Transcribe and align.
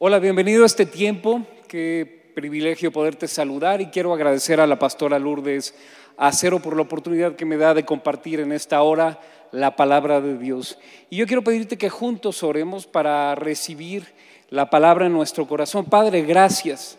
Hola, 0.00 0.20
bienvenido 0.20 0.62
a 0.62 0.66
este 0.66 0.86
tiempo. 0.86 1.44
Qué 1.66 2.30
privilegio 2.32 2.92
poderte 2.92 3.26
saludar 3.26 3.80
y 3.80 3.86
quiero 3.86 4.14
agradecer 4.14 4.60
a 4.60 4.66
la 4.68 4.78
pastora 4.78 5.18
Lourdes 5.18 5.74
Acero 6.16 6.60
por 6.60 6.76
la 6.76 6.82
oportunidad 6.82 7.34
que 7.34 7.44
me 7.44 7.56
da 7.56 7.74
de 7.74 7.84
compartir 7.84 8.38
en 8.38 8.52
esta 8.52 8.80
hora 8.82 9.18
la 9.50 9.74
palabra 9.74 10.20
de 10.20 10.38
Dios. 10.38 10.78
Y 11.10 11.16
yo 11.16 11.26
quiero 11.26 11.42
pedirte 11.42 11.76
que 11.76 11.90
juntos 11.90 12.44
oremos 12.44 12.86
para 12.86 13.34
recibir 13.34 14.06
la 14.50 14.70
palabra 14.70 15.06
en 15.06 15.14
nuestro 15.14 15.48
corazón. 15.48 15.86
Padre, 15.86 16.22
gracias. 16.22 16.96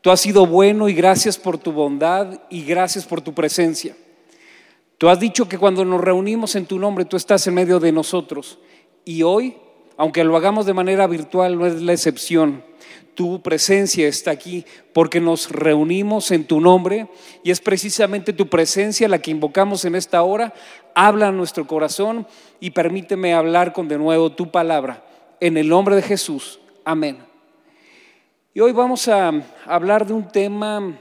Tú 0.00 0.10
has 0.10 0.18
sido 0.18 0.46
bueno 0.46 0.88
y 0.88 0.94
gracias 0.94 1.38
por 1.38 1.58
tu 1.58 1.70
bondad 1.70 2.40
y 2.50 2.64
gracias 2.64 3.06
por 3.06 3.20
tu 3.20 3.34
presencia. 3.34 3.94
Tú 4.98 5.08
has 5.08 5.20
dicho 5.20 5.48
que 5.48 5.58
cuando 5.58 5.84
nos 5.84 6.00
reunimos 6.00 6.56
en 6.56 6.66
tu 6.66 6.76
nombre, 6.76 7.04
tú 7.04 7.16
estás 7.16 7.46
en 7.46 7.54
medio 7.54 7.78
de 7.78 7.92
nosotros. 7.92 8.58
Y 9.04 9.22
hoy, 9.22 9.54
aunque 10.00 10.24
lo 10.24 10.34
hagamos 10.34 10.64
de 10.64 10.72
manera 10.72 11.06
virtual, 11.06 11.58
no 11.58 11.66
es 11.66 11.82
la 11.82 11.92
excepción. 11.92 12.64
Tu 13.14 13.42
presencia 13.42 14.08
está 14.08 14.30
aquí 14.30 14.64
porque 14.94 15.20
nos 15.20 15.50
reunimos 15.50 16.30
en 16.30 16.46
tu 16.46 16.58
nombre 16.58 17.06
y 17.44 17.50
es 17.50 17.60
precisamente 17.60 18.32
tu 18.32 18.48
presencia 18.48 19.10
la 19.10 19.18
que 19.18 19.30
invocamos 19.30 19.84
en 19.84 19.94
esta 19.94 20.22
hora. 20.22 20.54
Habla 20.94 21.28
a 21.28 21.32
nuestro 21.32 21.66
corazón 21.66 22.26
y 22.60 22.70
permíteme 22.70 23.34
hablar 23.34 23.74
con 23.74 23.88
de 23.88 23.98
nuevo 23.98 24.32
tu 24.32 24.50
palabra. 24.50 25.04
En 25.38 25.58
el 25.58 25.68
nombre 25.68 25.96
de 25.96 26.00
Jesús. 26.00 26.60
Amén. 26.82 27.18
Y 28.54 28.60
hoy 28.60 28.72
vamos 28.72 29.06
a 29.06 29.30
hablar 29.66 30.06
de 30.06 30.14
un 30.14 30.28
tema 30.28 30.98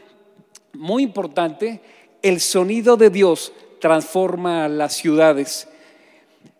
muy 0.73 1.03
importante. 1.03 1.79
El 2.21 2.41
sonido 2.41 2.97
de 2.97 3.09
Dios 3.09 3.53
transforma 3.79 4.67
las 4.67 4.93
ciudades. 4.93 5.69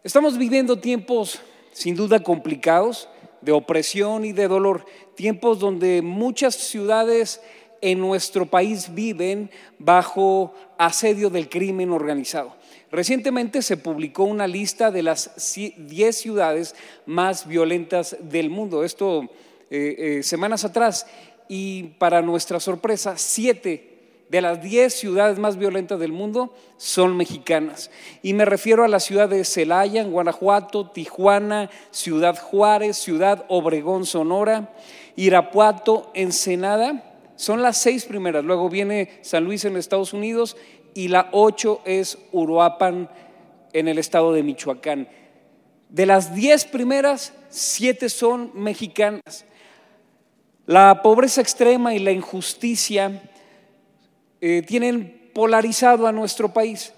Estamos 0.05 0.37
viviendo 0.37 0.79
tiempos 0.79 1.41
sin 1.79 1.95
duda 1.95 2.21
complicados, 2.21 3.07
de 3.39 3.53
opresión 3.53 4.25
y 4.25 4.33
de 4.33 4.49
dolor, 4.49 4.85
tiempos 5.15 5.59
donde 5.59 6.01
muchas 6.01 6.55
ciudades 6.55 7.39
en 7.79 8.01
nuestro 8.01 8.45
país 8.45 8.93
viven 8.93 9.49
bajo 9.77 10.53
asedio 10.77 11.29
del 11.29 11.47
crimen 11.47 11.91
organizado. 11.91 12.53
Recientemente 12.91 13.61
se 13.61 13.77
publicó 13.77 14.25
una 14.25 14.45
lista 14.45 14.91
de 14.91 15.03
las 15.03 15.55
10 15.55 16.17
ciudades 16.17 16.75
más 17.05 17.47
violentas 17.47 18.17
del 18.19 18.49
mundo, 18.49 18.83
esto 18.83 19.29
eh, 19.69 20.17
eh, 20.19 20.23
semanas 20.23 20.65
atrás, 20.65 21.07
y 21.47 21.83
para 21.97 22.21
nuestra 22.21 22.59
sorpresa, 22.59 23.17
siete 23.17 23.98
de 24.29 24.41
las 24.41 24.61
10 24.61 24.93
ciudades 24.93 25.39
más 25.39 25.57
violentas 25.57 25.99
del 25.99 26.11
mundo 26.11 26.53
son 26.77 27.17
mexicanas. 27.17 27.89
Y 28.21 28.33
me 28.33 28.45
refiero 28.45 28.83
a 28.83 28.87
la 28.87 28.99
ciudad 28.99 29.27
de 29.27 29.43
Celaya, 29.43 30.01
en 30.01 30.11
Guanajuato, 30.11 30.91
Tijuana, 30.91 31.69
Ciudad 31.89 32.37
Juárez, 32.37 32.97
Ciudad 32.97 33.45
Obregón, 33.49 34.05
Sonora, 34.05 34.73
Irapuato, 35.15 36.11
Ensenada. 36.13 37.21
Son 37.35 37.63
las 37.63 37.77
seis 37.77 38.05
primeras. 38.05 38.45
Luego 38.45 38.69
viene 38.69 39.19
San 39.21 39.45
Luis 39.45 39.65
en 39.65 39.75
Estados 39.75 40.13
Unidos 40.13 40.55
y 40.93 41.07
la 41.07 41.29
ocho 41.31 41.81
es 41.85 42.19
Uruapan 42.31 43.09
en 43.73 43.87
el 43.87 43.97
estado 43.97 44.31
de 44.31 44.43
Michoacán. 44.43 45.07
De 45.89 46.05
las 46.05 46.35
diez 46.35 46.65
primeras, 46.65 47.33
siete 47.49 48.09
son 48.09 48.51
mexicanas. 48.53 49.45
La 50.67 51.01
pobreza 51.01 51.41
extrema 51.41 51.95
y 51.95 51.99
la 51.99 52.11
injusticia 52.11 53.23
eh, 54.41 54.63
tienen 54.65 55.31
polarizado 55.33 56.07
a 56.07 56.11
nuestro 56.11 56.53
país. 56.53 56.93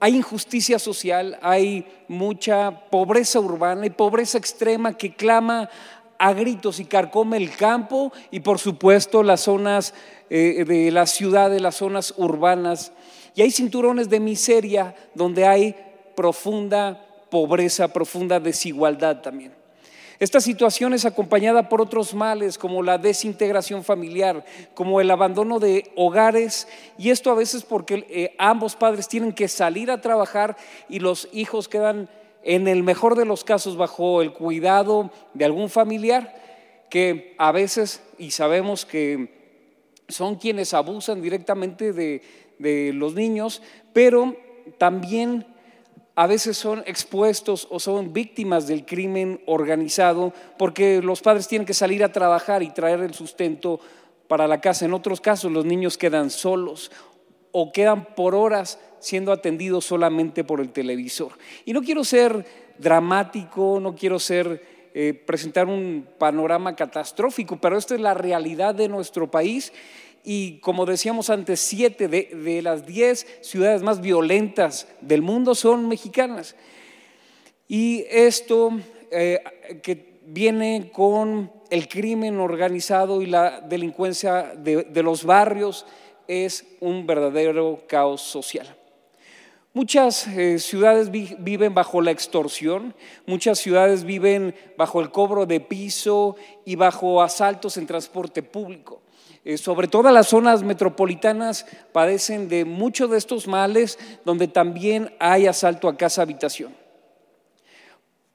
Hay 0.00 0.16
injusticia 0.16 0.78
social, 0.78 1.38
hay 1.42 1.86
mucha 2.08 2.88
pobreza 2.90 3.40
urbana 3.40 3.86
y 3.86 3.90
pobreza 3.90 4.38
extrema 4.38 4.96
que 4.96 5.14
clama 5.14 5.70
a 6.18 6.32
gritos 6.32 6.80
y 6.80 6.84
carcome 6.84 7.36
el 7.36 7.54
campo 7.56 8.12
y 8.30 8.40
por 8.40 8.58
supuesto 8.58 9.22
las 9.22 9.42
zonas 9.42 9.94
eh, 10.30 10.64
de 10.66 10.90
la 10.90 11.06
ciudad, 11.06 11.50
de 11.50 11.60
las 11.60 11.76
zonas 11.76 12.14
urbanas. 12.16 12.92
Y 13.34 13.42
hay 13.42 13.50
cinturones 13.50 14.08
de 14.08 14.20
miseria 14.20 14.94
donde 15.14 15.46
hay 15.46 15.74
profunda 16.14 17.04
pobreza, 17.30 17.88
profunda 17.88 18.38
desigualdad 18.38 19.20
también. 19.20 19.63
Esta 20.20 20.40
situación 20.40 20.94
es 20.94 21.04
acompañada 21.04 21.68
por 21.68 21.80
otros 21.80 22.14
males 22.14 22.56
como 22.56 22.82
la 22.82 22.98
desintegración 22.98 23.82
familiar, 23.82 24.44
como 24.74 25.00
el 25.00 25.10
abandono 25.10 25.58
de 25.58 25.90
hogares, 25.96 26.68
y 26.96 27.10
esto 27.10 27.30
a 27.30 27.34
veces 27.34 27.64
porque 27.64 28.06
eh, 28.08 28.34
ambos 28.38 28.76
padres 28.76 29.08
tienen 29.08 29.32
que 29.32 29.48
salir 29.48 29.90
a 29.90 30.00
trabajar 30.00 30.56
y 30.88 31.00
los 31.00 31.28
hijos 31.32 31.68
quedan 31.68 32.08
en 32.44 32.68
el 32.68 32.82
mejor 32.82 33.16
de 33.16 33.24
los 33.24 33.42
casos 33.42 33.76
bajo 33.76 34.22
el 34.22 34.32
cuidado 34.32 35.10
de 35.32 35.46
algún 35.46 35.68
familiar 35.68 36.42
que 36.90 37.34
a 37.38 37.50
veces, 37.50 38.02
y 38.18 38.30
sabemos 38.30 38.86
que 38.86 39.42
son 40.08 40.36
quienes 40.36 40.74
abusan 40.74 41.22
directamente 41.22 41.92
de, 41.92 42.22
de 42.58 42.92
los 42.92 43.14
niños, 43.14 43.62
pero 43.92 44.36
también 44.78 45.46
a 46.16 46.26
veces 46.26 46.56
son 46.56 46.82
expuestos 46.86 47.66
o 47.70 47.80
son 47.80 48.12
víctimas 48.12 48.66
del 48.66 48.84
crimen 48.84 49.40
organizado 49.46 50.32
porque 50.58 51.02
los 51.02 51.20
padres 51.20 51.48
tienen 51.48 51.66
que 51.66 51.74
salir 51.74 52.04
a 52.04 52.12
trabajar 52.12 52.62
y 52.62 52.70
traer 52.70 53.00
el 53.00 53.14
sustento 53.14 53.80
para 54.28 54.46
la 54.46 54.60
casa. 54.60 54.84
En 54.84 54.94
otros 54.94 55.20
casos 55.20 55.50
los 55.50 55.64
niños 55.64 55.98
quedan 55.98 56.30
solos 56.30 56.92
o 57.50 57.72
quedan 57.72 58.14
por 58.14 58.34
horas 58.34 58.78
siendo 59.00 59.32
atendidos 59.32 59.84
solamente 59.84 60.44
por 60.44 60.60
el 60.60 60.70
televisor. 60.70 61.32
Y 61.64 61.72
no 61.72 61.82
quiero 61.82 62.04
ser 62.04 62.46
dramático, 62.78 63.78
no 63.80 63.94
quiero 63.94 64.18
ser 64.18 64.90
eh, 64.94 65.14
presentar 65.14 65.66
un 65.66 66.06
panorama 66.18 66.76
catastrófico, 66.76 67.58
pero 67.60 67.76
esta 67.76 67.96
es 67.96 68.00
la 68.00 68.14
realidad 68.14 68.74
de 68.74 68.88
nuestro 68.88 69.30
país 69.30 69.72
y 70.24 70.58
como 70.60 70.86
decíamos 70.86 71.28
antes, 71.28 71.60
siete 71.60 72.08
de, 72.08 72.62
las 72.62 72.86
diez 72.86 73.26
ciudades 73.42 73.82
más 73.82 74.00
violentas 74.00 74.88
del 75.02 75.20
mundo 75.20 75.54
son 75.54 75.86
mexicanas. 75.86 76.56
Y 77.68 78.06
esto 78.08 78.70
eh, 79.10 79.40
que 79.82 80.14
viene 80.26 80.90
con 80.92 81.52
el 81.68 81.88
crimen 81.88 82.40
organizado 82.40 83.20
y 83.20 83.26
la 83.26 83.60
delincuencia 83.60 84.54
de, 84.56 85.02
los 85.02 85.24
barrios 85.24 85.84
es 86.26 86.64
un 86.80 87.06
verdadero 87.06 87.82
caos 87.86 88.22
social. 88.22 88.74
Muchas 89.74 90.26
eh, 90.28 90.58
ciudades 90.58 91.10
viven 91.10 91.74
bajo 91.74 92.00
la 92.00 92.12
extorsión, 92.12 92.94
muchas 93.26 93.58
ciudades 93.58 94.04
viven 94.04 94.54
bajo 94.78 95.00
el 95.02 95.10
cobro 95.10 95.44
de 95.44 95.60
piso 95.60 96.36
y 96.64 96.76
bajo 96.76 97.20
asaltos 97.20 97.76
en 97.76 97.86
transporte 97.86 98.42
público. 98.42 99.03
Eh, 99.44 99.58
sobre 99.58 99.88
todo 99.88 100.10
las 100.10 100.28
zonas 100.28 100.62
metropolitanas 100.62 101.66
padecen 101.92 102.48
de 102.48 102.64
muchos 102.64 103.10
de 103.10 103.18
estos 103.18 103.46
males, 103.46 103.98
donde 104.24 104.48
también 104.48 105.14
hay 105.18 105.46
asalto 105.46 105.88
a 105.88 105.96
casa 105.96 106.22
habitación. 106.22 106.74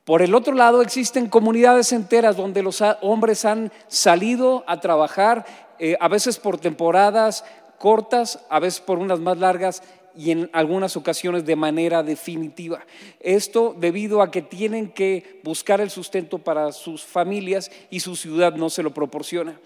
Por 0.03 0.21
el 0.21 0.33
otro 0.33 0.53
lado, 0.53 0.81
existen 0.81 1.29
comunidades 1.29 1.91
enteras 1.91 2.37
donde 2.37 2.63
los 2.63 2.83
hombres 3.01 3.45
han 3.45 3.71
salido 3.87 4.63
a 4.67 4.79
trabajar, 4.79 5.45
eh, 5.79 5.97
a 5.99 6.07
veces 6.07 6.37
por 6.37 6.59
temporadas 6.59 7.43
cortas, 7.79 8.45
a 8.49 8.59
veces 8.59 8.81
por 8.81 8.99
unas 8.99 9.19
más 9.19 9.37
largas 9.37 9.81
y 10.15 10.31
en 10.31 10.49
algunas 10.51 10.97
ocasiones 10.97 11.45
de 11.45 11.55
manera 11.55 12.03
definitiva. 12.03 12.85
Esto 13.19 13.75
debido 13.77 14.21
a 14.21 14.31
que 14.31 14.41
tienen 14.41 14.91
que 14.91 15.39
buscar 15.43 15.79
el 15.79 15.89
sustento 15.89 16.39
para 16.39 16.71
sus 16.71 17.03
familias 17.03 17.71
y 17.89 18.01
su 18.01 18.15
ciudad 18.15 18.53
no 18.53 18.69
se 18.69 18.83
lo 18.83 18.93
proporciona. 18.93 19.59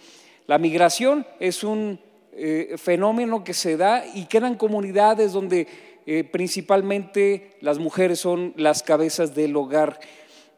La 0.48 0.58
migración 0.58 1.26
es 1.40 1.64
un 1.64 2.00
eh, 2.34 2.76
fenómeno 2.78 3.44
que 3.44 3.54
se 3.54 3.78
da 3.78 4.04
y 4.14 4.26
quedan 4.26 4.56
comunidades 4.56 5.34
donde 5.34 5.68
eh, 6.06 6.24
principalmente 6.24 7.52
las 7.62 7.80
mujeres 7.80 8.20
son 8.20 8.54
las 8.58 8.84
cabezas 8.84 9.36
del 9.36 9.56
hogar 9.56 10.00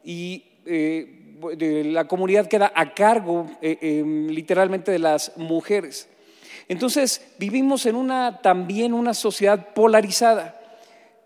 y 0.02 0.44
eh, 0.64 1.22
la 1.84 2.08
comunidad 2.08 2.48
queda 2.48 2.72
a 2.74 2.94
cargo 2.94 3.46
em, 3.60 4.28
literalmente 4.28 4.90
de 4.90 4.98
las 4.98 5.36
mujeres. 5.36 6.08
Entonces 6.66 7.34
vivimos 7.38 7.86
en 7.86 7.94
una 7.94 8.40
también 8.40 8.94
una 8.94 9.14
sociedad 9.14 9.74
polarizada. 9.74 10.55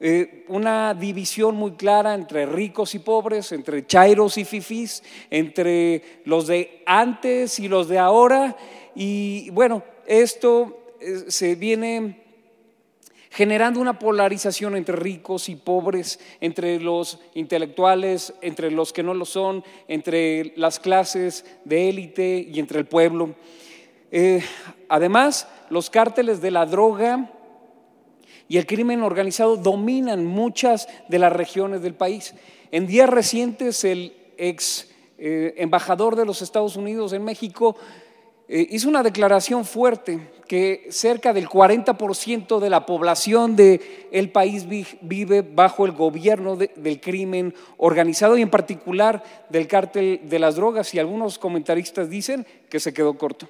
Eh, 0.03 0.47
una 0.49 0.95
división 0.95 1.57
muy 1.57 1.73
clara 1.73 2.15
entre 2.15 2.47
ricos 2.47 2.95
y 2.95 3.01
pobres, 3.01 3.53
entre 3.53 3.87
chairos 3.87 4.39
y 4.39 4.47
fifís, 4.47 5.03
entre 5.29 6.23
los 6.25 6.47
de 6.47 6.83
antes 6.87 7.59
y 7.59 7.69
los 7.69 7.87
de 7.87 7.99
ahora. 7.99 8.57
Y 8.95 9.51
bueno, 9.51 9.83
esto 10.07 10.95
eh, 11.01 11.25
se 11.29 11.55
viene 11.55 12.23
generando 13.31 13.79
una 13.79 13.99
polarización 13.99 14.75
entre 14.75 14.97
ricos 14.97 15.51
y 15.51 15.57
pobres, 15.57 16.19
entre 16.41 16.81
los 16.81 17.19
intelectuales, 17.35 18.33
entre 18.41 18.71
los 18.71 18.95
que 18.95 19.03
no 19.03 19.13
lo 19.13 19.27
son, 19.27 19.63
entre 19.87 20.55
las 20.57 20.81
clases 20.81 21.45
de 21.67 21.91
élite 21.91 22.49
y 22.51 22.59
entre 22.59 22.79
el 22.79 22.87
pueblo. 22.87 23.35
Eh, 24.11 24.43
además, 24.89 25.47
los 25.69 25.91
cárteles 25.91 26.41
de 26.41 26.51
la 26.51 26.65
droga 26.65 27.31
y 28.51 28.59
el 28.59 28.67
crimen 28.67 29.05
organizado 29.05 29.57
dominan 29.57 30.27
muchas 30.27 30.89
de 31.09 31.21
las 31.21 31.33
regiones 31.33 31.83
del 31.83 31.95
país. 31.95 32.35
En 32.73 32.89
días 32.89 33.09
recientes 33.09 33.85
el 33.85 34.13
ex 34.39 34.89
eh, 35.19 35.55
embajador 35.59 36.17
de 36.17 36.27
los 36.27 36.43
Estados 36.43 36.75
Unidos 36.75 37.13
en 37.13 37.23
México, 37.23 37.77
eh, 38.49 38.67
hizo 38.71 38.89
una 38.89 39.05
declaración 39.05 39.65
fuerte 39.65 40.33
que 40.49 40.89
cerca 40.91 41.33
del 41.33 41.49
40% 41.49 42.59
de 42.59 42.71
la 42.71 42.87
población 42.87 43.55
del 43.55 43.81
el 44.11 44.33
país 44.33 44.67
vive 45.01 45.43
bajo 45.43 45.87
el 45.87 45.93
gobierno 45.93 46.57
del 46.57 47.01
crimen 47.01 47.55
organizado 47.77 48.37
y 48.37 48.43
en 48.43 48.51
particular 48.51 49.23
del 49.49 49.69
cártel 49.69 50.23
de 50.25 50.39
las 50.41 50.57
drogas 50.57 50.93
y 50.93 50.99
algunos 50.99 51.39
comentaristas 51.39 52.11
dicen 52.11 52.45
que 52.69 52.81
se 52.81 52.93
quedó 52.93 53.17
corto. 53.17 53.49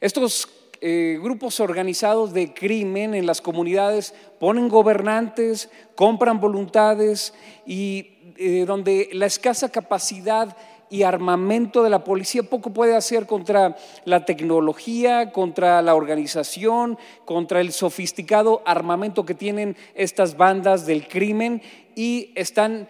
Estos 0.00 0.48
eh, 0.82 1.18
grupos 1.22 1.60
organizados 1.60 2.32
de 2.32 2.54
crimen 2.54 3.14
en 3.14 3.26
las 3.26 3.42
comunidades 3.42 4.14
ponen 4.38 4.68
gobernantes, 4.68 5.68
compran 5.94 6.40
voluntades 6.40 7.34
y 7.66 8.34
eh, 8.38 8.64
donde 8.66 9.10
la 9.12 9.26
escasa 9.26 9.68
capacidad 9.68 10.56
y 10.88 11.02
armamento 11.02 11.82
de 11.82 11.90
la 11.90 12.02
policía 12.02 12.42
poco 12.42 12.70
puede 12.70 12.96
hacer 12.96 13.26
contra 13.26 13.76
la 14.06 14.24
tecnología, 14.24 15.32
contra 15.32 15.82
la 15.82 15.94
organización, 15.94 16.98
contra 17.26 17.60
el 17.60 17.72
sofisticado 17.72 18.62
armamento 18.64 19.26
que 19.26 19.34
tienen 19.34 19.76
estas 19.94 20.36
bandas 20.36 20.86
del 20.86 21.06
crimen 21.06 21.60
y 21.94 22.32
están 22.34 22.88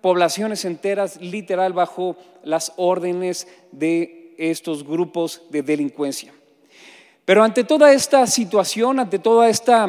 poblaciones 0.00 0.64
enteras 0.64 1.20
literal 1.20 1.72
bajo 1.72 2.16
las 2.42 2.72
órdenes 2.76 3.48
de 3.72 4.34
estos 4.38 4.84
grupos 4.84 5.42
de 5.50 5.62
delincuencia. 5.62 6.32
Pero 7.24 7.44
ante 7.44 7.64
toda 7.64 7.92
esta 7.92 8.26
situación, 8.26 8.98
ante 8.98 9.18
toda 9.18 9.48
esta 9.48 9.88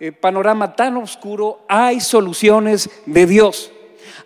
eh, 0.00 0.12
panorama 0.12 0.74
tan 0.74 0.96
oscuro, 0.96 1.60
hay 1.68 2.00
soluciones 2.00 2.88
de 3.06 3.26
Dios. 3.26 3.70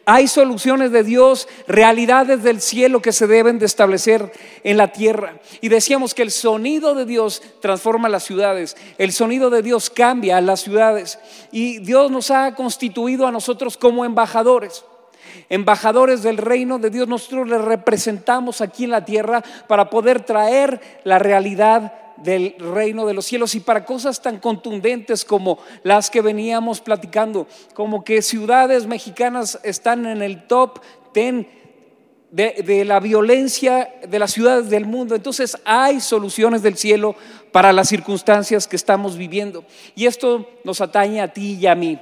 Hay 0.05 0.27
soluciones 0.27 0.91
de 0.91 1.05
Dios, 1.05 1.49
realidades 1.67 2.43
del 2.43 2.61
cielo 2.61 3.03
que 3.03 3.13
se 3.13 3.27
deben 3.27 3.59
de 3.59 3.67
establecer 3.67 4.33
en 4.65 4.77
la 4.77 4.93
tierra. 4.93 5.39
Y 5.61 5.69
decíamos 5.69 6.15
que 6.15 6.23
el 6.23 6.31
sonido 6.31 6.95
de 6.95 7.05
Dios 7.05 7.43
transforma 7.61 8.09
las 8.09 8.25
ciudades, 8.25 8.77
el 8.97 9.13
sonido 9.13 9.51
de 9.51 9.63
Dios 9.63 9.91
cambia 9.91 10.41
las 10.41 10.61
ciudades. 10.61 11.19
Y 11.53 11.81
Dios 11.81 12.11
nos 12.11 12.31
ha 12.31 12.55
constituido 12.55 13.27
a 13.27 13.33
nosotros 13.33 13.77
como 13.77 14.05
embajadores. 14.05 14.85
Embajadores 15.51 16.23
del 16.23 16.39
reino 16.39 16.79
de 16.79 16.91
Dios, 16.91 17.07
nosotros 17.07 17.49
le 17.49 17.59
representamos 17.59 18.61
aquí 18.61 18.85
en 18.85 18.91
la 18.91 19.05
tierra 19.05 19.43
para 19.67 19.91
poder 19.91 20.25
traer 20.25 20.81
la 21.05 21.19
realidad 21.19 21.93
del 22.23 22.55
reino 22.59 23.07
de 23.07 23.15
los 23.15 23.27
cielos 23.27 23.55
y 23.55 23.61
para 23.61 23.85
cosas 23.85 24.21
tan 24.21 24.39
contundentes 24.39 25.25
como 25.25 25.59
las 25.83 26.11
que 26.11 26.21
veníamos 26.21 26.81
platicando, 26.81 27.47
como 27.75 28.05
que 28.05 28.23
ciudades 28.23 28.87
mexicanas 28.87 29.59
están 29.63 30.07
en 30.07 30.23
el 30.23 30.47
top 30.47 30.81
ten 31.13 31.49
de, 32.31 32.85
la 32.85 33.01
violencia 33.01 33.95
de 34.07 34.19
las 34.19 34.33
ciudades 34.33 34.71
del 34.71 34.87
mundo. 34.87 35.15
Entonces 35.15 35.57
hay 35.65 36.01
soluciones 36.01 36.63
del 36.63 36.77
cielo 36.77 37.15
para 37.53 37.73
las 37.73 37.89
circunstancias 37.89 38.67
que 38.67 38.77
estamos 38.77 39.17
viviendo. 39.17 39.65
Y 39.95 40.07
esto 40.07 40.49
nos 40.65 40.81
atañe 40.81 41.21
a 41.21 41.33
ti 41.33 41.59
y 41.61 41.67
a 41.67 41.75
mí. 41.75 41.99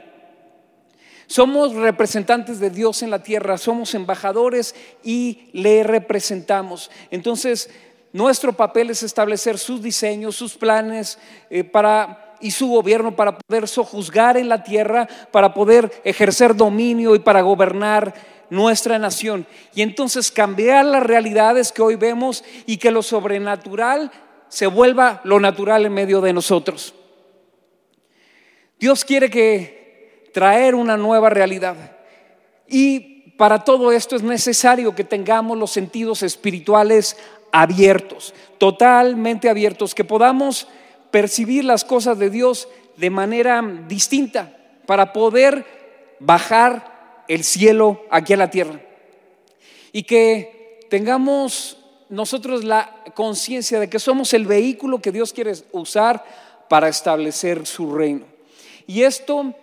Somos 1.28 1.74
representantes 1.74 2.60
de 2.60 2.70
Dios 2.70 3.02
en 3.02 3.10
la 3.10 3.22
tierra, 3.22 3.58
somos 3.58 3.94
embajadores 3.94 4.76
y 5.02 5.48
le 5.52 5.82
representamos. 5.82 6.88
Entonces, 7.10 7.69
nuestro 8.12 8.53
papel 8.53 8.91
es 8.91 9.03
establecer 9.03 9.58
sus 9.58 9.82
diseños, 9.82 10.37
sus 10.37 10.56
planes 10.56 11.19
eh, 11.50 11.64
para, 11.64 12.37
y 12.41 12.50
su 12.50 12.69
gobierno 12.69 13.14
para 13.14 13.37
poder 13.37 13.69
sojuzgar 13.69 14.37
en 14.37 14.49
la 14.49 14.62
tierra, 14.62 15.08
para 15.31 15.53
poder 15.53 16.03
ejercer 16.05 16.55
dominio 16.55 17.14
y 17.14 17.19
para 17.19 17.43
gobernar 17.43 18.14
nuestra 18.50 18.99
nación. 18.99 19.47
Y 19.75 19.82
entonces 19.82 20.31
cambiar 20.31 20.85
las 20.85 21.03
realidades 21.03 21.73
que 21.73 21.82
hoy 21.82 21.97
vemos 21.97 22.44
y 22.64 22.76
que 22.79 22.91
lo 22.91 23.03
sobrenatural 23.03 24.11
se 24.49 24.67
vuelva 24.67 25.20
lo 25.25 25.41
natural 25.41 25.87
en 25.87 25.93
medio 25.93 26.20
de 26.20 26.32
nosotros. 26.32 26.94
Dios 28.79 29.05
quiere 29.05 29.31
que 29.31 30.31
traer 30.32 30.75
una 30.75 30.97
nueva 30.97 31.31
realidad. 31.31 31.76
Y 32.69 33.32
para 33.37 33.64
todo 33.64 33.93
esto 33.93 34.17
es 34.17 34.23
necesario 34.23 34.94
que 34.94 35.05
tengamos 35.05 35.58
los 35.58 35.70
sentidos 35.70 36.23
espirituales 36.23 37.17
abiertos, 37.61 38.35
totalmente 38.58 39.49
abiertos, 39.49 39.94
que 39.94 40.05
podamos 40.05 40.69
percibir 41.11 41.64
las 41.64 41.85
cosas 41.85 42.19
de 42.19 42.29
Dios 42.29 42.69
de 42.99 43.08
manera 43.08 43.62
distinta 43.88 44.55
para 44.85 45.14
poder 45.14 45.64
bajar 46.20 47.25
el 47.29 47.44
cielo 47.44 48.03
aquí 48.11 48.35
a 48.35 48.37
la 48.37 48.50
tierra. 48.50 48.81
Y 49.93 50.03
que 50.03 50.81
tengamos 50.91 51.79
nosotros 52.11 52.62
la 52.62 53.03
conciencia 53.14 53.81
de 53.81 53.88
que 53.88 53.99
somos 53.99 54.35
el 54.35 54.44
vehículo 54.44 55.00
que 55.00 55.12
Dios 55.12 55.32
quiere 55.32 55.53
usar 55.73 56.25
para 56.69 56.88
establecer 56.88 57.67
su 57.67 57.94
reino. 57.94 58.26
Y 58.87 59.03
esto 59.03 59.55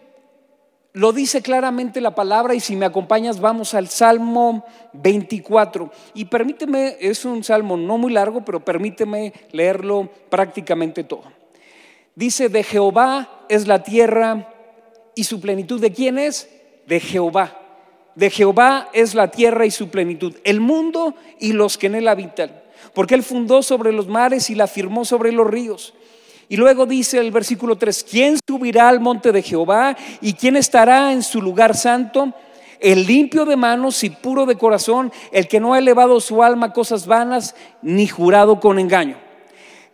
lo 0.93 1.11
dice 1.11 1.41
claramente 1.41 2.01
la 2.01 2.13
palabra 2.13 2.53
y 2.53 2.59
si 2.59 2.75
me 2.75 2.85
acompañas 2.85 3.39
vamos 3.39 3.73
al 3.73 3.89
Salmo 3.89 4.63
24. 4.93 5.91
Y 6.13 6.25
permíteme, 6.25 6.97
es 6.99 7.25
un 7.25 7.43
salmo 7.43 7.77
no 7.77 7.97
muy 7.97 8.13
largo, 8.13 8.45
pero 8.45 8.63
permíteme 8.63 9.33
leerlo 9.51 10.09
prácticamente 10.29 11.03
todo. 11.03 11.23
Dice, 12.15 12.47
de 12.49 12.63
Jehová 12.63 13.45
es 13.49 13.65
la 13.65 13.81
tierra 13.81 14.53
y 15.15 15.23
su 15.23 15.41
plenitud. 15.41 15.81
¿De 15.81 15.91
quién 15.91 16.19
es? 16.19 16.47
De 16.85 16.99
Jehová. 16.99 17.59
De 18.13 18.29
Jehová 18.29 18.89
es 18.93 19.15
la 19.15 19.31
tierra 19.31 19.65
y 19.65 19.71
su 19.71 19.89
plenitud, 19.89 20.35
el 20.43 20.59
mundo 20.59 21.15
y 21.39 21.53
los 21.53 21.79
que 21.79 21.87
en 21.87 21.95
él 21.95 22.07
habitan. 22.07 22.61
Porque 22.93 23.15
él 23.15 23.23
fundó 23.23 23.63
sobre 23.63 23.91
los 23.91 24.07
mares 24.07 24.51
y 24.51 24.55
la 24.55 24.67
firmó 24.67 25.05
sobre 25.05 25.31
los 25.31 25.47
ríos. 25.47 25.95
Y 26.53 26.55
luego 26.55 26.85
dice 26.85 27.17
el 27.17 27.31
versículo 27.31 27.79
3, 27.79 28.05
¿quién 28.07 28.37
subirá 28.47 28.87
al 28.87 28.99
monte 28.99 29.31
de 29.31 29.41
Jehová 29.41 29.97
y 30.21 30.33
quién 30.33 30.55
estará 30.55 31.11
en 31.11 31.23
su 31.23 31.41
lugar 31.41 31.75
santo? 31.75 32.31
El 32.79 33.07
limpio 33.07 33.43
de 33.43 33.55
manos 33.55 34.03
y 34.03 34.11
puro 34.11 34.45
de 34.45 34.55
corazón, 34.55 35.11
el 35.31 35.47
que 35.47 35.59
no 35.59 35.73
ha 35.73 35.79
elevado 35.79 36.19
su 36.19 36.43
alma 36.43 36.67
a 36.67 36.73
cosas 36.73 37.07
vanas 37.07 37.55
ni 37.81 38.05
jurado 38.05 38.59
con 38.59 38.77
engaño. 38.77 39.17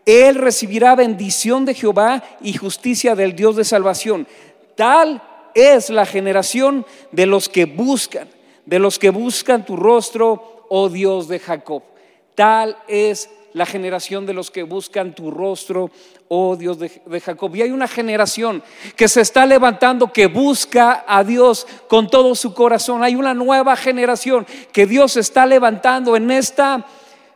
Él 0.05 0.35
recibirá 0.35 0.95
bendición 0.95 1.63
de 1.63 1.75
Jehová 1.75 2.21
y 2.41 2.51
justicia 2.51 3.15
del 3.15 3.37
Dios 3.37 3.55
de 3.55 3.63
salvación. 3.63 4.27
Tal 4.75 5.23
es 5.55 5.89
la 5.89 6.05
generación 6.05 6.85
de 7.13 7.25
los 7.25 7.47
que 7.47 7.63
buscan, 7.63 8.27
de 8.65 8.79
los 8.79 8.99
que 8.99 9.11
buscan 9.11 9.65
tu 9.65 9.77
rostro, 9.77 10.65
oh 10.67 10.89
Dios 10.89 11.29
de 11.29 11.39
Jacob. 11.39 11.83
Tal 12.35 12.75
es 12.89 13.29
la 13.53 13.65
generación 13.65 14.25
de 14.25 14.33
los 14.33 14.51
que 14.51 14.63
buscan 14.63 15.13
tu 15.13 15.31
rostro, 15.31 15.91
oh 16.27 16.55
Dios 16.55 16.79
de, 16.79 16.89
Jacob. 17.19 17.55
Y 17.55 17.61
hay 17.61 17.71
una 17.71 17.87
generación 17.87 18.63
que 18.95 19.07
se 19.07 19.21
está 19.21 19.45
levantando, 19.45 20.13
que 20.13 20.27
busca 20.27 21.03
a 21.07 21.23
Dios 21.23 21.67
con 21.87 22.09
todo 22.09 22.35
su 22.35 22.53
corazón. 22.53 23.03
Hay 23.03 23.15
una 23.15 23.33
nueva 23.33 23.75
generación 23.75 24.45
que 24.71 24.85
Dios 24.85 25.17
está 25.17 25.45
levantando 25.45 26.15
en 26.15 26.31
esta 26.31 26.85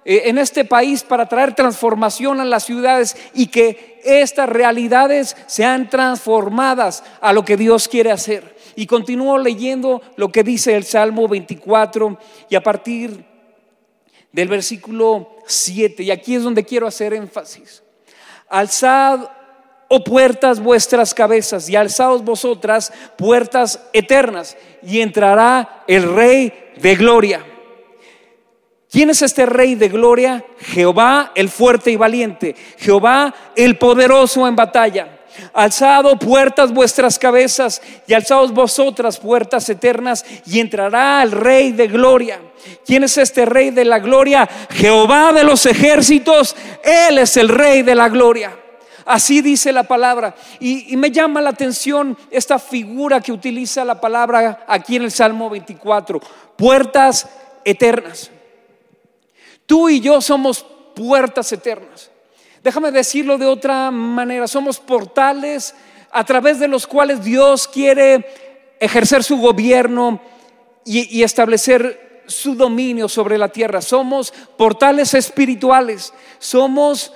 eh, 0.05 0.23
en 0.25 0.37
este 0.37 0.65
país 0.65 1.03
para 1.03 1.29
traer 1.29 1.55
transformación 1.55 2.41
a 2.41 2.45
las 2.45 2.65
ciudades 2.65 3.15
y 3.33 3.47
que 3.47 4.01
estas 4.03 4.49
realidades 4.49 5.37
sean 5.47 5.89
transformadas 5.89 7.03
a 7.21 7.31
lo 7.31 7.45
que 7.45 7.55
Dios 7.55 7.87
quiere 7.87 8.11
hacer. 8.11 8.53
Y 8.75 8.85
continúo 8.85 9.37
leyendo 9.37 10.01
lo 10.17 10.29
que 10.29 10.43
dice 10.43 10.75
el 10.75 10.83
Salmo 10.83 11.27
24 11.27 12.17
y 12.49 12.55
a 12.55 12.63
partir 12.63 13.23
del 14.33 14.49
versículo 14.49 15.37
7, 15.45 16.03
y 16.03 16.11
aquí 16.11 16.35
es 16.35 16.43
donde 16.43 16.65
quiero 16.65 16.87
hacer 16.87 17.13
énfasis. 17.13 17.83
Alzad, 18.49 19.29
oh 19.87 20.03
puertas, 20.03 20.59
vuestras 20.59 21.13
cabezas, 21.13 21.69
y 21.69 21.75
alzaos 21.75 22.23
vosotras, 22.25 22.91
puertas 23.17 23.79
eternas, 23.93 24.57
y 24.81 24.99
entrará 25.01 25.83
el 25.87 26.13
Rey 26.13 26.51
de 26.81 26.95
gloria. 26.95 27.45
¿Quién 28.91 29.09
es 29.11 29.21
este 29.21 29.45
Rey 29.45 29.75
de 29.75 29.89
gloria? 29.89 30.43
Jehová 30.59 31.31
el 31.35 31.49
fuerte 31.49 31.91
y 31.91 31.95
valiente, 31.95 32.55
Jehová 32.77 33.33
el 33.55 33.77
poderoso 33.77 34.47
en 34.47 34.55
batalla. 34.55 35.19
Alzado 35.53 36.17
puertas 36.17 36.73
vuestras 36.73 37.19
cabezas 37.19 37.81
y 38.07 38.13
alzaos 38.13 38.53
vosotras 38.53 39.19
puertas 39.19 39.67
eternas 39.69 40.25
y 40.45 40.59
entrará 40.59 41.21
el 41.23 41.31
Rey 41.31 41.71
de 41.71 41.87
gloria. 41.87 42.39
¿Quién 42.85 43.03
es 43.03 43.17
este 43.17 43.45
Rey 43.45 43.71
de 43.71 43.85
la 43.85 43.99
gloria? 43.99 44.47
Jehová 44.71 45.33
de 45.33 45.43
los 45.43 45.65
ejércitos, 45.65 46.55
Él 46.83 47.17
es 47.17 47.37
el 47.37 47.49
Rey 47.49 47.81
de 47.81 47.95
la 47.95 48.09
gloria. 48.09 48.57
Así 49.05 49.41
dice 49.41 49.71
la 49.71 49.83
palabra. 49.83 50.33
Y, 50.59 50.93
y, 50.93 50.97
me 50.97 51.11
llama 51.11 51.41
la 51.41 51.49
atención 51.49 52.17
esta 52.31 52.57
figura 52.57 53.19
que 53.19 53.33
utiliza 53.33 53.83
la 53.83 53.99
palabra 53.99 54.63
aquí 54.67 54.95
en 54.95 55.03
el 55.03 55.11
Salmo 55.11 55.49
24. 55.49 56.21
Puertas 56.55 57.27
eternas. 57.65 58.31
Tú 59.65 59.89
y 59.89 59.99
yo 59.99 60.21
somos 60.21 60.65
puertas 60.95 61.51
eternas. 61.51 62.12
Déjame 62.63 62.91
decirlo 62.91 63.37
de 63.37 63.45
otra 63.45 63.91
manera, 63.91 64.47
somos 64.47 64.79
portales 64.79 65.75
a 66.11 66.23
través 66.23 66.59
de 66.59 66.69
los 66.69 66.87
cuales 66.87 67.21
Dios 67.21 67.67
quiere 67.67 68.25
ejercer 68.79 69.21
su 69.21 69.37
gobierno 69.37 70.21
y, 70.85 71.23
establecer 71.23 72.23
su 72.25 72.55
dominio 72.55 73.09
sobre 73.09 73.37
la 73.37 73.49
tierra. 73.49 73.81
Somos 73.81 74.33
portales 74.57 75.13
espirituales, 75.13 76.13
somos 76.39 77.11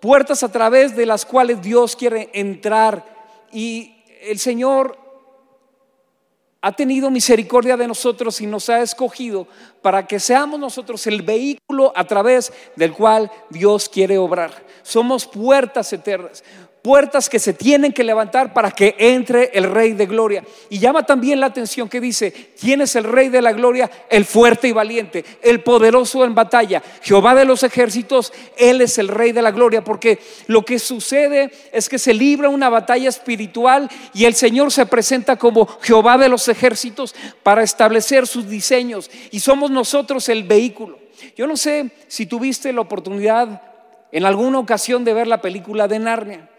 puertas 0.00 0.42
a 0.42 0.50
través 0.50 0.96
de 0.96 1.06
las 1.06 1.24
cuales 1.24 1.62
Dios 1.62 1.94
quiere 1.94 2.28
entrar. 2.32 3.04
Y 3.52 3.94
el 4.22 4.40
Señor 4.40 4.98
ha 6.62 6.72
tenido 6.72 7.10
misericordia 7.10 7.76
de 7.76 7.88
nosotros 7.88 8.40
y 8.40 8.46
nos 8.46 8.68
ha 8.68 8.80
escogido 8.80 9.46
para 9.80 10.06
que 10.06 10.20
seamos 10.20 10.60
nosotros 10.60 11.06
el 11.06 11.22
vehículo 11.22 11.92
a 11.96 12.04
través 12.04 12.52
del 12.76 12.92
cual 12.92 13.30
Dios 13.48 13.88
quiere 13.88 14.18
obrar. 14.18 14.52
Somos 14.82 15.26
puertas 15.26 15.92
eternas 15.92 16.44
puertas 16.82 17.28
que 17.28 17.38
se 17.38 17.52
tienen 17.52 17.92
que 17.92 18.04
levantar 18.04 18.52
para 18.52 18.70
que 18.70 18.94
entre 18.98 19.50
el 19.52 19.64
Rey 19.64 19.92
de 19.92 20.06
Gloria. 20.06 20.44
Y 20.70 20.78
llama 20.78 21.04
también 21.04 21.40
la 21.40 21.46
atención 21.46 21.88
que 21.88 22.00
dice, 22.00 22.52
¿quién 22.58 22.80
es 22.80 22.96
el 22.96 23.04
Rey 23.04 23.28
de 23.28 23.42
la 23.42 23.52
Gloria? 23.52 23.90
El 24.08 24.24
fuerte 24.24 24.68
y 24.68 24.72
valiente, 24.72 25.24
el 25.42 25.62
poderoso 25.62 26.24
en 26.24 26.34
batalla, 26.34 26.82
Jehová 27.02 27.34
de 27.34 27.44
los 27.44 27.62
ejércitos, 27.62 28.32
Él 28.56 28.80
es 28.80 28.98
el 28.98 29.08
Rey 29.08 29.32
de 29.32 29.42
la 29.42 29.50
Gloria, 29.50 29.84
porque 29.84 30.18
lo 30.46 30.64
que 30.64 30.78
sucede 30.78 31.50
es 31.72 31.88
que 31.88 31.98
se 31.98 32.14
libra 32.14 32.48
una 32.48 32.68
batalla 32.68 33.08
espiritual 33.08 33.90
y 34.14 34.24
el 34.24 34.34
Señor 34.34 34.72
se 34.72 34.86
presenta 34.86 35.36
como 35.36 35.66
Jehová 35.82 36.16
de 36.18 36.28
los 36.28 36.48
ejércitos 36.48 37.14
para 37.42 37.62
establecer 37.62 38.26
sus 38.26 38.48
diseños 38.48 39.10
y 39.30 39.40
somos 39.40 39.70
nosotros 39.70 40.28
el 40.28 40.44
vehículo. 40.44 40.98
Yo 41.36 41.46
no 41.46 41.56
sé 41.56 41.90
si 42.08 42.26
tuviste 42.26 42.72
la 42.72 42.80
oportunidad 42.80 43.62
en 44.12 44.24
alguna 44.24 44.58
ocasión 44.58 45.04
de 45.04 45.14
ver 45.14 45.26
la 45.26 45.40
película 45.40 45.86
de 45.86 45.98
Narnia. 45.98 46.49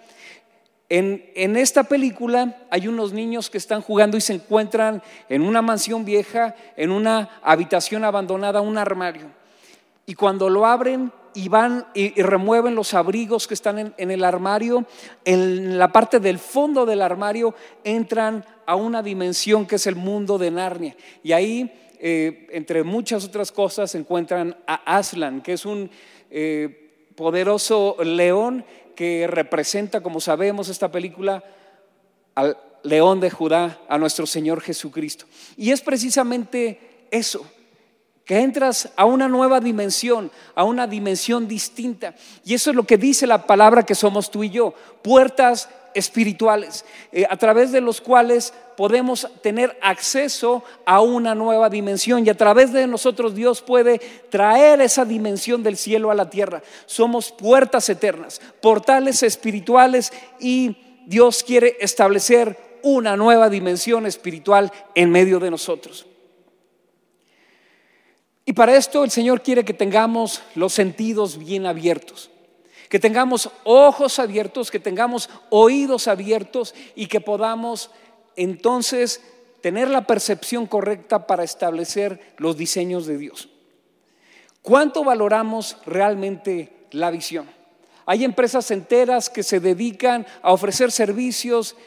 En, 0.93 1.55
esta 1.55 1.83
película 1.85 2.67
hay 2.69 2.89
unos 2.89 3.13
niños 3.13 3.49
que 3.49 3.57
están 3.57 3.81
jugando 3.81 4.17
y 4.17 4.21
se 4.21 4.33
encuentran 4.33 5.01
en 5.29 5.41
una 5.43 5.61
mansión 5.61 6.03
vieja, 6.03 6.53
en 6.75 6.91
una 6.91 7.29
habitación 7.41 8.03
abandonada, 8.03 8.59
un 8.59 8.77
armario. 8.77 9.27
Y 10.05 10.15
cuando 10.15 10.49
lo 10.49 10.65
abren 10.65 11.13
y 11.33 11.47
van 11.47 11.85
y, 11.93 12.21
remueven 12.21 12.75
los 12.75 12.93
abrigos 12.93 13.47
que 13.47 13.53
están 13.53 13.93
en, 13.95 14.11
el 14.11 14.21
armario, 14.25 14.85
en 15.23 15.79
la 15.79 15.93
parte 15.93 16.19
del 16.19 16.39
fondo 16.39 16.85
del 16.85 17.01
armario 17.01 17.55
entran 17.85 18.43
a 18.65 18.75
una 18.75 19.01
dimensión 19.01 19.65
que 19.65 19.77
es 19.77 19.87
el 19.87 19.95
mundo 19.95 20.37
de 20.37 20.51
Narnia. 20.51 20.97
Y 21.23 21.31
ahí, 21.31 21.71
eh, 22.01 22.49
entre 22.51 22.83
muchas 22.83 23.23
otras 23.23 23.53
cosas, 23.53 23.95
encuentran 23.95 24.57
a 24.67 24.97
Aslan, 24.97 25.39
que 25.39 25.53
es 25.53 25.65
un 25.65 25.89
eh, 26.29 26.81
poderoso 27.15 27.95
león 28.03 28.65
que 28.95 29.27
representa, 29.27 30.01
como 30.01 30.19
sabemos, 30.19 30.69
esta 30.69 30.91
película 30.91 31.43
al 32.35 32.57
león 32.83 33.19
de 33.19 33.29
Judá, 33.29 33.79
a 33.87 33.97
nuestro 33.97 34.25
Señor 34.25 34.61
Jesucristo. 34.61 35.25
Y 35.57 35.71
es 35.71 35.81
precisamente 35.81 37.07
eso, 37.11 37.45
que 38.25 38.39
entras 38.39 38.89
a 38.95 39.05
una 39.05 39.27
nueva 39.27 39.59
dimensión, 39.59 40.31
a 40.55 40.63
una 40.63 40.87
dimensión 40.87 41.47
distinta. 41.47 42.15
Y 42.45 42.53
eso 42.53 42.69
es 42.69 42.75
lo 42.75 42.83
que 42.83 42.97
dice 42.97 43.27
la 43.27 43.45
palabra 43.45 43.83
que 43.83 43.95
somos 43.95 44.31
tú 44.31 44.43
y 44.43 44.49
yo, 44.49 44.73
puertas 45.01 45.69
espirituales, 45.93 46.85
eh, 47.11 47.25
a 47.29 47.37
través 47.37 47.71
de 47.71 47.81
los 47.81 48.01
cuales 48.01 48.53
podemos 48.77 49.27
tener 49.41 49.77
acceso 49.81 50.63
a 50.85 51.01
una 51.01 51.35
nueva 51.35 51.69
dimensión 51.69 52.25
y 52.25 52.29
a 52.29 52.37
través 52.37 52.73
de 52.73 52.87
nosotros 52.87 53.35
Dios 53.35 53.61
puede 53.61 53.99
traer 54.29 54.81
esa 54.81 55.05
dimensión 55.05 55.63
del 55.63 55.77
cielo 55.77 56.11
a 56.11 56.15
la 56.15 56.29
tierra. 56.29 56.63
Somos 56.85 57.31
puertas 57.31 57.89
eternas, 57.89 58.41
portales 58.61 59.23
espirituales 59.23 60.11
y 60.39 60.77
Dios 61.05 61.43
quiere 61.43 61.77
establecer 61.79 62.57
una 62.83 63.15
nueva 63.15 63.49
dimensión 63.49 64.05
espiritual 64.05 64.71
en 64.95 65.11
medio 65.11 65.39
de 65.39 65.51
nosotros. 65.51 66.07
Y 68.45 68.53
para 68.53 68.75
esto 68.75 69.03
el 69.03 69.11
Señor 69.11 69.41
quiere 69.41 69.63
que 69.63 69.73
tengamos 69.73 70.41
los 70.55 70.73
sentidos 70.73 71.37
bien 71.37 71.65
abiertos, 71.65 72.31
que 72.91 72.99
tengamos 72.99 73.49
ojos 73.63 74.19
abiertos, 74.19 74.69
que 74.69 74.77
tengamos 74.77 75.29
oídos 75.49 76.09
abiertos 76.09 76.75
y 76.93 77.07
que 77.07 77.21
podamos 77.21 77.89
entonces 78.35 79.21
tener 79.61 79.87
la 79.87 80.05
percepción 80.05 80.65
correcta 80.65 81.25
para 81.25 81.45
establecer 81.45 82.33
los 82.35 82.57
diseños 82.57 83.05
de 83.05 83.17
Dios. 83.17 83.47
¿Cuánto 84.61 85.05
valoramos 85.05 85.77
realmente 85.85 86.85
la 86.91 87.11
visión? 87.11 87.49
Hay 88.05 88.25
empresas 88.25 88.69
enteras 88.71 89.29
que 89.29 89.43
se 89.43 89.61
dedican 89.61 90.27
a 90.41 90.51
ofrecer 90.51 90.91
servicios 90.91 91.77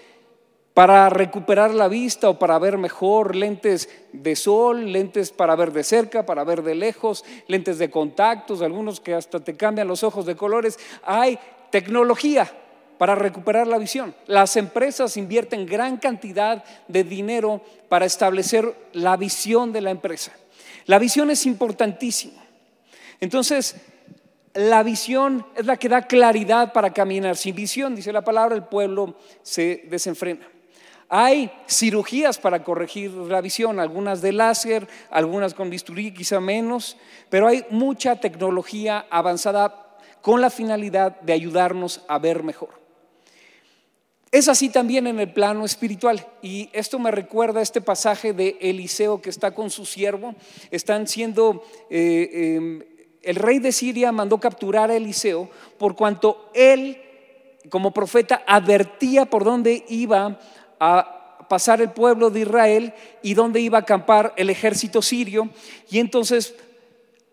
para 0.74 1.08
recuperar 1.08 1.72
la 1.72 1.86
vista 1.86 2.28
o 2.28 2.38
para 2.38 2.58
ver 2.58 2.78
mejor, 2.78 3.36
lentes 3.36 3.88
de 4.12 4.34
sol, 4.34 4.92
lentes 4.92 5.30
para 5.30 5.54
ver 5.54 5.72
de 5.72 5.84
cerca, 5.84 6.26
para 6.26 6.42
ver 6.42 6.62
de 6.62 6.74
lejos, 6.74 7.24
lentes 7.46 7.78
de 7.78 7.90
contactos, 7.90 8.60
algunos 8.60 8.98
que 8.98 9.14
hasta 9.14 9.38
te 9.38 9.56
cambian 9.56 9.86
los 9.86 10.02
ojos 10.02 10.26
de 10.26 10.34
colores. 10.34 10.78
Hay 11.04 11.38
tecnología 11.70 12.50
para 12.98 13.14
recuperar 13.14 13.68
la 13.68 13.78
visión. 13.78 14.16
Las 14.26 14.56
empresas 14.56 15.16
invierten 15.16 15.64
gran 15.64 15.96
cantidad 15.96 16.64
de 16.88 17.04
dinero 17.04 17.62
para 17.88 18.04
establecer 18.04 18.74
la 18.92 19.16
visión 19.16 19.72
de 19.72 19.80
la 19.80 19.92
empresa. 19.92 20.32
La 20.86 20.98
visión 20.98 21.30
es 21.30 21.46
importantísima. 21.46 22.42
Entonces, 23.20 23.76
la 24.54 24.82
visión 24.82 25.46
es 25.54 25.66
la 25.66 25.76
que 25.76 25.88
da 25.88 26.02
claridad 26.02 26.72
para 26.72 26.92
caminar. 26.92 27.36
Sin 27.36 27.54
visión, 27.54 27.94
dice 27.94 28.12
la 28.12 28.22
palabra, 28.22 28.56
el 28.56 28.64
pueblo 28.64 29.16
se 29.42 29.84
desenfrena. 29.88 30.48
Hay 31.16 31.48
cirugías 31.68 32.38
para 32.38 32.64
corregir 32.64 33.12
la 33.12 33.40
visión, 33.40 33.78
algunas 33.78 34.20
de 34.20 34.32
láser, 34.32 34.88
algunas 35.10 35.54
con 35.54 35.70
bisturí, 35.70 36.12
quizá 36.12 36.40
menos, 36.40 36.96
pero 37.30 37.46
hay 37.46 37.64
mucha 37.70 38.16
tecnología 38.16 39.06
avanzada 39.10 39.96
con 40.20 40.40
la 40.40 40.50
finalidad 40.50 41.20
de 41.20 41.32
ayudarnos 41.32 42.00
a 42.08 42.18
ver 42.18 42.42
mejor. 42.42 42.70
Es 44.32 44.48
así 44.48 44.70
también 44.70 45.06
en 45.06 45.20
el 45.20 45.32
plano 45.32 45.64
espiritual. 45.64 46.26
Y 46.42 46.68
esto 46.72 46.98
me 46.98 47.12
recuerda 47.12 47.60
a 47.60 47.62
este 47.62 47.80
pasaje 47.80 48.32
de 48.32 48.58
Eliseo 48.60 49.22
que 49.22 49.30
está 49.30 49.52
con 49.54 49.70
su 49.70 49.86
siervo. 49.86 50.34
Están 50.72 51.06
siendo, 51.06 51.62
eh, 51.90 52.56
em, 52.56 52.82
el 53.22 53.36
rey 53.36 53.60
de 53.60 53.70
Siria 53.70 54.10
mandó 54.10 54.40
capturar 54.40 54.90
a 54.90 54.96
Eliseo 54.96 55.48
por 55.78 55.94
cuanto 55.94 56.50
él, 56.54 57.00
como 57.70 57.94
profeta, 57.94 58.42
advertía 58.48 59.26
por 59.26 59.44
dónde 59.44 59.84
iba 59.88 60.40
a 60.84 61.46
pasar 61.48 61.80
el 61.80 61.90
pueblo 61.90 62.30
de 62.30 62.40
Israel 62.40 62.92
y 63.22 63.34
dónde 63.34 63.60
iba 63.60 63.78
a 63.78 63.82
acampar 63.82 64.32
el 64.36 64.50
ejército 64.50 65.02
sirio. 65.02 65.48
Y 65.90 65.98
entonces 65.98 66.54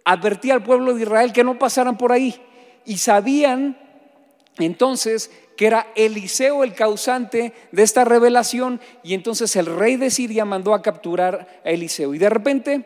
advertía 0.04 0.54
al 0.54 0.64
pueblo 0.64 0.94
de 0.94 1.04
Israel 1.04 1.34
que 1.34 1.44
no 1.44 1.58
pasaran 1.60 1.98
por 1.98 2.12
ahí. 2.12 2.40
Y 2.86 2.98
sabían 2.98 3.78
entonces 4.58 5.32
que 5.56 5.68
era 5.68 5.88
Eliseo 5.96 6.64
el 6.64 6.74
causante 6.74 7.54
de 7.72 7.84
esta 7.84 8.04
revelación 8.04 8.82
y 9.04 9.14
entonces 9.14 9.56
el 9.56 9.66
rey 9.66 9.96
de 9.96 10.10
Siria 10.10 10.46
mandó 10.46 10.74
a 10.74 10.82
capturar 10.82 11.62
a 11.64 11.70
Eliseo. 11.70 12.14
Y 12.14 12.18
de 12.18 12.30
repente 12.30 12.86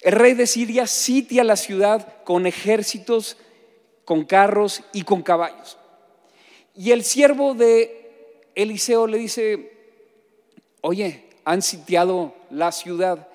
el 0.00 0.12
rey 0.12 0.34
de 0.34 0.46
Siria 0.46 0.86
sitia 0.86 1.44
la 1.44 1.56
ciudad 1.56 2.22
con 2.24 2.46
ejércitos, 2.46 3.38
con 4.04 4.24
carros 4.24 4.82
y 4.92 5.02
con 5.02 5.22
caballos. 5.22 5.78
Y 6.76 6.90
el 6.90 7.04
siervo 7.04 7.54
de 7.54 8.03
Eliseo 8.54 9.06
le 9.06 9.18
dice, 9.18 9.72
oye, 10.80 11.24
han 11.44 11.62
sitiado 11.62 12.34
la 12.50 12.72
ciudad. 12.72 13.28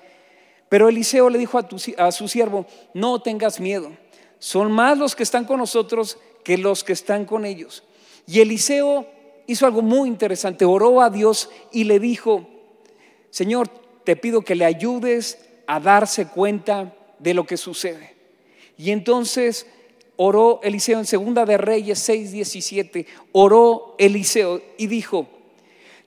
Pero 0.68 0.88
Eliseo 0.88 1.30
le 1.30 1.38
dijo 1.38 1.58
a, 1.58 2.12
su 2.12 2.28
siervo, 2.28 2.66
no 2.94 3.20
tengas 3.20 3.60
miedo, 3.60 3.90
son 4.38 4.70
más 4.70 4.96
los 4.96 5.16
que 5.16 5.22
están 5.22 5.44
con 5.44 5.58
nosotros 5.58 6.18
que 6.44 6.56
los 6.56 6.84
que 6.84 6.92
están 6.92 7.24
con 7.24 7.44
ellos. 7.44 7.82
Y 8.26 8.40
Eliseo 8.40 9.06
hizo 9.46 9.66
algo 9.66 9.82
muy 9.82 10.08
interesante, 10.08 10.64
oró 10.64 11.00
a 11.00 11.10
Dios 11.10 11.50
y 11.72 11.84
le 11.84 11.98
dijo, 11.98 12.48
Señor, 13.30 13.68
te 14.04 14.16
pido 14.16 14.42
que 14.42 14.54
le 14.54 14.64
ayudes 14.64 15.38
a 15.66 15.80
darse 15.80 16.28
cuenta 16.28 16.94
de 17.18 17.34
lo 17.34 17.46
que 17.46 17.56
sucede. 17.56 18.14
Y 18.78 18.92
entonces 18.92 19.66
oró 20.22 20.60
Eliseo 20.62 20.98
en 20.98 21.06
Segunda 21.06 21.46
de 21.46 21.56
Reyes 21.56 22.06
6:17, 22.06 23.06
oró 23.32 23.94
Eliseo 23.96 24.60
y 24.76 24.86
dijo, 24.86 25.26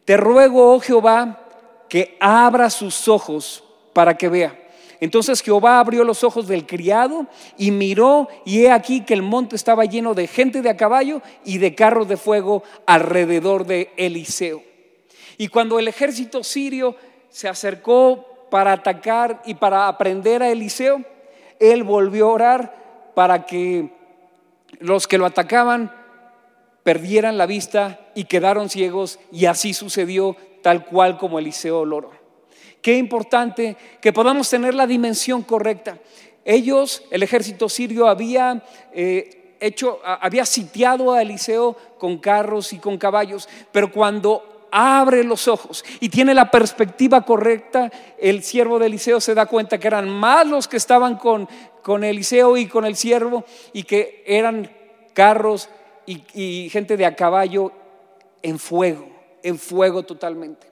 te 0.06 0.18
ruego, 0.18 0.76
oh 0.76 0.80
Jehová, 0.80 1.48
que 1.90 2.16
abra 2.20 2.70
sus 2.70 3.08
ojos 3.08 3.64
para 3.92 4.16
que 4.16 4.30
vea. 4.30 4.60
Entonces 5.00 5.42
Jehová 5.42 5.80
abrió 5.80 6.04
los 6.04 6.24
ojos 6.24 6.48
del 6.48 6.68
criado 6.68 7.26
y 7.58 7.72
miró 7.72 8.28
y 8.46 8.62
he 8.62 8.72
aquí 8.72 9.02
que 9.02 9.16
el 9.16 9.24
monte 9.24 9.56
estaba 9.56 9.84
lleno 9.86 10.14
de 10.14 10.28
gente 10.28 10.62
de 10.62 10.70
a 10.70 10.78
caballo 10.78 11.24
y 11.44 11.58
de 11.58 11.74
carros 11.74 12.08
de 12.08 12.16
fuego 12.16 12.62
alrededor 12.86 13.66
de 13.66 13.90
Eliseo. 13.98 14.62
Y 15.40 15.48
cuando 15.48 15.80
el 15.80 15.88
ejército 15.88 16.44
sirio 16.44 16.96
se 17.30 17.50
acercó 17.50 18.48
para 18.52 18.74
atacar 18.74 19.42
y 19.44 19.56
para 19.56 19.88
aprender 19.88 20.44
a 20.44 20.52
Eliseo, 20.52 21.02
él 21.60 21.84
volvió 21.84 22.28
a 22.28 22.34
orar 22.34 22.84
para 23.16 23.48
que 23.48 24.03
los 24.84 25.08
que 25.08 25.18
lo 25.18 25.26
atacaban 25.26 25.96
perdieran 26.84 27.38
la 27.38 27.46
vista 27.46 28.02
y 28.16 28.26
quedaron 28.26 28.70
ciegos 28.70 29.18
y 29.32 29.46
así 29.46 29.74
sucedió 29.74 30.36
tal 30.62 30.86
cual 30.86 31.18
como 31.18 31.40
Eliseo 31.40 31.86
lo 31.86 32.12
Qué 32.82 32.98
importante 32.98 33.78
que 34.02 34.12
podamos 34.12 34.50
tener 34.50 34.74
la 34.76 34.86
dimensión 34.86 35.44
correcta. 35.44 36.00
Ellos, 36.44 37.02
el 37.12 37.24
ejército 37.24 37.70
sirio, 37.70 38.10
había 38.10 38.62
eh, 38.92 39.56
hecho, 39.62 40.02
había 40.04 40.46
sitiado 40.46 41.14
a 41.14 41.22
Eliseo 41.22 41.78
con 41.98 42.18
carros 42.18 42.74
y 42.74 42.80
con 42.80 42.98
caballos, 42.98 43.48
pero 43.72 43.90
cuando 43.90 44.53
abre 44.74 45.24
los 45.24 45.48
ojos 45.48 45.86
y 46.00 46.10
tiene 46.10 46.34
la 46.34 46.50
perspectiva 46.50 47.22
correcta, 47.22 47.92
el 48.18 48.44
siervo 48.44 48.80
de 48.80 48.88
Eliseo 48.88 49.22
se 49.22 49.36
da 49.36 49.46
cuenta 49.46 49.78
que 49.78 49.88
eran 49.88 50.10
más 50.10 50.48
los 50.48 50.68
que 50.68 50.78
estaban 50.78 51.18
con, 51.18 51.48
con 51.84 52.04
Eliseo 52.04 52.58
y 52.58 52.66
con 52.66 52.84
el 52.84 52.96
siervo 52.96 53.46
y 53.72 53.84
que 53.84 54.24
eran 54.26 54.72
carros 55.14 55.70
y, 56.08 56.70
gente 56.72 56.98
de 56.98 57.06
a 57.06 57.16
caballo 57.16 57.72
en 58.42 58.58
fuego, 58.58 59.08
en 59.44 59.60
fuego 59.60 60.04
totalmente. 60.04 60.68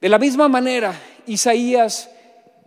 De 0.00 0.08
la 0.08 0.18
misma 0.18 0.48
manera, 0.48 0.94
Isaías, 1.26 2.08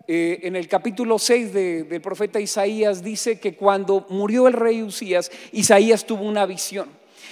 eh, 0.10 0.40
en 0.44 0.58
el 0.58 0.68
capítulo 0.68 1.20
6 1.20 1.54
del 1.54 2.02
profeta 2.02 2.42
Isaías, 2.42 3.02
dice 3.02 3.40
que 3.40 3.56
cuando 3.56 4.06
murió 4.10 4.48
el 4.48 4.54
rey 4.54 4.84
Usías, 4.84 5.32
Isaías 5.54 6.06
tuvo 6.06 6.24
una 6.24 6.46
visión 6.46 6.90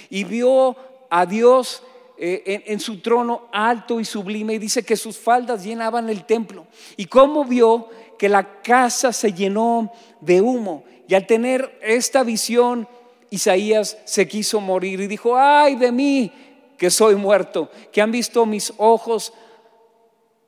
y 0.08 0.24
vio 0.24 0.76
a 1.10 1.26
Dios 1.26 1.82
eh, 2.18 2.64
en, 2.66 2.80
su 2.80 3.00
trono 3.00 3.48
alto 3.52 4.00
y 4.00 4.04
sublime 4.06 4.54
y 4.54 4.58
dice 4.58 4.82
que 4.82 4.96
sus 4.96 5.18
faldas 5.18 5.62
llenaban 5.62 6.08
el 6.08 6.24
templo. 6.24 6.66
Y 6.96 7.06
cómo 7.06 7.44
vio 7.44 7.90
que 8.18 8.28
la 8.28 8.62
casa 8.62 9.12
se 9.12 9.32
llenó 9.32 9.92
de 10.20 10.40
humo. 10.40 10.84
Y 11.08 11.14
al 11.14 11.26
tener 11.26 11.78
esta 11.82 12.22
visión, 12.22 12.88
Isaías 13.30 13.98
se 14.04 14.26
quiso 14.26 14.60
morir 14.60 15.00
y 15.00 15.06
dijo, 15.06 15.36
ay 15.36 15.76
de 15.76 15.92
mí 15.92 16.32
que 16.78 16.90
soy 16.90 17.16
muerto, 17.16 17.70
que 17.92 18.00
han 18.00 18.12
visto 18.12 18.46
mis 18.46 18.72
ojos 18.78 19.32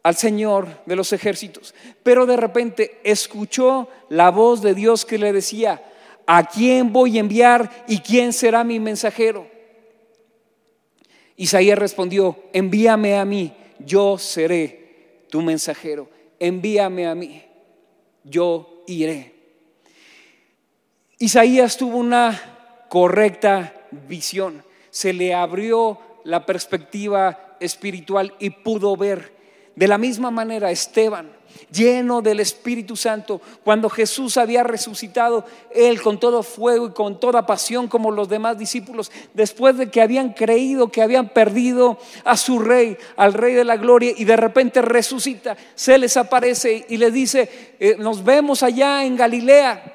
al 0.02 0.16
Señor 0.16 0.68
de 0.86 0.96
los 0.96 1.12
ejércitos. 1.12 1.74
Pero 2.02 2.24
de 2.24 2.36
repente 2.36 2.98
escuchó 3.04 3.88
la 4.08 4.30
voz 4.30 4.62
de 4.62 4.74
Dios 4.74 5.04
que 5.04 5.18
le 5.18 5.32
decía, 5.34 5.82
¿a 6.26 6.44
quién 6.44 6.92
voy 6.92 7.18
a 7.18 7.20
enviar 7.20 7.84
y 7.86 7.98
quién 7.98 8.32
será 8.32 8.64
mi 8.64 8.80
mensajero? 8.80 9.57
Isaías 11.38 11.78
respondió, 11.78 12.36
envíame 12.52 13.16
a 13.16 13.24
mí, 13.24 13.52
yo 13.78 14.18
seré 14.18 15.26
tu 15.30 15.40
mensajero, 15.40 16.10
envíame 16.40 17.06
a 17.06 17.14
mí, 17.14 17.44
yo 18.24 18.82
iré. 18.88 19.34
Isaías 21.20 21.76
tuvo 21.76 21.96
una 21.96 22.86
correcta 22.88 23.86
visión, 24.08 24.64
se 24.90 25.12
le 25.12 25.32
abrió 25.32 26.00
la 26.24 26.44
perspectiva 26.44 27.56
espiritual 27.60 28.34
y 28.40 28.50
pudo 28.50 28.96
ver. 28.96 29.32
De 29.76 29.86
la 29.86 29.96
misma 29.96 30.32
manera, 30.32 30.72
Esteban 30.72 31.37
lleno 31.70 32.22
del 32.22 32.40
Espíritu 32.40 32.96
Santo. 32.96 33.40
Cuando 33.64 33.88
Jesús 33.88 34.36
había 34.36 34.62
resucitado, 34.62 35.44
él 35.74 36.00
con 36.02 36.18
todo 36.18 36.42
fuego 36.42 36.88
y 36.88 36.92
con 36.92 37.20
toda 37.20 37.46
pasión 37.46 37.88
como 37.88 38.10
los 38.10 38.28
demás 38.28 38.58
discípulos, 38.58 39.10
después 39.34 39.76
de 39.76 39.90
que 39.90 40.00
habían 40.00 40.32
creído 40.32 40.90
que 40.90 41.02
habían 41.02 41.28
perdido 41.28 41.98
a 42.24 42.36
su 42.36 42.58
rey, 42.58 42.96
al 43.16 43.34
rey 43.34 43.54
de 43.54 43.64
la 43.64 43.76
gloria, 43.76 44.12
y 44.16 44.24
de 44.24 44.36
repente 44.36 44.82
resucita, 44.82 45.56
se 45.74 45.98
les 45.98 46.16
aparece 46.16 46.86
y 46.88 46.96
les 46.96 47.12
dice, 47.12 47.76
eh, 47.78 47.96
nos 47.98 48.24
vemos 48.24 48.62
allá 48.62 49.04
en 49.04 49.16
Galilea. 49.16 49.94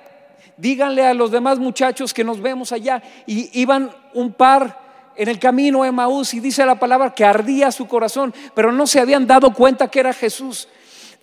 Díganle 0.58 1.06
a 1.06 1.14
los 1.14 1.32
demás 1.32 1.60
muchachos 1.60 2.14
que 2.14 2.24
nos 2.24 2.40
vemos 2.42 2.72
allá. 2.72 3.02
Y 3.26 3.60
iban 3.60 3.92
un 4.14 4.34
par 4.34 4.84
en 5.16 5.28
el 5.28 5.40
camino 5.40 5.84
a 5.84 5.88
Emaús 5.88 6.34
y 6.34 6.40
dice 6.40 6.66
la 6.66 6.80
palabra 6.80 7.14
que 7.14 7.26
ardía 7.26 7.72
su 7.72 7.88
corazón, 7.88 8.34
pero 8.54 8.72
no 8.72 8.88
se 8.88 9.00
habían 9.00 9.28
dado 9.28 9.54
cuenta 9.54 9.90
que 9.90 10.00
era 10.00 10.14
Jesús. 10.14 10.68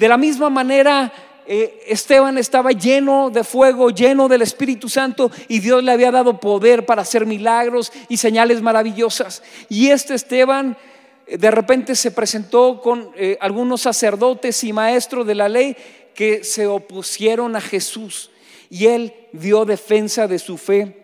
De 0.00 0.09
la 0.09 0.16
misma 0.16 0.49
manera, 0.49 1.13
eh, 1.47 1.84
Esteban 1.86 2.39
estaba 2.39 2.73
lleno 2.73 3.28
de 3.28 3.45
fuego, 3.45 3.91
lleno 3.91 4.28
del 4.28 4.41
Espíritu 4.41 4.89
Santo 4.89 5.30
y 5.47 5.58
Dios 5.58 5.84
le 5.84 5.93
había 5.93 6.10
dado 6.10 6.41
poder 6.41 6.86
para 6.86 7.02
hacer 7.02 7.26
milagros 7.26 7.93
y 8.08 8.17
señales 8.17 8.63
maravillosas. 8.63 9.43
Y 9.69 9.91
este 9.91 10.15
Esteban 10.15 10.75
eh, 11.26 11.36
de 11.36 11.50
repente 11.50 11.95
se 11.95 12.13
presentó 12.13 12.80
con 12.80 13.10
eh, 13.15 13.36
algunos 13.43 13.82
sacerdotes 13.82 14.65
y 14.65 14.73
maestros 14.73 15.26
de 15.26 15.34
la 15.34 15.50
ley 15.50 15.76
que 16.15 16.45
se 16.45 16.67
opusieron 16.67 17.54
a 17.54 17.60
Jesús 17.60 18.30
y 18.71 18.86
él 18.86 19.13
dio 19.34 19.67
defensa 19.67 20.26
de 20.26 20.39
su 20.39 20.56
fe. 20.56 20.97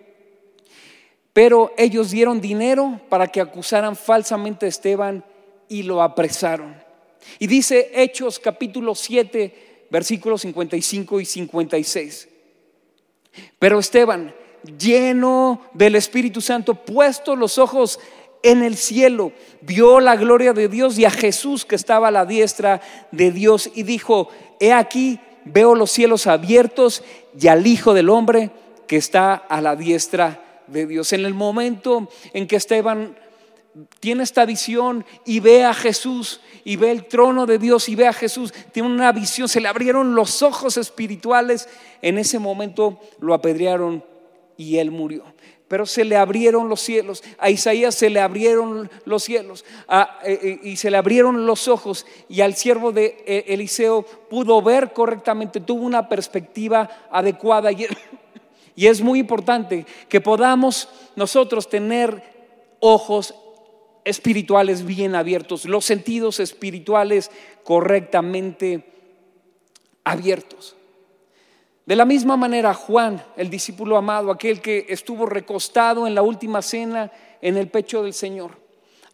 Pero 1.34 1.70
ellos 1.76 2.12
dieron 2.12 2.40
dinero 2.40 2.98
para 3.10 3.26
que 3.26 3.42
acusaran 3.42 3.94
falsamente 3.94 4.64
a 4.64 4.70
Esteban 4.70 5.22
y 5.68 5.82
lo 5.82 6.00
apresaron. 6.00 6.85
Y 7.38 7.46
dice 7.46 7.90
Hechos 7.94 8.38
capítulo 8.38 8.94
7, 8.94 9.86
versículos 9.90 10.42
55 10.42 11.20
y 11.20 11.24
56. 11.24 12.28
Pero 13.58 13.78
Esteban, 13.78 14.34
lleno 14.78 15.60
del 15.74 15.96
Espíritu 15.96 16.40
Santo, 16.40 16.74
puesto 16.74 17.36
los 17.36 17.58
ojos 17.58 18.00
en 18.42 18.62
el 18.62 18.76
cielo, 18.76 19.32
vio 19.60 20.00
la 20.00 20.16
gloria 20.16 20.52
de 20.52 20.68
Dios 20.68 20.98
y 20.98 21.04
a 21.04 21.10
Jesús 21.10 21.64
que 21.64 21.74
estaba 21.74 22.08
a 22.08 22.12
la 22.12 22.26
diestra 22.26 22.80
de 23.10 23.32
Dios 23.32 23.70
y 23.74 23.82
dijo, 23.82 24.28
he 24.60 24.72
aquí, 24.72 25.20
veo 25.44 25.74
los 25.74 25.90
cielos 25.90 26.26
abiertos 26.26 27.02
y 27.38 27.48
al 27.48 27.66
Hijo 27.66 27.94
del 27.94 28.08
Hombre 28.08 28.50
que 28.86 28.96
está 28.96 29.34
a 29.34 29.60
la 29.60 29.76
diestra 29.76 30.62
de 30.66 30.86
Dios. 30.86 31.12
En 31.12 31.24
el 31.24 31.34
momento 31.34 32.08
en 32.32 32.46
que 32.46 32.56
Esteban 32.56 33.16
tiene 34.00 34.22
esta 34.22 34.44
visión 34.46 35.04
y 35.24 35.40
ve 35.40 35.64
a 35.64 35.74
Jesús 35.74 36.40
y 36.64 36.76
ve 36.76 36.90
el 36.90 37.06
trono 37.06 37.46
de 37.46 37.58
Dios 37.58 37.88
y 37.88 37.94
ve 37.94 38.06
a 38.06 38.12
Jesús, 38.12 38.52
tiene 38.72 38.88
una 38.88 39.12
visión, 39.12 39.48
se 39.48 39.60
le 39.60 39.68
abrieron 39.68 40.14
los 40.14 40.42
ojos 40.42 40.76
espirituales, 40.76 41.68
en 42.02 42.18
ese 42.18 42.38
momento 42.38 42.98
lo 43.20 43.34
apedrearon 43.34 44.04
y 44.56 44.78
él 44.78 44.90
murió. 44.90 45.24
Pero 45.68 45.84
se 45.84 46.04
le 46.04 46.16
abrieron 46.16 46.68
los 46.68 46.80
cielos, 46.80 47.24
a 47.38 47.50
Isaías 47.50 47.94
se 47.96 48.08
le 48.08 48.20
abrieron 48.20 48.88
los 49.04 49.24
cielos 49.24 49.64
eh, 49.90 50.06
eh, 50.24 50.60
y 50.62 50.76
se 50.76 50.90
le 50.90 50.96
abrieron 50.96 51.44
los 51.44 51.66
ojos 51.66 52.06
y 52.28 52.40
al 52.40 52.54
siervo 52.54 52.92
de 52.92 53.24
eh, 53.26 53.44
Eliseo 53.48 54.02
pudo 54.02 54.62
ver 54.62 54.92
correctamente, 54.92 55.60
tuvo 55.60 55.84
una 55.84 56.08
perspectiva 56.08 56.88
adecuada 57.10 57.72
y, 57.72 57.86
y 58.76 58.86
es 58.86 59.02
muy 59.02 59.18
importante 59.18 59.84
que 60.08 60.20
podamos 60.20 60.88
nosotros 61.16 61.68
tener 61.68 62.22
ojos 62.78 63.34
espirituales 64.06 64.86
bien 64.86 65.16
abiertos, 65.16 65.64
los 65.64 65.84
sentidos 65.84 66.38
espirituales 66.38 67.30
correctamente 67.64 68.84
abiertos. 70.04 70.76
De 71.84 71.96
la 71.96 72.04
misma 72.04 72.36
manera, 72.36 72.72
Juan, 72.72 73.22
el 73.36 73.50
discípulo 73.50 73.96
amado, 73.96 74.30
aquel 74.30 74.60
que 74.60 74.86
estuvo 74.88 75.26
recostado 75.26 76.06
en 76.06 76.14
la 76.14 76.22
última 76.22 76.62
cena 76.62 77.10
en 77.42 77.56
el 77.56 77.68
pecho 77.68 78.04
del 78.04 78.14
Señor, 78.14 78.52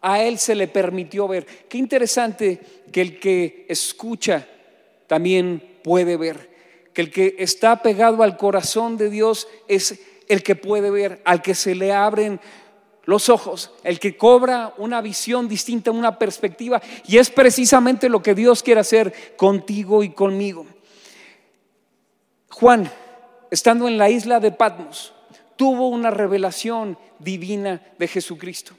a 0.02 0.22
él 0.22 0.38
se 0.38 0.54
le 0.54 0.68
permitió 0.68 1.26
ver. 1.26 1.46
Qué 1.68 1.78
interesante 1.78 2.60
que 2.92 3.00
el 3.00 3.18
que 3.18 3.64
escucha 3.70 4.46
también 5.06 5.78
puede 5.82 6.18
ver, 6.18 6.50
que 6.92 7.00
el 7.00 7.10
que 7.10 7.36
está 7.38 7.80
pegado 7.80 8.22
al 8.22 8.36
corazón 8.36 8.98
de 8.98 9.08
Dios 9.08 9.48
es 9.68 9.98
el 10.28 10.42
que 10.42 10.54
puede 10.54 10.90
ver, 10.90 11.22
al 11.24 11.40
que 11.40 11.54
se 11.54 11.74
le 11.74 11.92
abren 11.92 12.40
los 13.04 13.28
ojos, 13.28 13.72
el 13.82 13.98
que 13.98 14.16
cobra 14.16 14.74
una 14.78 15.00
visión 15.00 15.48
distinta, 15.48 15.90
una 15.90 16.18
perspectiva, 16.18 16.80
y 17.06 17.18
es 17.18 17.30
precisamente 17.30 18.08
lo 18.08 18.22
que 18.22 18.34
Dios 18.34 18.62
quiere 18.62 18.80
hacer 18.80 19.36
contigo 19.36 20.02
y 20.02 20.10
conmigo. 20.10 20.66
Juan, 22.48 22.90
estando 23.50 23.88
en 23.88 23.98
la 23.98 24.08
isla 24.08 24.38
de 24.38 24.52
Patmos, 24.52 25.12
tuvo 25.56 25.88
una 25.88 26.10
revelación 26.10 26.96
divina 27.18 27.82
de 27.98 28.08
Jesucristo. 28.08 28.74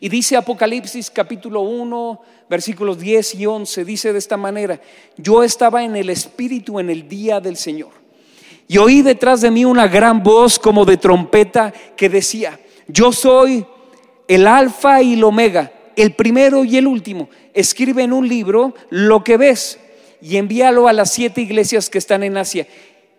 Y 0.00 0.08
dice 0.08 0.36
Apocalipsis 0.36 1.10
capítulo 1.10 1.60
1, 1.60 2.20
versículos 2.48 2.98
10 2.98 3.34
y 3.36 3.46
11, 3.46 3.84
dice 3.84 4.12
de 4.12 4.18
esta 4.18 4.36
manera, 4.36 4.80
yo 5.16 5.42
estaba 5.42 5.84
en 5.84 5.96
el 5.96 6.10
Espíritu 6.10 6.80
en 6.80 6.90
el 6.90 7.08
día 7.08 7.40
del 7.40 7.56
Señor. 7.56 7.92
Y 8.66 8.78
oí 8.78 9.02
detrás 9.02 9.40
de 9.42 9.50
mí 9.50 9.64
una 9.64 9.86
gran 9.86 10.22
voz 10.22 10.58
como 10.58 10.84
de 10.84 10.96
trompeta 10.96 11.72
que 11.96 12.08
decía, 12.08 12.58
yo 12.88 13.12
soy 13.12 13.66
el 14.28 14.46
alfa 14.46 15.02
y 15.02 15.14
el 15.14 15.24
omega, 15.24 15.72
el 15.96 16.14
primero 16.14 16.64
y 16.64 16.76
el 16.76 16.86
último. 16.86 17.28
Escribe 17.52 18.02
en 18.02 18.12
un 18.12 18.28
libro 18.28 18.74
lo 18.90 19.24
que 19.24 19.36
ves 19.36 19.78
y 20.20 20.36
envíalo 20.36 20.88
a 20.88 20.92
las 20.92 21.12
siete 21.12 21.42
iglesias 21.42 21.90
que 21.90 21.98
están 21.98 22.22
en 22.22 22.36
Asia. 22.36 22.66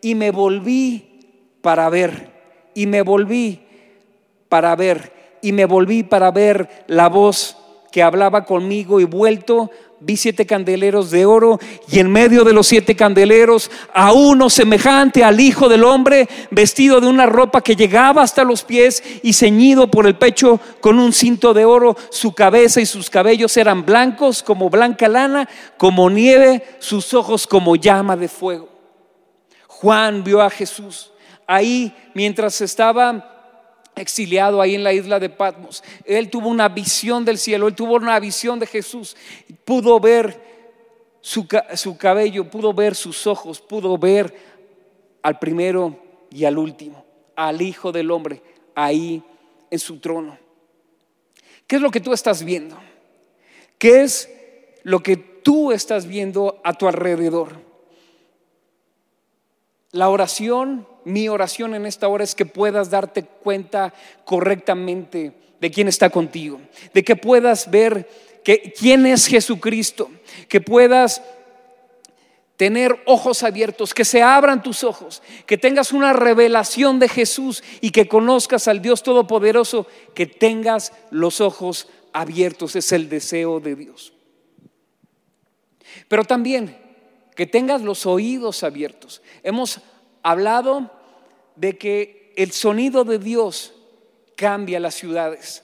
Y 0.02 0.16
me 0.16 0.32
volví 0.32 1.60
para 1.62 1.90
ver, 1.90 2.32
y 2.74 2.88
me 2.88 3.02
volví 3.02 3.62
para 4.50 4.76
ver, 4.76 5.12
y 5.42 5.52
me 5.52 5.66
volví 5.66 6.04
para 6.04 6.32
ver 6.32 6.86
la 6.88 7.10
voz 7.10 7.58
que 7.92 8.04
hablaba 8.04 8.46
conmigo 8.46 9.00
y 9.00 9.06
vuelto 9.06 9.72
vi 10.06 10.18
siete 10.18 10.46
candeleros 10.46 11.10
de 11.10 11.26
oro 11.26 11.60
y 11.88 11.98
en 11.98 12.12
medio 12.12 12.44
de 12.44 12.54
los 12.54 12.68
siete 12.68 12.96
candeleros 12.96 13.72
a 13.92 14.14
uno 14.14 14.52
semejante 14.52 15.24
al 15.24 15.40
Hijo 15.40 15.68
del 15.68 15.84
Hombre, 15.84 16.30
vestido 16.52 17.02
de 17.02 17.08
una 17.08 17.26
ropa 17.26 17.62
que 17.62 17.76
llegaba 17.76 18.22
hasta 18.22 18.44
los 18.44 18.64
pies 18.64 19.02
y 19.24 19.34
ceñido 19.34 19.90
por 19.90 20.06
el 20.06 20.16
pecho 20.16 20.60
con 20.80 21.00
un 21.00 21.12
cinto 21.12 21.56
de 21.56 21.66
oro. 21.66 21.98
Su 22.12 22.34
cabeza 22.34 22.80
y 22.82 22.86
sus 22.86 23.10
cabellos 23.10 23.58
eran 23.58 23.84
blancos 23.84 24.44
como 24.44 24.70
blanca 24.70 25.08
lana, 25.08 25.50
como 25.76 26.08
nieve, 26.12 26.64
sus 26.78 27.16
ojos 27.16 27.48
como 27.48 27.76
llama 27.76 28.16
de 28.16 28.28
fuego. 28.28 28.70
Juan 29.68 30.24
vio 30.24 30.40
a 30.42 30.52
Jesús 30.52 31.12
ahí 31.48 31.96
mientras 32.14 32.62
estaba 32.62 33.35
exiliado 33.96 34.62
ahí 34.62 34.76
en 34.76 34.84
la 34.84 34.94
isla 34.94 35.20
de 35.20 35.30
Patmos. 35.30 35.84
Él 36.06 36.30
tuvo 36.30 36.50
una 36.50 36.70
visión 36.70 37.26
del 37.26 37.38
cielo, 37.38 37.68
él 37.68 37.76
tuvo 37.76 37.96
una 37.96 38.20
visión 38.20 38.60
de 38.60 38.68
Jesús, 38.68 39.16
pudo 39.64 40.00
ver 40.00 40.42
su, 41.22 41.48
cabello, 41.98 42.50
pudo 42.50 42.74
ver 42.74 42.94
sus 42.94 43.26
ojos, 43.26 43.60
pudo 43.60 43.98
ver 43.98 44.34
al 45.24 45.40
primero 45.40 45.98
y 46.30 46.46
al 46.46 46.58
último, 46.58 47.04
al 47.36 47.62
Hijo 47.62 47.92
del 47.92 48.12
Hombre, 48.12 48.42
ahí 48.76 49.24
en 49.72 49.80
su 49.80 50.00
trono. 50.00 50.38
¿Qué 51.66 51.78
es 51.78 51.82
lo 51.82 51.90
que 51.90 52.00
tú 52.00 52.14
estás 52.14 52.44
viendo? 52.44 52.78
¿Qué 53.80 54.04
es 54.04 54.30
lo 54.84 55.02
que 55.02 55.18
tú 55.18 55.72
estás 55.72 56.06
viendo 56.06 56.62
a 56.64 56.74
tu 56.74 56.88
alrededor? 56.88 57.60
La 59.92 60.10
oración 60.10 60.88
mi 61.06 61.30
oración 61.30 61.76
en 61.76 61.86
esta 61.86 62.08
hora 62.08 62.24
es 62.24 62.36
que 62.36 62.46
puedas 62.46 62.90
darte 62.90 63.24
cuenta 63.24 63.94
correctamente 64.26 65.34
de 65.62 65.72
quién 65.72 65.88
está 65.88 66.10
contigo, 66.10 66.60
de 66.94 67.04
que 67.04 67.16
puedas 67.16 67.70
ver 67.72 68.10
que, 68.44 68.74
quién 68.78 69.06
es 69.06 69.28
Jesucristo, 69.28 70.10
que 70.50 70.62
puedas 70.62 71.22
tener 72.58 73.02
ojos 73.06 73.44
abiertos, 73.44 73.94
que 73.94 74.06
se 74.06 74.22
abran 74.22 74.64
tus 74.64 74.84
ojos, 74.84 75.22
que 75.46 75.58
tengas 75.58 75.92
una 75.92 76.14
revelación 76.14 77.00
de 77.00 77.10
Jesús 77.10 77.64
y 77.82 77.92
que 77.92 78.08
conozcas 78.08 78.68
al 78.68 78.82
Dios 78.82 79.04
Todopoderoso, 79.04 79.88
que 80.14 80.26
tengas 80.26 80.94
los 81.12 81.42
ojos 81.42 81.90
abiertos, 82.14 82.76
es 82.76 82.92
el 82.92 83.10
deseo 83.10 83.60
de 83.60 83.76
Dios. 83.76 84.14
Pero 86.08 86.24
también 86.24 86.78
que 87.36 87.46
tengas 87.46 87.82
los 87.82 88.06
oídos 88.06 88.64
abiertos. 88.64 89.22
Hemos 89.44 89.82
hablado 90.24 90.90
de 91.56 91.78
que 91.78 92.34
el 92.36 92.52
sonido 92.52 93.04
de 93.04 93.20
Dios 93.20 93.74
cambia 94.36 94.80
las 94.80 94.96
ciudades. 94.96 95.64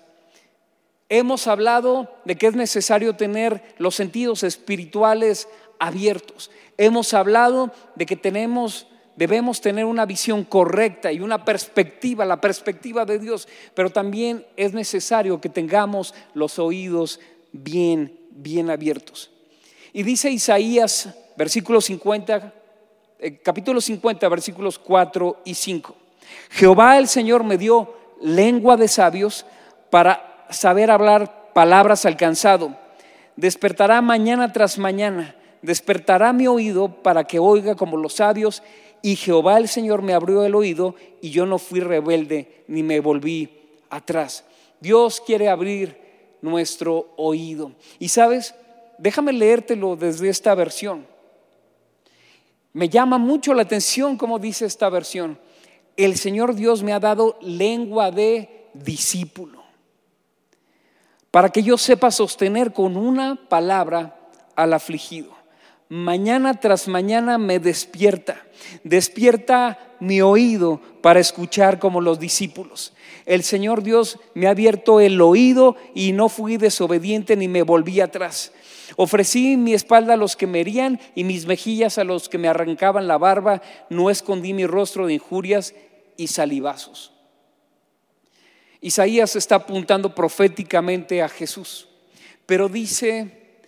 Hemos 1.09 1.47
hablado 1.47 2.09
de 2.23 2.37
que 2.37 2.47
es 2.47 2.55
necesario 2.55 3.15
tener 3.15 3.61
los 3.77 3.95
sentidos 3.95 4.43
espirituales 4.43 5.49
abiertos. 5.79 6.51
Hemos 6.77 7.13
hablado 7.13 7.71
de 7.95 8.05
que 8.05 8.15
tenemos 8.15 8.87
debemos 9.17 9.59
tener 9.59 9.83
una 9.85 10.05
visión 10.05 10.45
correcta 10.45 11.11
y 11.11 11.19
una 11.19 11.43
perspectiva, 11.43 12.25
la 12.25 12.39
perspectiva 12.39 13.05
de 13.05 13.19
Dios, 13.19 13.47
pero 13.75 13.89
también 13.89 14.47
es 14.55 14.73
necesario 14.73 15.41
que 15.41 15.49
tengamos 15.49 16.15
los 16.33 16.57
oídos 16.57 17.19
bien 17.51 18.21
bien 18.31 18.69
abiertos. 18.69 19.31
Y 19.93 20.03
dice 20.03 20.31
Isaías, 20.31 21.09
versículo 21.35 21.81
50, 21.81 22.37
eh, 22.37 22.60
capítulo 23.43 23.81
50, 23.81 24.27
versículos 24.29 24.79
4 24.79 25.41
y 25.45 25.53
5. 25.53 25.95
Jehová 26.49 26.97
el 26.97 27.07
Señor 27.07 27.43
me 27.43 27.57
dio 27.57 27.93
lengua 28.21 28.77
de 28.77 28.87
sabios 28.87 29.45
para 29.89 30.45
saber 30.49 30.91
hablar 30.91 31.51
palabras 31.53 32.05
alcanzado. 32.05 32.75
Despertará 33.35 34.01
mañana 34.01 34.51
tras 34.51 34.77
mañana, 34.77 35.35
despertará 35.61 36.33
mi 36.33 36.47
oído 36.47 36.89
para 37.01 37.23
que 37.23 37.39
oiga 37.39 37.75
como 37.75 37.97
los 37.97 38.15
sabios. 38.15 38.63
Y 39.03 39.15
Jehová 39.15 39.57
el 39.57 39.67
Señor 39.67 40.01
me 40.01 40.13
abrió 40.13 40.43
el 40.43 40.53
oído 40.53 40.95
y 41.21 41.31
yo 41.31 41.45
no 41.45 41.57
fui 41.57 41.79
rebelde 41.79 42.63
ni 42.67 42.83
me 42.83 42.99
volví 42.99 43.49
atrás. 43.89 44.45
Dios 44.79 45.21
quiere 45.25 45.49
abrir 45.49 45.97
nuestro 46.41 47.13
oído. 47.17 47.71
Y 47.99 48.09
sabes, 48.09 48.55
déjame 48.97 49.33
leértelo 49.33 49.95
desde 49.95 50.29
esta 50.29 50.53
versión. 50.55 51.10
Me 52.73 52.89
llama 52.89 53.17
mucho 53.17 53.53
la 53.53 53.63
atención 53.63 54.17
como 54.17 54.39
dice 54.39 54.65
esta 54.65 54.89
versión. 54.89 55.39
El 55.97 56.17
Señor 56.17 56.55
Dios 56.55 56.83
me 56.83 56.93
ha 56.93 56.99
dado 56.99 57.37
lengua 57.41 58.11
de 58.11 58.69
discípulo 58.73 59.61
para 61.31 61.49
que 61.49 61.63
yo 61.63 61.77
sepa 61.77 62.11
sostener 62.11 62.73
con 62.73 62.97
una 62.97 63.35
palabra 63.47 64.17
al 64.55 64.73
afligido. 64.73 65.31
Mañana 65.87 66.53
tras 66.59 66.87
mañana 66.87 67.37
me 67.37 67.59
despierta, 67.59 68.41
despierta 68.83 69.77
mi 69.99 70.21
oído 70.21 70.79
para 71.01 71.19
escuchar 71.19 71.79
como 71.79 71.99
los 71.99 72.19
discípulos. 72.19 72.93
El 73.25 73.43
Señor 73.43 73.83
Dios 73.83 74.17
me 74.33 74.47
ha 74.47 74.51
abierto 74.51 74.99
el 74.99 75.19
oído 75.19 75.75
y 75.93 76.13
no 76.13 76.29
fui 76.29 76.57
desobediente 76.57 77.35
ni 77.35 77.47
me 77.47 77.63
volví 77.63 77.99
atrás. 77.99 78.53
Ofrecí 78.97 79.57
mi 79.57 79.73
espalda 79.73 80.13
a 80.13 80.17
los 80.17 80.35
que 80.35 80.47
me 80.47 80.61
herían 80.61 80.99
y 81.15 81.23
mis 81.23 81.45
mejillas 81.45 81.97
a 81.97 82.03
los 82.03 82.29
que 82.29 82.37
me 82.37 82.47
arrancaban 82.47 83.07
la 83.07 83.17
barba. 83.17 83.61
No 83.89 84.09
escondí 84.09 84.53
mi 84.53 84.65
rostro 84.65 85.07
de 85.07 85.13
injurias 85.13 85.73
y 86.17 86.27
salivazos. 86.27 87.11
Isaías 88.81 89.35
está 89.35 89.55
apuntando 89.55 90.15
proféticamente 90.15 91.21
a 91.21 91.29
Jesús, 91.29 91.87
pero 92.47 92.67
dice 92.67 93.59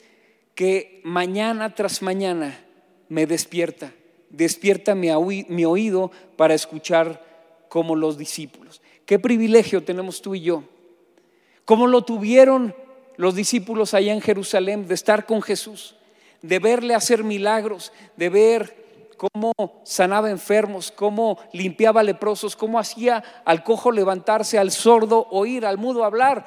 que 0.55 1.01
mañana 1.03 1.75
tras 1.75 2.01
mañana 2.01 2.59
me 3.09 3.27
despierta, 3.27 3.93
despierta 4.29 4.95
mi, 4.95 5.12
oído 5.12 6.12
para 6.36 6.55
escuchar 6.55 7.23
como 7.69 7.95
los 7.95 8.17
discípulos. 8.17 8.81
Qué 9.05 9.19
privilegio 9.19 9.83
tenemos 9.83 10.21
tú 10.21 10.33
y 10.33 10.41
yo. 10.41 10.63
Como 11.65 11.86
lo 11.86 12.03
tuvieron 12.03 12.75
los 13.17 13.36
discípulos 13.36 13.93
allá 13.93 14.13
en 14.13 14.21
Jerusalén, 14.21 14.88
de 14.88 14.93
estar 14.93 15.26
con 15.26 15.41
Jesús, 15.41 15.95
de 16.41 16.60
verle 16.60 16.95
hacer 16.95 17.23
milagros, 17.23 17.91
de 18.17 18.30
ver 18.30 18.84
cómo 19.17 19.54
sanaba 19.84 20.30
enfermos, 20.30 20.91
cómo 20.91 21.38
limpiaba 21.54 22.04
leprosos, 22.04 22.56
cómo 22.56 22.80
hacía 22.80 23.23
al 23.45 23.63
cojo 23.63 23.91
levantarse, 23.91 24.58
al 24.58 24.71
sordo 24.71 25.28
oír, 25.32 25.65
al 25.65 25.78
mudo 25.78 26.04
hablar, 26.04 26.45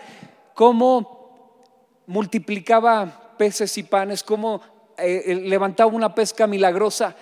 cómo 0.55 2.03
multiplicaba 2.07 3.35
peces 3.39 3.79
y 3.79 3.83
panes, 3.83 4.23
cómo 4.23 4.61
eh, 4.99 5.41
levantaba 5.45 5.91
una 5.91 6.15
pesca 6.15 6.47
milagrosa. 6.47 7.17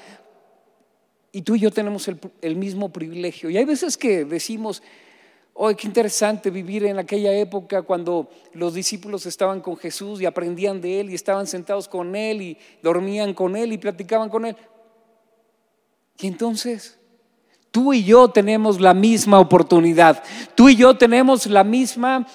Y 1.33 1.43
tú 1.43 1.57
y 1.57 1.61
yo 1.61 1.71
tenemos 1.71 2.09
el 2.09 2.57
mismo 2.57 2.93
privilegio. 2.93 3.51
Y 3.51 3.57
hay 3.57 3.65
veces 3.65 3.97
que 3.97 4.25
decimos, 4.25 4.83
Oh, 5.57 5.69
qué 5.77 5.87
interesante 5.87 6.51
vivir 6.51 6.85
en 6.85 6.99
aquella 6.99 7.33
época 7.33 7.83
cuando 7.83 8.29
los 8.55 8.75
discípulos 8.75 9.25
estaban 9.25 9.61
con 9.61 9.77
Jesús 9.77 10.21
y 10.21 10.27
aprendían 10.27 10.81
de 10.81 10.99
Él 10.99 11.11
y 11.11 11.15
estaban 11.15 11.47
sentados 11.47 11.87
con 11.87 12.17
Él 12.17 12.43
y 12.43 12.59
dormían 12.83 13.35
con 13.35 13.55
Él 13.55 13.73
y 13.73 13.79
platicaban 13.79 14.29
con 14.29 14.47
Él. 14.47 14.57
Y 16.19 16.27
entonces, 16.27 16.99
tú 17.71 17.93
y 17.93 18.03
yo 18.03 18.29
tenemos 18.29 18.81
la 18.81 18.95
misma 18.95 19.39
oportunidad. 19.39 20.25
Tú 20.57 20.71
y 20.71 20.75
yo 20.75 20.97
tenemos 20.97 21.47
la 21.47 21.63
misma 21.63 22.27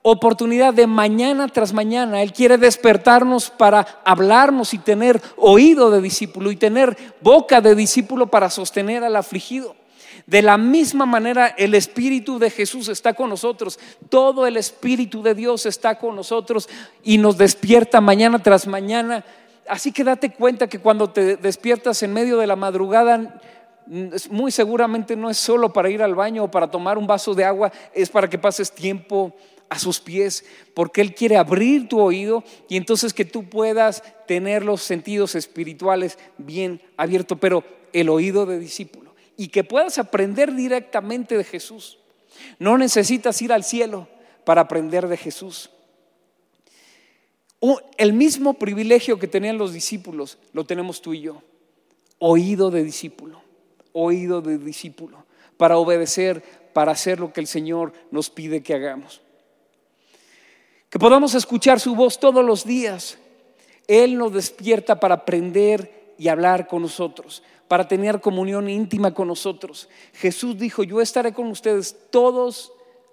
oportunidad 0.00 0.72
de 0.72 0.86
mañana 0.86 1.48
tras 1.48 1.74
mañana. 1.74 2.22
Él 2.22 2.32
quiere 2.32 2.56
despertarnos 2.56 3.50
para 3.50 4.00
hablarnos 4.02 4.72
y 4.72 4.78
tener 4.78 5.20
oído 5.36 5.90
de 5.90 6.00
discípulo 6.00 6.50
y 6.50 6.56
tener 6.56 6.96
boca 7.20 7.60
de 7.60 7.74
discípulo 7.74 8.28
para 8.28 8.48
sostener 8.48 9.04
al 9.04 9.16
afligido. 9.16 9.76
De 10.26 10.42
la 10.42 10.58
misma 10.58 11.06
manera, 11.06 11.46
el 11.46 11.74
Espíritu 11.76 12.40
de 12.40 12.50
Jesús 12.50 12.88
está 12.88 13.14
con 13.14 13.30
nosotros. 13.30 13.78
Todo 14.08 14.44
el 14.46 14.56
Espíritu 14.56 15.22
de 15.22 15.34
Dios 15.34 15.66
está 15.66 15.98
con 16.00 16.16
nosotros 16.16 16.68
y 17.04 17.18
nos 17.18 17.38
despierta 17.38 18.00
mañana 18.00 18.42
tras 18.42 18.66
mañana. 18.66 19.24
Así 19.68 19.92
que 19.92 20.02
date 20.02 20.32
cuenta 20.32 20.68
que 20.68 20.80
cuando 20.80 21.10
te 21.10 21.36
despiertas 21.36 22.02
en 22.02 22.12
medio 22.12 22.38
de 22.38 22.48
la 22.48 22.56
madrugada, 22.56 23.40
muy 24.30 24.50
seguramente 24.50 25.14
no 25.14 25.30
es 25.30 25.38
solo 25.38 25.72
para 25.72 25.90
ir 25.90 26.02
al 26.02 26.16
baño 26.16 26.44
o 26.44 26.50
para 26.50 26.72
tomar 26.72 26.98
un 26.98 27.06
vaso 27.06 27.32
de 27.32 27.44
agua, 27.44 27.72
es 27.94 28.10
para 28.10 28.28
que 28.28 28.38
pases 28.38 28.72
tiempo 28.72 29.32
a 29.68 29.78
sus 29.78 30.00
pies, 30.00 30.44
porque 30.74 31.02
Él 31.02 31.14
quiere 31.14 31.36
abrir 31.36 31.88
tu 31.88 32.00
oído 32.00 32.42
y 32.68 32.76
entonces 32.76 33.14
que 33.14 33.24
tú 33.24 33.48
puedas 33.48 34.02
tener 34.26 34.64
los 34.64 34.82
sentidos 34.82 35.36
espirituales 35.36 36.18
bien 36.36 36.80
abiertos, 36.96 37.38
pero 37.40 37.62
el 37.92 38.08
oído 38.08 38.44
de 38.44 38.58
discípulo 38.58 39.05
y 39.36 39.48
que 39.48 39.64
puedas 39.64 39.98
aprender 39.98 40.54
directamente 40.54 41.36
de 41.36 41.44
Jesús. 41.44 41.98
No 42.58 42.78
necesitas 42.78 43.40
ir 43.42 43.52
al 43.52 43.64
cielo 43.64 44.08
para 44.44 44.62
aprender 44.62 45.08
de 45.08 45.16
Jesús. 45.16 45.70
El 47.96 48.12
mismo 48.12 48.54
privilegio 48.54 49.18
que 49.18 49.26
tenían 49.26 49.58
los 49.58 49.72
discípulos 49.72 50.38
lo 50.52 50.64
tenemos 50.64 51.02
tú 51.02 51.14
y 51.14 51.22
yo. 51.22 51.42
Oído 52.18 52.70
de 52.70 52.84
discípulo, 52.84 53.42
oído 53.92 54.40
de 54.40 54.58
discípulo, 54.58 55.24
para 55.56 55.76
obedecer, 55.78 56.42
para 56.72 56.92
hacer 56.92 57.18
lo 57.18 57.32
que 57.32 57.40
el 57.40 57.46
Señor 57.46 57.92
nos 58.10 58.30
pide 58.30 58.62
que 58.62 58.74
hagamos. 58.74 59.20
que 60.88 60.98
podamos 60.98 61.34
escuchar 61.34 61.80
su 61.80 61.94
voz 61.94 62.20
todos 62.20 62.44
los 62.44 62.64
días. 62.64 63.18
Él 63.88 64.16
nos 64.16 64.32
despierta 64.32 65.00
para 65.00 65.16
aprender 65.16 66.14
y 66.18 66.28
hablar 66.28 66.68
con 66.68 66.82
nosotros, 66.82 67.42
para 67.68 67.88
tener 67.88 68.20
comunión 68.20 68.68
íntima 68.68 69.12
con 69.14 69.28
nosotros. 69.28 69.88
Jesús 70.14 70.58
dijo, 70.58 70.82
yo 70.82 71.00
estaré 71.00 71.32
con 71.32 71.48
ustedes 71.48 71.96
todos 72.10 72.72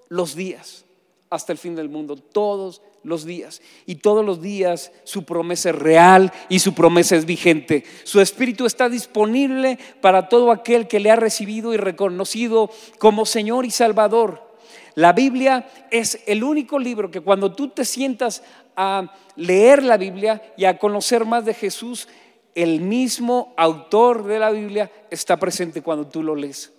los 0.09 0.35
días, 0.35 0.85
hasta 1.29 1.51
el 1.51 1.57
fin 1.57 1.75
del 1.75 1.89
mundo, 1.89 2.15
todos 2.15 2.81
los 3.03 3.25
días. 3.25 3.61
Y 3.85 3.95
todos 3.95 4.25
los 4.25 4.41
días 4.41 4.91
su 5.03 5.25
promesa 5.25 5.69
es 5.69 5.75
real 5.75 6.31
y 6.49 6.59
su 6.59 6.73
promesa 6.73 7.15
es 7.15 7.25
vigente. 7.25 7.83
Su 8.03 8.21
espíritu 8.21 8.65
está 8.65 8.89
disponible 8.89 9.77
para 10.01 10.29
todo 10.29 10.51
aquel 10.51 10.87
que 10.87 10.99
le 10.99 11.11
ha 11.11 11.15
recibido 11.15 11.73
y 11.73 11.77
reconocido 11.77 12.69
como 12.99 13.25
Señor 13.25 13.65
y 13.65 13.71
Salvador. 13.71 14.53
La 14.95 15.11
Biblia 15.11 15.67
es 15.89 16.21
el 16.27 16.43
único 16.43 16.77
libro 16.77 17.09
que 17.09 17.21
cuando 17.21 17.53
tú 17.53 17.69
te 17.69 17.83
sientas 17.83 18.43
a 18.75 19.11
leer 19.35 19.83
la 19.83 19.97
Biblia 19.97 20.53
y 20.55 20.65
a 20.65 20.77
conocer 20.77 21.25
más 21.25 21.45
de 21.45 21.53
Jesús, 21.53 22.07
el 22.55 22.81
mismo 22.81 23.53
autor 23.57 24.25
de 24.25 24.39
la 24.39 24.51
Biblia 24.51 24.91
está 25.09 25.37
presente 25.37 25.81
cuando 25.81 26.07
tú 26.07 26.23
lo 26.23 26.35
lees. 26.35 26.71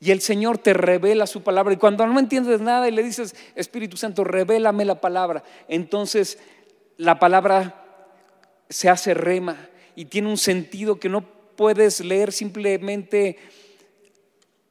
Y 0.00 0.10
el 0.10 0.20
Señor 0.20 0.58
te 0.58 0.74
revela 0.74 1.26
su 1.26 1.42
palabra. 1.42 1.72
Y 1.72 1.78
cuando 1.78 2.06
no 2.06 2.18
entiendes 2.18 2.60
nada 2.60 2.88
y 2.88 2.92
le 2.92 3.02
dices, 3.02 3.34
Espíritu 3.54 3.96
Santo, 3.96 4.24
revélame 4.24 4.84
la 4.84 5.00
palabra, 5.00 5.42
entonces 5.68 6.38
la 6.96 7.18
palabra 7.18 7.84
se 8.68 8.88
hace 8.88 9.14
rema 9.14 9.68
y 9.94 10.06
tiene 10.06 10.28
un 10.28 10.38
sentido 10.38 10.98
que 10.98 11.08
no 11.08 11.22
puedes 11.56 12.00
leer 12.00 12.32
simplemente 12.32 13.38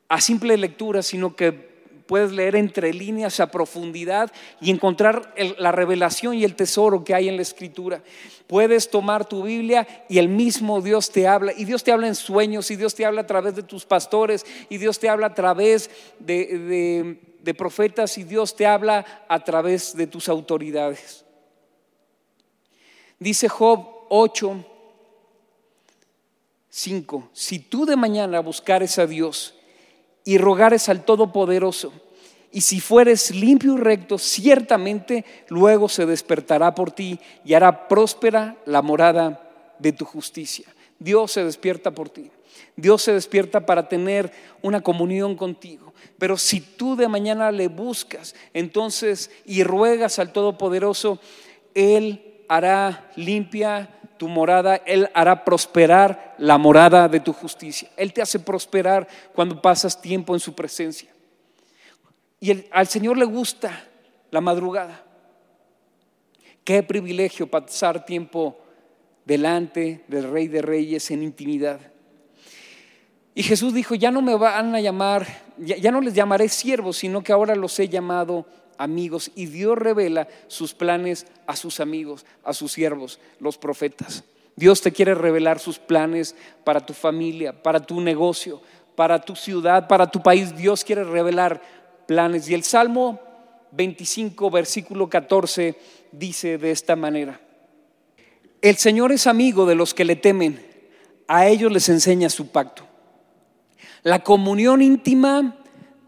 a 0.08 0.22
simple 0.22 0.58
lectura, 0.58 1.02
sino 1.02 1.36
que 1.36 1.75
puedes 2.08 2.32
leer 2.32 2.56
entre 2.56 2.94
líneas 2.94 3.40
a 3.40 3.52
profundidad 3.52 4.32
y 4.62 4.72
encontrar 4.72 5.34
la 5.58 5.72
revelación 5.72 6.36
y 6.36 6.44
el 6.44 6.56
tesoro 6.56 7.04
que 7.04 7.14
hay 7.14 7.28
en 7.28 7.36
la 7.36 7.42
escritura. 7.42 8.04
Puedes 8.48 8.90
tomar 8.90 9.26
tu 9.26 9.44
Biblia 9.44 9.88
y 10.08 10.20
el 10.20 10.30
mismo 10.30 10.82
Dios 10.82 11.10
te 11.12 11.28
habla. 11.28 11.52
Y 11.56 11.66
Dios 11.66 11.84
te 11.84 11.92
habla 11.92 12.08
en 12.08 12.16
sueños, 12.16 12.70
y 12.70 12.76
Dios 12.76 12.94
te 12.94 13.06
habla 13.06 13.22
a 13.22 13.28
través 13.28 13.56
de 13.56 13.64
tus 13.64 13.86
pastores, 13.86 14.46
y 14.70 14.78
Dios 14.78 15.00
te 15.00 15.10
habla 15.10 15.28
a 15.28 15.34
través 15.34 15.90
de, 16.20 17.54
profetas, 17.58 18.18
y 18.18 18.24
Dios 18.24 18.56
te 18.56 18.66
habla 18.66 19.26
a 19.28 19.44
través 19.44 19.96
de 19.96 20.08
tus 20.08 20.30
autoridades. 20.30 21.26
Dice 23.18 23.50
Job 23.50 23.88
8, 24.10 24.66
5, 26.70 27.30
si 27.34 27.60
tú 27.60 27.86
de 27.86 27.96
mañana 27.96 28.42
buscares 28.42 29.00
a 29.00 29.08
Dios, 29.08 29.56
y 30.26 30.38
rogares 30.38 30.90
al 30.90 31.06
Todopoderoso. 31.06 31.94
Y 32.52 32.62
si 32.62 32.80
fueres 32.80 33.32
limpio 33.32 33.76
y 33.76 33.78
recto, 33.78 34.18
ciertamente 34.18 35.24
luego 35.50 35.88
se 35.88 36.06
despertará 36.06 36.74
por 36.74 36.92
ti 36.92 37.20
y 37.44 37.54
hará 37.54 37.88
próspera 37.88 38.58
la 38.66 38.82
morada 38.82 39.50
de 39.80 39.92
tu 39.92 40.06
justicia. 40.06 40.66
Dios 40.98 41.34
se 41.34 41.44
despierta 41.44 41.92
por 41.92 42.10
ti. 42.10 42.32
Dios 42.78 43.02
se 43.02 43.14
despierta 43.14 43.66
para 43.66 43.88
tener 43.88 44.32
una 44.62 44.82
comunión 44.82 45.36
contigo. 45.36 45.94
Pero 46.18 46.38
si 46.38 46.62
tú 46.62 46.96
de 46.96 47.08
mañana 47.08 47.52
le 47.52 47.68
buscas, 47.68 48.36
entonces 48.54 49.32
y 49.46 49.64
ruegas 49.64 50.20
al 50.20 50.32
Todopoderoso, 50.32 51.20
Él 51.74 52.44
hará 52.48 53.12
limpia 53.16 53.90
tu 54.18 54.28
morada, 54.28 54.76
Él 54.86 55.10
hará 55.14 55.44
prosperar 55.44 56.36
la 56.38 56.58
morada 56.58 57.08
de 57.08 57.20
tu 57.20 57.34
justicia. 57.34 57.90
Él 57.98 58.14
te 58.14 58.22
hace 58.22 58.40
prosperar 58.40 59.08
cuando 59.34 59.62
pasas 59.62 60.02
tiempo 60.02 60.34
en 60.34 60.40
su 60.40 60.54
presencia. 60.54 61.10
Y 62.40 62.66
al 62.72 62.88
Señor 62.88 63.18
le 63.18 63.26
gusta 63.26 63.88
la 64.32 64.42
madrugada. 64.42 65.04
Qué 66.64 66.84
privilegio 66.84 67.48
pasar 67.48 68.06
tiempo 68.06 68.58
delante 69.26 70.04
del 70.08 70.30
Rey 70.32 70.48
de 70.48 70.62
Reyes 70.62 71.12
en 71.12 71.24
intimidad. 71.24 71.80
Y 73.34 73.44
Jesús 73.44 73.74
dijo, 73.74 73.96
ya 73.96 74.12
no 74.12 74.22
me 74.22 74.36
van 74.36 74.74
a 74.76 74.80
llamar, 74.80 75.28
ya, 75.58 75.76
ya 75.76 75.92
no 75.92 76.00
les 76.00 76.14
llamaré 76.14 76.48
siervos, 76.48 76.98
sino 76.98 77.22
que 77.22 77.34
ahora 77.34 77.56
los 77.56 77.78
he 77.80 77.90
llamado 77.90 78.46
amigos 78.78 79.32
y 79.36 79.48
Dios 79.48 79.78
revela 79.78 80.28
sus 80.48 80.74
planes 80.74 81.28
a 81.48 81.56
sus 81.56 81.80
amigos, 81.80 82.26
a 82.44 82.54
sus 82.54 82.72
siervos, 82.72 83.20
los 83.40 83.58
profetas. 83.58 84.24
Dios 84.56 84.82
te 84.82 84.92
quiere 84.92 85.16
revelar 85.16 85.60
sus 85.60 85.80
planes 85.80 86.36
para 86.64 86.86
tu 86.86 86.94
familia, 86.94 87.62
para 87.62 87.80
tu 87.80 88.00
negocio, 88.00 88.62
para 88.96 89.20
tu 89.20 89.36
ciudad, 89.36 89.88
para 89.88 90.10
tu 90.10 90.24
país. 90.24 90.56
Dios 90.56 90.84
quiere 90.84 91.04
revelar 91.04 91.62
planes. 92.08 92.50
Y 92.50 92.54
el 92.54 92.64
Salmo 92.64 93.20
25, 93.72 94.50
versículo 94.50 95.10
14, 95.10 95.76
dice 96.12 96.58
de 96.58 96.72
esta 96.72 96.96
manera, 96.96 97.42
el 98.62 98.78
Señor 98.78 99.12
es 99.12 99.28
amigo 99.28 99.66
de 99.66 99.76
los 99.76 99.94
que 99.94 100.06
le 100.06 100.16
temen, 100.16 100.66
a 101.28 101.48
ellos 101.48 101.72
les 101.72 101.90
enseña 101.90 102.30
su 102.30 102.48
pacto. 102.48 102.88
La 104.04 104.24
comunión 104.24 104.82
íntima 104.82 105.58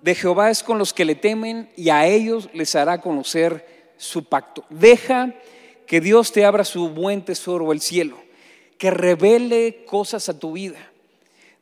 de 0.08 0.16
Jehová 0.16 0.50
es 0.50 0.64
con 0.64 0.78
los 0.78 0.94
que 0.94 1.04
le 1.04 1.16
temen 1.16 1.70
y 1.76 1.90
a 1.90 2.08
ellos 2.08 2.48
les 2.54 2.78
hará 2.78 3.02
conocer 3.02 3.92
su 3.98 4.24
pacto. 4.24 4.64
Deja 4.70 5.34
que 5.86 6.00
Dios 6.00 6.32
te 6.32 6.46
abra 6.46 6.64
su 6.64 6.88
buen 6.88 7.26
tesoro, 7.26 7.74
el 7.74 7.82
cielo, 7.82 8.16
que 8.78 8.90
revele 8.90 9.84
cosas 9.84 10.30
a 10.30 10.40
tu 10.40 10.54
vida. 10.54 10.78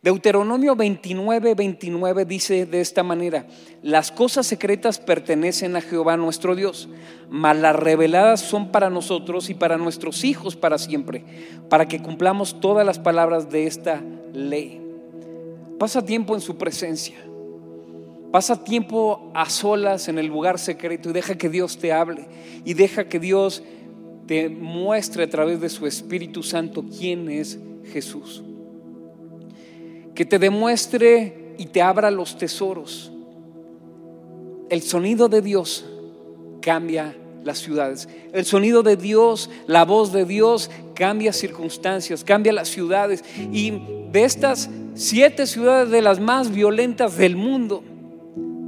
Deuteronomio 0.03 0.75
29, 0.75 1.55
29 1.55 2.25
dice 2.25 2.67
de 2.67 2.81
esta 2.81 3.01
manera, 3.01 3.47
las 3.81 4.12
cosas 4.12 4.45
secretas 4.45 4.99
pertenecen 4.99 5.75
a 5.75 5.81
Jehová 5.81 6.15
nuestro 6.15 6.53
Dios, 6.53 6.88
mas 7.31 7.58
las 7.58 7.75
reveladas 7.75 8.41
son 8.41 8.71
para 8.71 8.91
nosotros 8.91 9.49
y 9.49 9.55
para 9.55 9.79
nuestros 9.79 10.23
hijos 10.23 10.55
para 10.55 10.77
siempre, 10.77 11.25
para 11.67 11.88
que 11.88 11.99
cumplamos 11.99 12.62
todas 12.62 12.86
las 12.86 12.99
palabras 12.99 13.49
de 13.49 13.65
esta 13.65 14.03
ley. 14.34 14.84
Pasa 15.79 16.05
tiempo 16.05 16.36
en 16.36 16.41
su 16.41 16.60
presencia. 16.60 17.15
Pasa 18.36 18.62
tiempo 18.62 19.32
a 19.34 19.50
solas 19.50 20.10
en 20.10 20.19
el 20.19 20.26
lugar 20.26 20.60
secreto 20.60 21.10
y 21.10 21.13
deja 21.13 21.38
que 21.38 21.48
Dios 21.48 21.78
te 21.78 21.93
hable 21.93 22.28
y 22.65 22.74
deja 22.74 23.08
que 23.08 23.17
Dios 23.17 23.63
te 24.28 24.50
muestre 24.50 25.24
a 25.24 25.30
través 25.30 25.62
de 25.62 25.69
su 25.69 25.88
Espíritu 25.88 26.43
Santo 26.43 26.84
quién 26.84 27.30
es 27.30 27.58
Jesús. 27.93 28.43
Que 30.13 30.26
te 30.26 30.38
demuestre 30.38 31.56
y 31.58 31.67
te 31.67 31.82
abra 31.82 32.12
los 32.12 32.38
tesoros. 32.38 33.10
El 34.69 34.82
sonido 34.82 35.30
de 35.30 35.41
Dios 35.41 35.86
cambia 36.62 37.15
las 37.45 37.60
ciudades. 37.60 38.10
El 38.34 38.43
sonido 38.43 38.84
de 38.84 38.98
Dios, 38.98 39.50
la 39.65 39.86
voz 39.86 40.12
de 40.12 40.26
Dios 40.26 40.69
cambia 40.93 41.32
circunstancias, 41.32 42.26
cambia 42.26 42.52
las 42.52 42.67
ciudades. 42.67 43.24
Y 43.54 43.71
de 44.12 44.26
estas 44.26 44.69
siete 44.93 45.48
ciudades 45.48 45.89
de 45.89 46.02
las 46.02 46.19
más 46.19 46.52
violentas 46.52 47.15
del 47.15 47.38
mundo, 47.38 47.82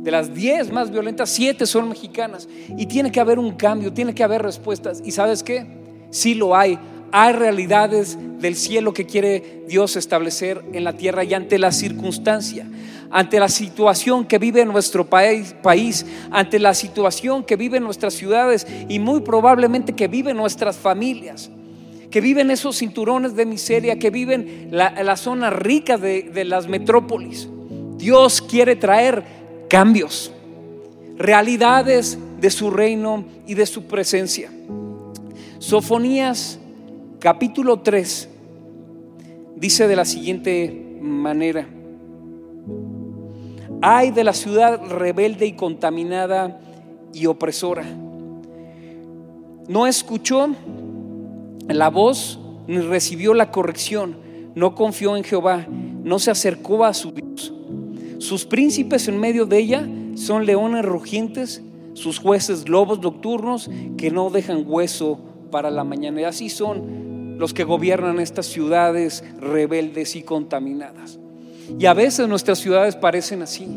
de 0.07 0.11
las 0.11 0.33
10 0.33 0.71
más 0.71 0.89
violentas, 0.89 1.29
7 1.31 1.65
son 1.65 1.89
mexicanas. 1.89 2.47
Y 2.77 2.85
tiene 2.85 3.11
que 3.11 3.19
haber 3.19 3.39
un 3.39 3.51
cambio, 3.51 3.91
tiene 3.91 4.15
que 4.15 4.23
haber 4.23 4.41
respuestas. 4.41 5.01
¿Y 5.03 5.11
sabes 5.11 5.43
qué? 5.43 5.67
Sí 6.11 6.33
lo 6.33 6.55
hay. 6.55 6.79
Hay 7.11 7.33
realidades 7.33 8.17
del 8.39 8.55
cielo 8.55 8.93
que 8.93 9.05
quiere 9.05 9.65
Dios 9.67 9.97
establecer 9.97 10.63
en 10.71 10.85
la 10.85 10.93
tierra 10.93 11.25
y 11.25 11.33
ante 11.33 11.59
la 11.59 11.73
circunstancia, 11.73 12.65
ante 13.11 13.37
la 13.37 13.49
situación 13.49 14.23
que 14.23 14.37
vive 14.37 14.63
nuestro 14.63 15.05
país, 15.09 16.05
ante 16.31 16.57
la 16.57 16.73
situación 16.73 17.43
que 17.43 17.57
viven 17.57 17.83
nuestras 17.83 18.13
ciudades 18.13 18.65
y 18.87 18.99
muy 18.99 19.19
probablemente 19.19 19.91
que 19.91 20.07
viven 20.07 20.37
nuestras 20.37 20.77
familias 20.77 21.51
que 22.09 22.21
viven 22.21 22.49
esos 22.51 22.77
cinturones 22.77 23.35
de 23.35 23.45
miseria, 23.45 23.99
que 23.99 24.09
viven 24.09 24.69
la, 24.71 24.91
la 25.03 25.17
zona 25.17 25.49
rica 25.49 25.97
de, 25.97 26.23
de 26.23 26.45
las 26.45 26.69
metrópolis. 26.69 27.49
Dios 27.97 28.41
quiere 28.41 28.77
traer 28.77 29.36
cambios, 29.67 30.31
realidades 31.17 32.17
de 32.39 32.49
su 32.49 32.69
reino 32.69 33.25
y 33.45 33.53
de 33.55 33.65
su 33.65 33.83
presencia. 33.83 34.51
Sofonías 35.59 36.59
capítulo 37.19 37.79
3 37.79 38.29
dice 39.55 39.87
de 39.87 39.95
la 39.95 40.05
siguiente 40.05 40.99
manera, 41.01 41.67
hay 43.81 44.11
de 44.11 44.23
la 44.23 44.33
ciudad 44.33 44.81
rebelde 44.87 45.45
y 45.45 45.53
contaminada 45.53 46.59
y 47.13 47.25
opresora. 47.25 47.83
No 49.67 49.87
escuchó 49.87 50.49
la 51.67 51.89
voz 51.89 52.39
ni 52.67 52.79
recibió 52.79 53.33
la 53.33 53.51
corrección, 53.51 54.17
no 54.55 54.75
confió 54.75 55.17
en 55.17 55.23
Jehová, 55.23 55.67
no 55.67 56.19
se 56.19 56.31
acercó 56.31 56.85
a 56.85 56.93
su 56.93 57.11
Dios. 57.11 57.53
Sus 58.19 58.45
príncipes 58.45 59.07
en 59.07 59.19
medio 59.19 59.45
de 59.45 59.59
ella 59.59 59.87
son 60.15 60.45
leones 60.45 60.83
rugientes, 60.83 61.61
sus 61.93 62.19
jueces 62.19 62.67
lobos 62.67 62.99
nocturnos 62.99 63.69
que 63.97 64.11
no 64.11 64.29
dejan 64.29 64.63
hueso 64.65 65.19
para 65.51 65.71
la 65.71 65.83
mañana. 65.83 66.21
Y 66.21 66.23
así 66.23 66.49
son 66.49 67.37
los 67.37 67.53
que 67.53 67.63
gobiernan 67.63 68.19
estas 68.19 68.47
ciudades 68.47 69.23
rebeldes 69.39 70.15
y 70.15 70.23
contaminadas. 70.23 71.19
Y 71.79 71.85
a 71.85 71.93
veces 71.93 72.27
nuestras 72.27 72.59
ciudades 72.59 72.95
parecen 72.95 73.41
así, 73.41 73.67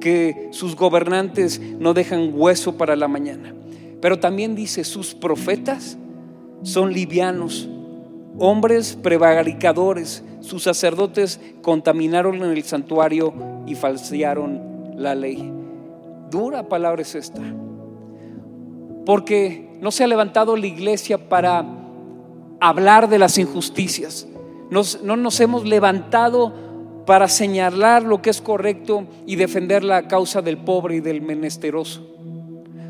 que 0.00 0.48
sus 0.50 0.76
gobernantes 0.76 1.60
no 1.60 1.94
dejan 1.94 2.30
hueso 2.32 2.76
para 2.76 2.96
la 2.96 3.08
mañana. 3.08 3.54
Pero 4.00 4.18
también 4.18 4.54
dice, 4.54 4.84
sus 4.84 5.14
profetas 5.14 5.96
son 6.62 6.92
livianos, 6.92 7.68
hombres 8.38 8.98
prevaricadores, 9.02 10.22
sus 10.44 10.62
sacerdotes 10.62 11.40
contaminaron 11.62 12.36
en 12.36 12.50
el 12.50 12.62
santuario 12.64 13.32
y 13.66 13.74
falsearon 13.74 14.60
la 14.96 15.14
ley. 15.14 15.50
Dura 16.30 16.68
palabra 16.68 17.00
es 17.00 17.14
esta. 17.14 17.40
Porque 19.06 19.78
no 19.80 19.90
se 19.90 20.04
ha 20.04 20.06
levantado 20.06 20.56
la 20.56 20.66
iglesia 20.66 21.28
para 21.28 21.64
hablar 22.60 23.08
de 23.08 23.18
las 23.18 23.38
injusticias. 23.38 24.26
no 24.70 25.16
nos 25.16 25.40
hemos 25.40 25.64
levantado 25.64 26.52
para 27.06 27.28
señalar 27.28 28.02
lo 28.02 28.20
que 28.20 28.30
es 28.30 28.40
correcto 28.40 29.06
y 29.26 29.36
defender 29.36 29.82
la 29.82 30.08
causa 30.08 30.42
del 30.42 30.58
pobre 30.58 30.96
y 30.96 31.00
del 31.00 31.22
menesteroso. 31.22 32.06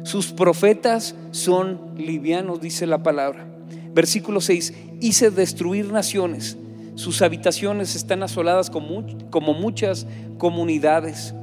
Sus 0.03 0.33
profetas 0.33 1.15
son 1.31 1.95
livianos, 1.97 2.61
dice 2.61 2.87
la 2.87 3.03
palabra. 3.03 3.47
Versículo 3.93 4.41
6, 4.41 4.75
hice 5.01 5.31
destruir 5.31 5.93
naciones, 5.93 6.59
sus 6.95 7.23
habitaciones 7.23 7.97
están 7.97 8.23
asoladas 8.23 8.71
como, 8.71 9.53
muchas 9.53 10.07
comunidades. 10.39 11.35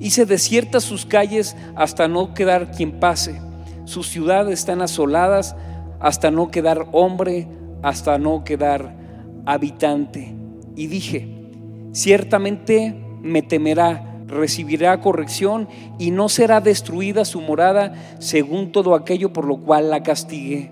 Hice 0.00 0.24
desiertas 0.24 0.84
sus 0.84 1.04
calles 1.04 1.56
hasta 1.74 2.08
no 2.08 2.32
quedar 2.32 2.70
quien 2.70 2.92
pase. 2.98 3.40
Sus 3.84 4.08
ciudades 4.08 4.60
están 4.60 4.80
asoladas 4.80 5.56
hasta 6.00 6.30
no 6.30 6.50
quedar 6.50 6.86
hombre, 6.92 7.48
hasta 7.82 8.18
no 8.18 8.44
quedar 8.44 8.94
habitante. 9.44 10.34
Y 10.74 10.86
dije, 10.86 11.28
ciertamente 11.92 12.94
me 13.22 13.42
temerá, 13.42 14.22
recibirá 14.26 15.00
corrección 15.00 15.68
y 15.98 16.12
no 16.12 16.28
será 16.28 16.60
destruida 16.60 17.24
su 17.24 17.40
morada 17.40 17.94
según 18.20 18.72
todo 18.72 18.94
aquello 18.94 19.32
por 19.32 19.44
lo 19.44 19.58
cual 19.58 19.90
la 19.90 20.02
castigué. 20.02 20.70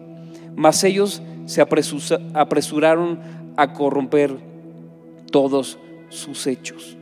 Mas 0.55 0.85
ellos 0.85 1.23
se 1.47 1.61
apresuraron 1.61 3.21
a 3.57 3.73
corromper 3.73 4.37
todos 5.31 5.79
sus 6.09 6.47
hechos. 6.47 6.97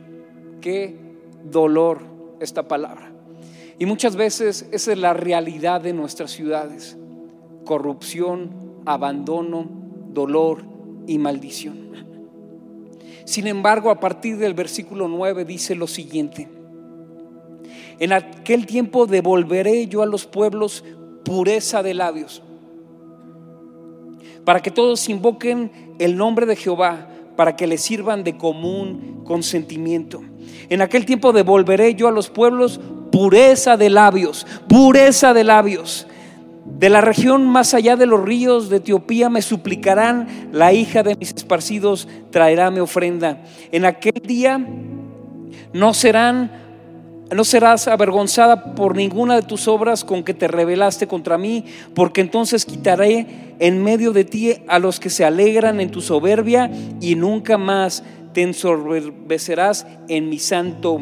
Qué 0.61 0.95
dolor 1.43 2.01
esta 2.39 2.67
palabra. 2.67 3.11
Y 3.77 3.85
muchas 3.85 4.15
veces 4.15 4.67
esa 4.71 4.93
es 4.93 4.97
la 4.97 5.13
realidad 5.13 5.81
de 5.81 5.93
nuestras 5.93 6.31
ciudades. 6.31 6.97
Corrupción, 7.65 8.81
abandono, 8.85 9.67
dolor 10.13 10.63
y 11.07 11.17
maldición. 11.17 11.85
Sin 13.25 13.47
embargo, 13.47 13.89
a 13.89 13.99
partir 13.99 14.37
del 14.37 14.53
versículo 14.53 15.07
9 15.07 15.45
dice 15.45 15.75
lo 15.75 15.87
siguiente. 15.87 16.47
En 17.99 18.13
aquel 18.13 18.65
tiempo 18.65 19.07
devolveré 19.07 19.87
yo 19.87 20.03
a 20.03 20.05
los 20.05 20.25
pueblos 20.25 20.83
pureza 21.23 21.81
de 21.81 21.95
labios, 21.95 22.43
para 24.43 24.61
que 24.61 24.69
todos 24.69 25.09
invoquen 25.09 25.71
el 25.99 26.17
nombre 26.17 26.45
de 26.45 26.55
Jehová, 26.55 27.07
para 27.35 27.55
que 27.55 27.67
le 27.67 27.77
sirvan 27.77 28.23
de 28.23 28.37
común 28.37 29.21
consentimiento. 29.25 30.21
En 30.69 30.81
aquel 30.81 31.05
tiempo 31.05 31.33
devolveré 31.33 31.95
yo 31.95 32.07
a 32.07 32.11
los 32.11 32.29
pueblos 32.29 32.79
pureza 33.11 33.77
de 33.77 33.89
labios, 33.89 34.45
pureza 34.67 35.33
de 35.33 35.43
labios. 35.43 36.07
De 36.65 36.89
la 36.89 37.01
región 37.01 37.45
más 37.47 37.73
allá 37.73 37.95
de 37.95 38.05
los 38.05 38.23
ríos 38.23 38.69
de 38.69 38.77
Etiopía 38.77 39.29
me 39.29 39.41
suplicarán, 39.41 40.49
la 40.51 40.73
hija 40.73 41.03
de 41.03 41.15
mis 41.15 41.31
esparcidos 41.31 42.07
traerá 42.31 42.71
mi 42.71 42.79
ofrenda. 42.79 43.43
En 43.71 43.85
aquel 43.85 44.21
día 44.25 44.65
no 45.73 45.93
serán 45.93 46.64
no 47.33 47.43
serás 47.43 47.87
avergonzada 47.87 48.75
por 48.75 48.95
ninguna 48.95 49.35
de 49.35 49.41
tus 49.41 49.67
obras 49.67 50.03
con 50.03 50.23
que 50.23 50.33
te 50.33 50.47
rebelaste 50.47 51.07
contra 51.07 51.37
mí, 51.37 51.65
porque 51.93 52.21
entonces 52.21 52.65
quitaré 52.65 53.55
en 53.59 53.83
medio 53.83 54.11
de 54.11 54.25
ti 54.25 54.53
a 54.67 54.79
los 54.79 54.99
que 54.99 55.09
se 55.09 55.25
alegran 55.25 55.79
en 55.79 55.89
tu 55.89 56.01
soberbia 56.01 56.69
y 57.01 57.15
nunca 57.15 57.57
más 57.57 58.03
te 58.33 58.43
ensorbecerás 58.43 59.87
en 60.07 60.29
mi 60.29 60.39
santo 60.39 60.99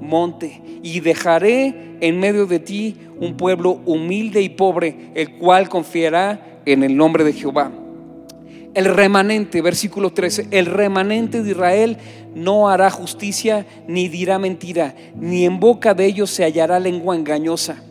monte. 0.00 0.62
Y 0.82 1.00
dejaré 1.00 1.96
en 2.00 2.20
medio 2.20 2.46
de 2.46 2.60
ti 2.60 2.96
un 3.18 3.36
pueblo 3.36 3.80
humilde 3.84 4.40
y 4.40 4.48
pobre, 4.48 5.10
el 5.14 5.36
cual 5.36 5.68
confiará 5.68 6.60
en 6.64 6.84
el 6.84 6.96
nombre 6.96 7.24
de 7.24 7.32
Jehová. 7.32 7.85
El 8.76 8.84
remanente, 8.84 9.62
versículo 9.62 10.12
13, 10.12 10.48
el 10.50 10.66
remanente 10.66 11.42
de 11.42 11.52
Israel 11.52 11.96
no 12.34 12.68
hará 12.68 12.90
justicia 12.90 13.64
ni 13.88 14.10
dirá 14.10 14.38
mentira, 14.38 14.94
ni 15.18 15.46
en 15.46 15.58
boca 15.58 15.94
de 15.94 16.04
ellos 16.04 16.28
se 16.30 16.44
hallará 16.44 16.78
lengua 16.78 17.16
engañosa, 17.16 17.82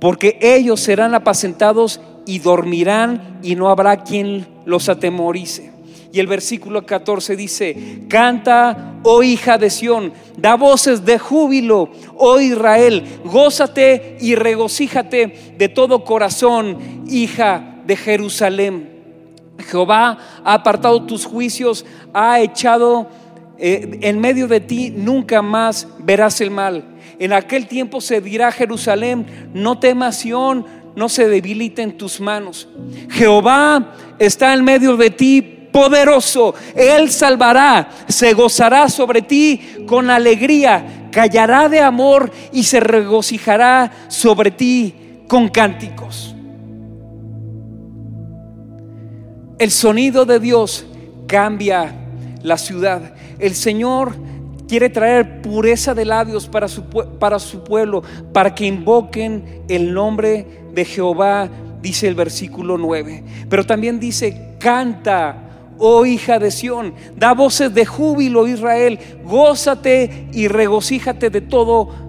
porque 0.00 0.36
ellos 0.42 0.80
serán 0.80 1.14
apacentados 1.14 2.00
y 2.26 2.40
dormirán 2.40 3.38
y 3.44 3.54
no 3.54 3.68
habrá 3.68 4.02
quien 4.02 4.48
los 4.64 4.88
atemorice. 4.88 5.70
Y 6.12 6.18
el 6.18 6.26
versículo 6.26 6.84
14 6.84 7.36
dice, 7.36 8.00
canta, 8.08 8.98
oh 9.04 9.22
hija 9.22 9.56
de 9.56 9.70
Sión, 9.70 10.12
da 10.36 10.56
voces 10.56 11.04
de 11.04 11.20
júbilo, 11.20 11.90
oh 12.16 12.40
Israel, 12.40 13.04
gózate 13.24 14.16
y 14.20 14.34
regocíjate 14.34 15.54
de 15.56 15.68
todo 15.68 16.02
corazón, 16.02 17.04
hija 17.06 17.76
de 17.86 17.94
Jerusalén. 17.94 18.93
Jehová 19.58 20.18
ha 20.44 20.54
apartado 20.54 21.02
tus 21.02 21.24
juicios, 21.24 21.84
ha 22.12 22.40
echado 22.40 23.08
eh, 23.58 23.98
en 24.02 24.20
medio 24.20 24.48
de 24.48 24.60
ti, 24.60 24.90
nunca 24.90 25.42
más 25.42 25.86
verás 25.98 26.40
el 26.40 26.50
mal. 26.50 26.84
En 27.18 27.32
aquel 27.32 27.66
tiempo 27.68 28.00
se 28.00 28.20
dirá 28.20 28.50
Jerusalén, 28.50 29.50
no 29.54 29.78
temas 29.78 30.16
Sión, 30.18 30.66
no 30.96 31.08
se 31.08 31.28
debilite 31.28 31.82
en 31.82 31.96
tus 31.96 32.20
manos. 32.20 32.68
Jehová 33.10 33.94
está 34.18 34.54
en 34.54 34.64
medio 34.64 34.96
de 34.96 35.10
ti, 35.10 35.42
poderoso. 35.72 36.54
Él 36.74 37.10
salvará, 37.10 37.88
se 38.08 38.32
gozará 38.32 38.88
sobre 38.88 39.22
ti 39.22 39.60
con 39.86 40.10
alegría, 40.10 41.08
callará 41.10 41.68
de 41.68 41.80
amor 41.80 42.30
y 42.52 42.64
se 42.64 42.80
regocijará 42.80 43.90
sobre 44.08 44.50
ti 44.50 44.94
con 45.28 45.48
cánticos. 45.48 46.33
El 49.58 49.70
sonido 49.70 50.24
de 50.24 50.40
Dios 50.40 50.84
cambia 51.26 51.94
la 52.42 52.58
ciudad. 52.58 53.14
El 53.38 53.54
Señor 53.54 54.16
quiere 54.68 54.90
traer 54.90 55.42
pureza 55.42 55.94
de 55.94 56.04
labios 56.04 56.48
para 56.48 56.66
su, 56.66 56.82
para 56.84 57.38
su 57.38 57.62
pueblo, 57.62 58.02
para 58.32 58.54
que 58.54 58.66
invoquen 58.66 59.62
el 59.68 59.94
nombre 59.94 60.46
de 60.74 60.84
Jehová, 60.84 61.48
dice 61.80 62.08
el 62.08 62.16
versículo 62.16 62.78
9. 62.78 63.22
Pero 63.48 63.64
también 63.64 64.00
dice, 64.00 64.56
canta, 64.58 65.44
oh 65.78 66.04
hija 66.04 66.38
de 66.38 66.50
Sión, 66.50 66.94
da 67.16 67.32
voces 67.32 67.72
de 67.72 67.86
júbilo, 67.86 68.48
Israel, 68.48 68.98
gózate 69.24 70.28
y 70.32 70.48
regocíjate 70.48 71.30
de 71.30 71.40
todo 71.40 72.03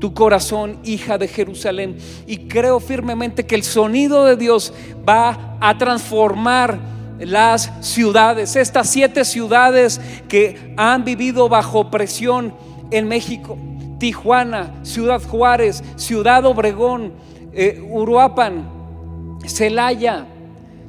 tu 0.00 0.14
corazón, 0.14 0.78
hija 0.82 1.18
de 1.18 1.28
Jerusalén. 1.28 1.96
Y 2.26 2.48
creo 2.48 2.80
firmemente 2.80 3.46
que 3.46 3.54
el 3.54 3.62
sonido 3.62 4.24
de 4.24 4.36
Dios 4.36 4.72
va 5.08 5.56
a 5.60 5.78
transformar 5.78 6.78
las 7.20 7.70
ciudades, 7.82 8.56
estas 8.56 8.88
siete 8.88 9.24
ciudades 9.24 10.00
que 10.28 10.74
han 10.76 11.04
vivido 11.04 11.48
bajo 11.48 11.90
presión 11.90 12.54
en 12.90 13.06
México. 13.06 13.58
Tijuana, 13.98 14.80
Ciudad 14.82 15.22
Juárez, 15.22 15.84
Ciudad 15.96 16.46
Obregón, 16.46 17.12
eh, 17.52 17.86
Uruapan, 17.90 19.38
Celaya, 19.46 20.26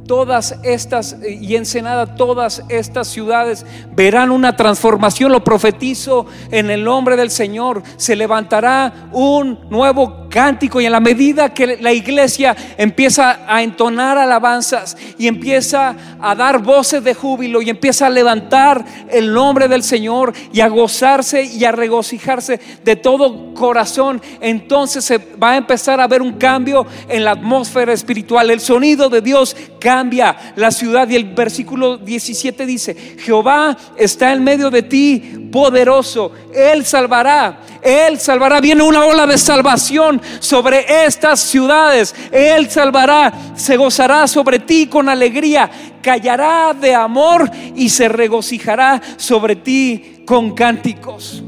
todas 0.08 0.60
estas 0.64 1.14
eh, 1.14 1.38
y 1.42 1.56
Ensenada, 1.56 2.16
todas 2.16 2.64
estas 2.70 3.08
ciudades 3.08 3.66
verán 3.96 4.32
una 4.32 4.56
transformación, 4.56 5.32
lo 5.32 5.44
profetizo 5.44 6.26
en 6.52 6.70
el 6.70 6.84
nombre 6.84 7.16
del 7.16 7.32
Señor. 7.32 7.84
Se 7.98 8.16
levantará 8.16 9.10
un 9.12 9.60
nuevo 9.70 10.21
cántico 10.32 10.82
y 10.82 10.86
en 10.88 10.92
la 10.92 11.00
medida 11.00 11.54
que 11.54 11.78
la 11.78 11.94
iglesia 11.94 12.56
empieza 12.78 13.42
a 13.48 13.62
entonar 13.62 14.18
alabanzas 14.18 14.98
y 15.20 15.28
empieza 15.28 15.96
a 16.20 16.34
dar 16.34 16.60
voces 16.60 17.04
de 17.04 17.14
júbilo 17.14 17.62
y 17.62 17.70
empieza 17.70 18.08
a 18.08 18.10
levantar 18.10 18.84
el 19.12 19.32
nombre 19.32 19.68
del 19.68 19.84
Señor 19.84 20.34
y 20.52 20.62
a 20.62 20.70
gozarse 20.70 21.44
y 21.44 21.64
a 21.66 21.72
regocijarse 21.72 22.60
de 22.84 22.96
todo 22.96 23.54
corazón, 23.54 24.22
entonces 24.40 25.04
se 25.06 25.18
va 25.18 25.52
a 25.52 25.58
empezar 25.58 26.00
a 26.00 26.08
ver 26.08 26.22
un 26.22 26.34
cambio 26.34 26.88
en 27.10 27.24
la 27.26 27.32
atmósfera 27.32 27.94
espiritual. 27.94 28.50
El 28.50 28.62
sonido 28.62 29.10
de 29.10 29.22
Dios 29.22 29.56
cambia 29.80 30.54
la 30.56 30.72
ciudad 30.72 31.08
y 31.10 31.16
el 31.16 31.26
versículo 31.26 31.98
17 31.98 32.66
dice, 32.66 32.96
Jehová 33.20 33.78
está 33.98 34.32
en 34.32 34.44
medio 34.44 34.70
de 34.70 34.84
ti, 34.84 35.50
poderoso, 35.52 36.32
Él 36.56 36.86
salvará, 36.86 37.60
Él 37.82 38.20
salvará, 38.20 38.62
viene 38.62 38.84
una 38.84 39.06
ola 39.06 39.28
de 39.28 39.38
salvación 39.38 40.21
sobre 40.40 41.06
estas 41.06 41.40
ciudades, 41.40 42.16
Él 42.32 42.70
salvará, 42.70 43.32
se 43.56 43.78
gozará 43.78 44.28
sobre 44.28 44.60
ti 44.60 44.88
con 44.88 45.10
alegría, 45.10 45.70
callará 46.02 46.74
de 46.74 46.94
amor 46.94 47.50
y 47.76 47.90
se 47.90 48.10
regocijará 48.10 49.02
sobre 49.18 49.56
ti 49.56 50.24
con 50.26 50.54
cánticos. 50.54 51.44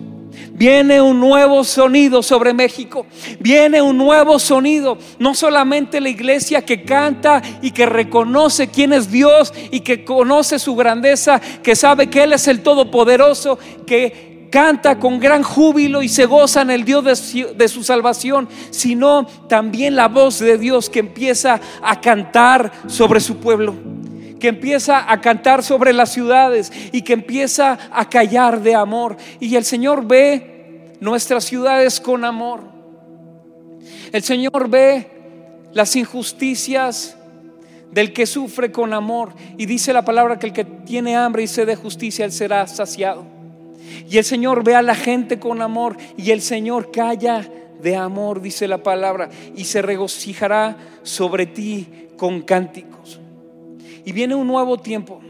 Viene 0.56 1.02
un 1.02 1.20
nuevo 1.20 1.64
sonido 1.64 2.22
sobre 2.22 2.54
México. 2.54 3.08
Viene 3.40 3.82
un 3.82 3.98
nuevo 3.98 4.38
sonido. 4.38 4.98
No 5.18 5.34
solamente 5.34 6.00
la 6.00 6.10
iglesia 6.10 6.62
que 6.62 6.84
canta 6.84 7.42
y 7.62 7.72
que 7.72 7.88
reconoce 7.88 8.68
quién 8.68 8.94
es 8.94 9.12
Dios 9.12 9.52
y 9.72 9.80
que 9.80 10.06
conoce 10.06 10.60
su 10.60 10.76
grandeza, 10.76 11.42
que 11.64 11.76
sabe 11.76 12.08
que 12.08 12.24
Él 12.24 12.34
es 12.34 12.48
el 12.48 12.62
Todopoderoso, 12.62 13.58
que 13.88 14.33
canta 14.54 15.00
con 15.00 15.20
gran 15.20 15.42
júbilo 15.42 16.04
y 16.04 16.08
se 16.08 16.28
goza 16.28 16.62
en 16.62 16.70
el 16.70 16.86
Dios 16.86 17.04
de 17.58 17.68
su, 17.68 17.84
salvación, 17.84 18.48
sino 18.70 19.26
también 19.50 19.96
la 19.96 20.08
voz 20.08 20.38
de 20.38 20.60
Dios 20.60 20.92
que 20.92 21.00
empieza 21.00 21.60
a 21.82 22.00
cantar 22.00 22.72
sobre 22.86 23.20
su 23.20 23.38
pueblo 23.38 23.74
que 24.40 24.50
empieza 24.50 25.10
a 25.10 25.22
cantar 25.22 25.64
sobre 25.64 25.94
las 25.94 26.12
ciudades 26.12 26.70
y 26.92 27.02
que 27.02 27.14
empieza 27.14 27.80
a 27.94 28.10
callar 28.10 28.62
de 28.62 28.76
amor. 28.76 29.16
Y 29.40 29.56
el 29.56 29.64
Señor 29.64 30.06
ve 30.06 30.92
nuestras 31.00 31.46
ciudades 31.46 32.02
con 32.02 32.26
amor. 32.26 32.60
El 34.12 34.22
Señor 34.22 34.70
ve 34.70 35.10
las 35.72 35.96
injusticias 35.96 37.16
del 37.90 38.12
que 38.12 38.26
sufre 38.26 38.70
con 38.70 38.94
amor. 38.94 39.34
Y 39.58 39.66
dice 39.66 39.94
la 39.94 40.04
palabra 40.04 40.38
que 40.38 40.48
el 40.48 40.52
que 40.52 40.66
tiene 40.66 41.16
hambre 41.16 41.44
y 41.44 41.48
sed 41.48 41.66
de 41.66 41.78
justicia, 41.78 42.26
él 42.26 42.34
será 42.34 42.68
saciado. 42.68 43.33
Y 44.10 44.18
el 44.18 44.24
Señor 44.24 44.64
ve 44.64 44.76
a 44.76 44.82
la 44.82 44.96
gente 44.96 45.40
con 45.40 45.62
amor 45.62 45.98
y 46.18 46.32
el 46.32 46.42
Señor 46.42 46.92
calla 46.92 47.48
de 47.82 47.96
amor, 47.96 48.42
dice 48.42 48.68
la 48.68 48.82
palabra, 48.82 49.30
y 49.56 49.66
se 49.66 49.82
regocijará 49.82 50.78
sobre 51.04 51.46
ti 51.46 51.88
con 52.18 52.42
cánticos. 52.42 53.20
Y 54.06 54.12
viene 54.12 54.36
un 54.36 54.48
nuevo 54.48 54.78
tiempo. 54.78 55.22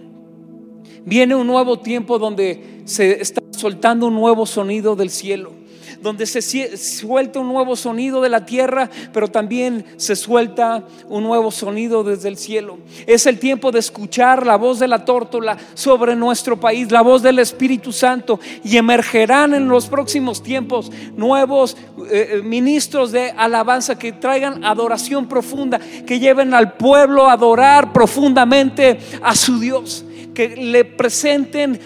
Viene 1.06 1.36
un 1.36 1.48
nuevo 1.48 1.80
tiempo 1.80 2.20
donde 2.20 2.82
se 2.86 3.22
está 3.22 3.42
soltando 3.52 4.08
un 4.08 4.14
nuevo 4.14 4.46
sonido 4.46 4.96
del 4.96 5.10
cielo 5.10 5.63
donde 6.04 6.26
se 6.26 6.42
suelta 6.78 7.40
un 7.40 7.48
nuevo 7.48 7.78
sonido 7.78 8.22
de 8.22 8.28
la 8.28 8.46
tierra, 8.46 8.90
pero 9.14 9.30
también 9.30 9.86
se 9.96 10.18
suelta 10.18 10.84
un 11.08 11.24
nuevo 11.24 11.50
sonido 11.50 12.04
desde 12.04 12.28
el 12.28 12.38
cielo. 12.38 12.78
Es 13.08 13.26
el 13.26 13.40
tiempo 13.40 13.72
de 13.72 13.80
escuchar 13.80 14.46
la 14.46 14.58
voz 14.58 14.80
de 14.80 14.90
la 14.90 15.06
tórtola 15.06 15.58
sobre 15.74 16.16
nuestro 16.16 16.60
país, 16.60 16.92
la 16.92 17.02
voz 17.02 17.24
del 17.24 17.40
Espíritu 17.40 17.94
Santo, 17.94 18.40
y 18.66 18.76
emergerán 18.76 19.54
en 19.54 19.70
los 19.70 19.88
próximos 19.88 20.44
tiempos 20.44 20.92
nuevos 21.16 21.78
eh, 22.12 22.32
eh, 22.32 22.42
ministros 22.44 23.14
de 23.14 23.32
alabanza 23.32 23.98
que 23.98 24.12
traigan 24.12 24.66
adoración 24.66 25.28
profunda, 25.28 25.80
que 26.06 26.20
lleven 26.20 26.54
al 26.54 26.74
pueblo 26.74 27.30
a 27.30 27.34
adorar 27.34 27.94
profundamente 27.94 29.00
a 29.22 29.36
su 29.38 29.58
Dios, 29.58 30.04
que 30.34 30.50
le 30.58 30.84
presenten 30.84 31.80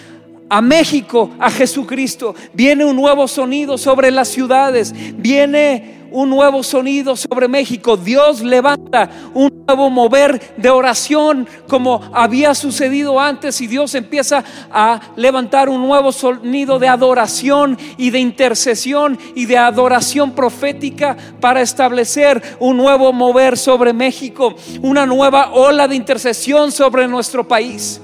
a 0.49 0.61
México, 0.61 1.31
a 1.39 1.49
Jesucristo. 1.49 2.35
Viene 2.53 2.85
un 2.85 2.95
nuevo 2.95 3.27
sonido 3.27 3.77
sobre 3.77 4.11
las 4.11 4.29
ciudades. 4.29 4.93
Viene 5.17 5.97
un 6.11 6.29
nuevo 6.29 6.63
sonido 6.63 7.15
sobre 7.15 7.47
México. 7.47 7.97
Dios 7.97 8.41
levanta 8.41 9.09
un 9.33 9.65
nuevo 9.67 9.89
mover 9.89 10.55
de 10.57 10.69
oración 10.69 11.47
como 11.67 12.01
había 12.13 12.55
sucedido 12.55 13.19
antes 13.19 13.59
y 13.61 13.67
Dios 13.67 13.93
empieza 13.95 14.43
a 14.71 14.99
levantar 15.15 15.69
un 15.69 15.81
nuevo 15.81 16.11
sonido 16.11 16.79
de 16.79 16.87
adoración 16.87 17.77
y 17.97 18.09
de 18.09 18.19
intercesión 18.19 19.17
y 19.35 19.45
de 19.45 19.57
adoración 19.57 20.31
profética 20.31 21.17
para 21.41 21.61
establecer 21.61 22.41
un 22.59 22.77
nuevo 22.77 23.11
mover 23.11 23.57
sobre 23.57 23.93
México, 23.93 24.55
una 24.81 25.05
nueva 25.05 25.51
ola 25.51 25.87
de 25.87 25.95
intercesión 25.95 26.71
sobre 26.71 27.07
nuestro 27.07 27.47
país 27.47 28.01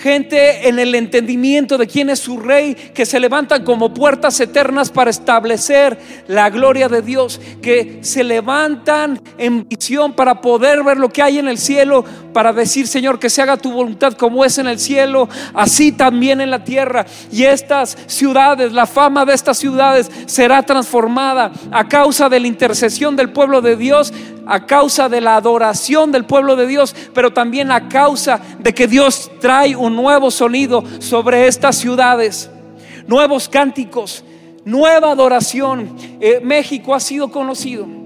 gente 0.00 0.68
en 0.68 0.78
el 0.78 0.94
entendimiento 0.94 1.78
de 1.78 1.86
quién 1.86 2.10
es 2.10 2.18
su 2.18 2.38
rey, 2.38 2.74
que 2.74 3.06
se 3.06 3.20
levantan 3.20 3.64
como 3.64 3.94
puertas 3.94 4.40
eternas 4.40 4.90
para 4.90 5.10
establecer 5.10 5.98
la 6.26 6.50
gloria 6.50 6.88
de 6.88 7.02
Dios, 7.02 7.40
que 7.62 7.98
se 8.00 8.24
levantan 8.24 9.20
en 9.38 9.68
visión 9.68 10.14
para 10.14 10.40
poder 10.40 10.82
ver 10.82 10.96
lo 10.96 11.10
que 11.10 11.22
hay 11.22 11.38
en 11.38 11.48
el 11.48 11.58
cielo, 11.58 12.04
para 12.32 12.52
decir, 12.52 12.86
Señor, 12.86 13.18
que 13.18 13.30
se 13.30 13.42
haga 13.42 13.56
tu 13.56 13.72
voluntad 13.72 14.14
como 14.14 14.44
es 14.44 14.58
en 14.58 14.66
el 14.66 14.78
cielo, 14.78 15.28
así 15.54 15.92
también 15.92 16.40
en 16.40 16.50
la 16.50 16.64
tierra. 16.64 17.06
Y 17.32 17.44
estas 17.44 17.96
ciudades, 18.06 18.72
la 18.72 18.86
fama 18.86 19.24
de 19.24 19.34
estas 19.34 19.58
ciudades 19.58 20.10
será 20.26 20.62
transformada 20.62 21.52
a 21.70 21.88
causa 21.88 22.28
de 22.28 22.40
la 22.40 22.46
intercesión 22.46 23.16
del 23.16 23.30
pueblo 23.30 23.60
de 23.60 23.76
Dios 23.76 24.12
a 24.46 24.66
causa 24.66 25.08
de 25.08 25.20
la 25.20 25.36
adoración 25.36 26.10
del 26.10 26.24
pueblo 26.24 26.56
de 26.56 26.66
Dios, 26.66 26.94
pero 27.14 27.32
también 27.32 27.70
a 27.70 27.88
causa 27.88 28.40
de 28.58 28.74
que 28.74 28.88
Dios 28.88 29.30
trae 29.40 29.76
un 29.76 29.94
nuevo 29.94 30.30
sonido 30.30 30.82
sobre 30.98 31.46
estas 31.46 31.76
ciudades, 31.76 32.50
nuevos 33.06 33.48
cánticos, 33.48 34.24
nueva 34.64 35.12
adoración. 35.12 35.96
Eh, 36.20 36.40
México 36.42 36.94
ha 36.94 37.00
sido 37.00 37.30
conocido. 37.30 37.99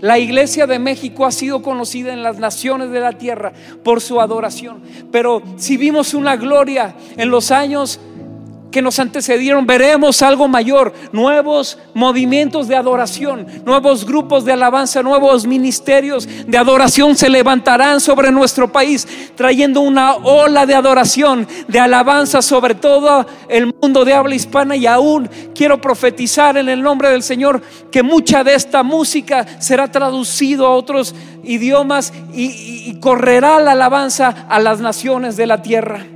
La 0.00 0.18
iglesia 0.18 0.66
de 0.66 0.78
México 0.78 1.26
ha 1.26 1.32
sido 1.32 1.62
conocida 1.62 2.12
en 2.12 2.22
las 2.22 2.38
naciones 2.38 2.90
de 2.90 3.00
la 3.00 3.12
tierra 3.12 3.52
por 3.82 4.00
su 4.00 4.20
adoración. 4.20 4.80
Pero 5.10 5.42
si 5.56 5.76
vimos 5.76 6.14
una 6.14 6.36
gloria 6.36 6.94
en 7.16 7.30
los 7.30 7.50
años 7.50 8.00
que 8.70 8.82
nos 8.82 8.98
antecedieron, 8.98 9.66
veremos 9.66 10.22
algo 10.22 10.48
mayor, 10.48 10.92
nuevos 11.12 11.78
movimientos 11.94 12.68
de 12.68 12.76
adoración, 12.76 13.46
nuevos 13.64 14.04
grupos 14.04 14.44
de 14.44 14.52
alabanza, 14.52 15.02
nuevos 15.02 15.46
ministerios 15.46 16.28
de 16.46 16.58
adoración 16.58 17.16
se 17.16 17.28
levantarán 17.28 18.00
sobre 18.00 18.30
nuestro 18.30 18.70
país, 18.70 19.06
trayendo 19.34 19.80
una 19.80 20.16
ola 20.16 20.66
de 20.66 20.74
adoración, 20.74 21.46
de 21.68 21.78
alabanza 21.78 22.42
sobre 22.42 22.74
todo 22.74 23.26
el 23.48 23.72
mundo 23.80 24.04
de 24.04 24.14
habla 24.14 24.34
hispana 24.34 24.76
y 24.76 24.86
aún 24.86 25.28
quiero 25.54 25.80
profetizar 25.80 26.56
en 26.56 26.68
el 26.68 26.82
nombre 26.82 27.10
del 27.10 27.22
Señor 27.22 27.62
que 27.90 28.02
mucha 28.02 28.44
de 28.44 28.54
esta 28.54 28.82
música 28.82 29.46
será 29.58 29.90
traducido 29.90 30.66
a 30.66 30.74
otros 30.74 31.14
idiomas 31.44 32.12
y, 32.34 32.90
y 32.90 33.00
correrá 33.00 33.60
la 33.60 33.72
alabanza 33.72 34.46
a 34.48 34.58
las 34.58 34.80
naciones 34.80 35.36
de 35.36 35.46
la 35.46 35.62
tierra. 35.62 36.15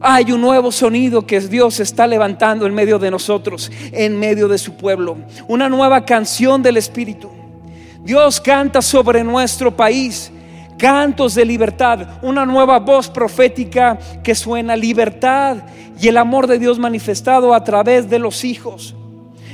Hay 0.00 0.32
un 0.32 0.40
nuevo 0.40 0.72
sonido 0.72 1.26
que 1.26 1.40
Dios 1.40 1.78
está 1.78 2.06
levantando 2.06 2.66
en 2.66 2.74
medio 2.74 2.98
de 2.98 3.10
nosotros, 3.10 3.70
en 3.92 4.18
medio 4.18 4.48
de 4.48 4.56
su 4.56 4.74
pueblo. 4.74 5.18
Una 5.46 5.68
nueva 5.68 6.06
canción 6.06 6.62
del 6.62 6.78
Espíritu. 6.78 7.28
Dios 8.02 8.40
canta 8.40 8.80
sobre 8.80 9.22
nuestro 9.22 9.76
país 9.76 10.32
cantos 10.78 11.34
de 11.34 11.44
libertad, 11.44 12.08
una 12.22 12.46
nueva 12.46 12.78
voz 12.78 13.10
profética 13.10 13.98
que 14.24 14.34
suena 14.34 14.74
libertad 14.74 15.58
y 16.00 16.08
el 16.08 16.16
amor 16.16 16.46
de 16.46 16.58
Dios 16.58 16.78
manifestado 16.78 17.52
a 17.52 17.62
través 17.62 18.08
de 18.08 18.18
los 18.18 18.44
hijos, 18.44 18.94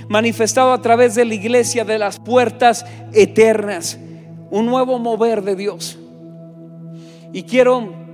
manifestado 0.08 0.72
a 0.72 0.80
través 0.80 1.16
de 1.16 1.24
la 1.24 1.34
iglesia 1.34 1.84
de 1.84 1.98
las 1.98 2.20
puertas 2.20 2.86
eternas, 3.12 3.98
un 4.50 4.66
nuevo 4.66 5.00
mover 5.00 5.42
de 5.42 5.56
Dios. 5.56 5.98
Y 7.32 7.42
quiero 7.42 8.05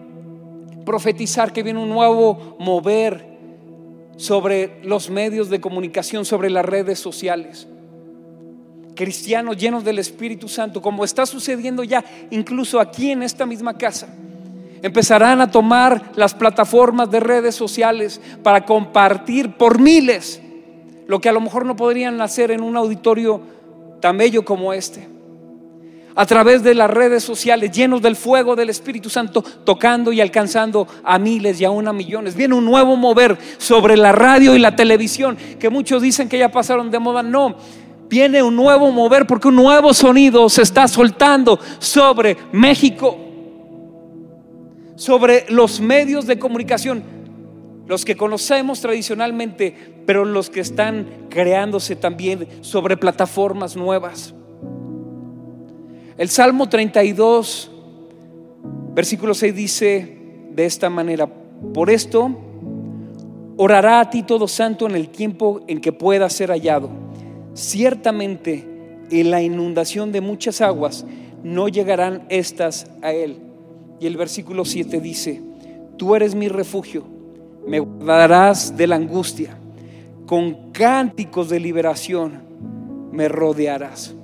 profetizar 0.84 1.52
que 1.52 1.62
viene 1.62 1.80
un 1.80 1.88
nuevo 1.88 2.56
mover 2.58 3.32
sobre 4.16 4.80
los 4.84 5.10
medios 5.10 5.48
de 5.50 5.60
comunicación, 5.60 6.24
sobre 6.24 6.50
las 6.50 6.64
redes 6.64 6.98
sociales. 6.98 7.66
Cristianos 8.94 9.56
llenos 9.56 9.84
del 9.84 9.98
Espíritu 9.98 10.48
Santo, 10.48 10.82
como 10.82 11.04
está 11.04 11.26
sucediendo 11.26 11.82
ya 11.82 12.04
incluso 12.30 12.78
aquí 12.78 13.10
en 13.10 13.22
esta 13.22 13.46
misma 13.46 13.76
casa. 13.76 14.08
Empezarán 14.82 15.40
a 15.40 15.50
tomar 15.50 16.12
las 16.16 16.34
plataformas 16.34 17.10
de 17.10 17.20
redes 17.20 17.54
sociales 17.54 18.20
para 18.42 18.64
compartir 18.64 19.52
por 19.52 19.80
miles 19.80 20.40
lo 21.06 21.20
que 21.20 21.28
a 21.28 21.32
lo 21.32 21.40
mejor 21.40 21.64
no 21.64 21.76
podrían 21.76 22.20
hacer 22.20 22.50
en 22.50 22.62
un 22.62 22.76
auditorio 22.76 23.40
tan 24.00 24.16
bello 24.18 24.44
como 24.44 24.72
este 24.72 25.11
a 26.14 26.26
través 26.26 26.62
de 26.62 26.74
las 26.74 26.90
redes 26.90 27.22
sociales, 27.22 27.70
llenos 27.72 28.02
del 28.02 28.16
fuego 28.16 28.54
del 28.56 28.70
Espíritu 28.70 29.08
Santo, 29.08 29.42
tocando 29.42 30.12
y 30.12 30.20
alcanzando 30.20 30.86
a 31.04 31.18
miles 31.18 31.60
y 31.60 31.64
aún 31.64 31.88
a 31.88 31.92
millones. 31.92 32.34
Viene 32.34 32.54
un 32.54 32.64
nuevo 32.64 32.96
mover 32.96 33.38
sobre 33.58 33.96
la 33.96 34.12
radio 34.12 34.54
y 34.54 34.58
la 34.58 34.76
televisión, 34.76 35.36
que 35.58 35.70
muchos 35.70 36.02
dicen 36.02 36.28
que 36.28 36.38
ya 36.38 36.50
pasaron 36.50 36.90
de 36.90 36.98
moda. 36.98 37.22
No, 37.22 37.56
viene 38.08 38.42
un 38.42 38.56
nuevo 38.56 38.90
mover 38.90 39.26
porque 39.26 39.48
un 39.48 39.56
nuevo 39.56 39.94
sonido 39.94 40.48
se 40.48 40.62
está 40.62 40.86
soltando 40.86 41.58
sobre 41.78 42.36
México, 42.52 43.16
sobre 44.96 45.46
los 45.48 45.80
medios 45.80 46.26
de 46.26 46.38
comunicación, 46.38 47.02
los 47.86 48.04
que 48.04 48.16
conocemos 48.16 48.80
tradicionalmente, 48.80 50.02
pero 50.06 50.24
los 50.24 50.50
que 50.50 50.60
están 50.60 51.26
creándose 51.30 51.96
también 51.96 52.46
sobre 52.60 52.96
plataformas 52.96 53.76
nuevas. 53.76 54.34
El 56.18 56.28
Salmo 56.28 56.68
32, 56.68 57.70
versículo 58.94 59.32
6 59.32 59.54
dice 59.54 60.18
de 60.50 60.66
esta 60.66 60.90
manera, 60.90 61.26
por 61.72 61.88
esto 61.88 62.30
orará 63.56 64.00
a 64.00 64.10
ti 64.10 64.22
todo 64.22 64.46
santo 64.46 64.86
en 64.86 64.94
el 64.94 65.08
tiempo 65.08 65.62
en 65.68 65.80
que 65.80 65.92
pueda 65.92 66.28
ser 66.28 66.50
hallado. 66.50 66.90
Ciertamente 67.54 68.68
en 69.10 69.30
la 69.30 69.40
inundación 69.40 70.12
de 70.12 70.20
muchas 70.20 70.60
aguas 70.60 71.06
no 71.42 71.68
llegarán 71.68 72.26
estas 72.28 72.90
a 73.00 73.12
él. 73.12 73.38
Y 73.98 74.06
el 74.06 74.18
versículo 74.18 74.66
7 74.66 75.00
dice, 75.00 75.40
tú 75.96 76.14
eres 76.14 76.34
mi 76.34 76.48
refugio, 76.48 77.04
me 77.66 77.80
guardarás 77.80 78.76
de 78.76 78.86
la 78.86 78.96
angustia, 78.96 79.56
con 80.26 80.72
cánticos 80.72 81.48
de 81.48 81.58
liberación 81.58 82.42
me 83.12 83.28
rodearás. 83.28 84.14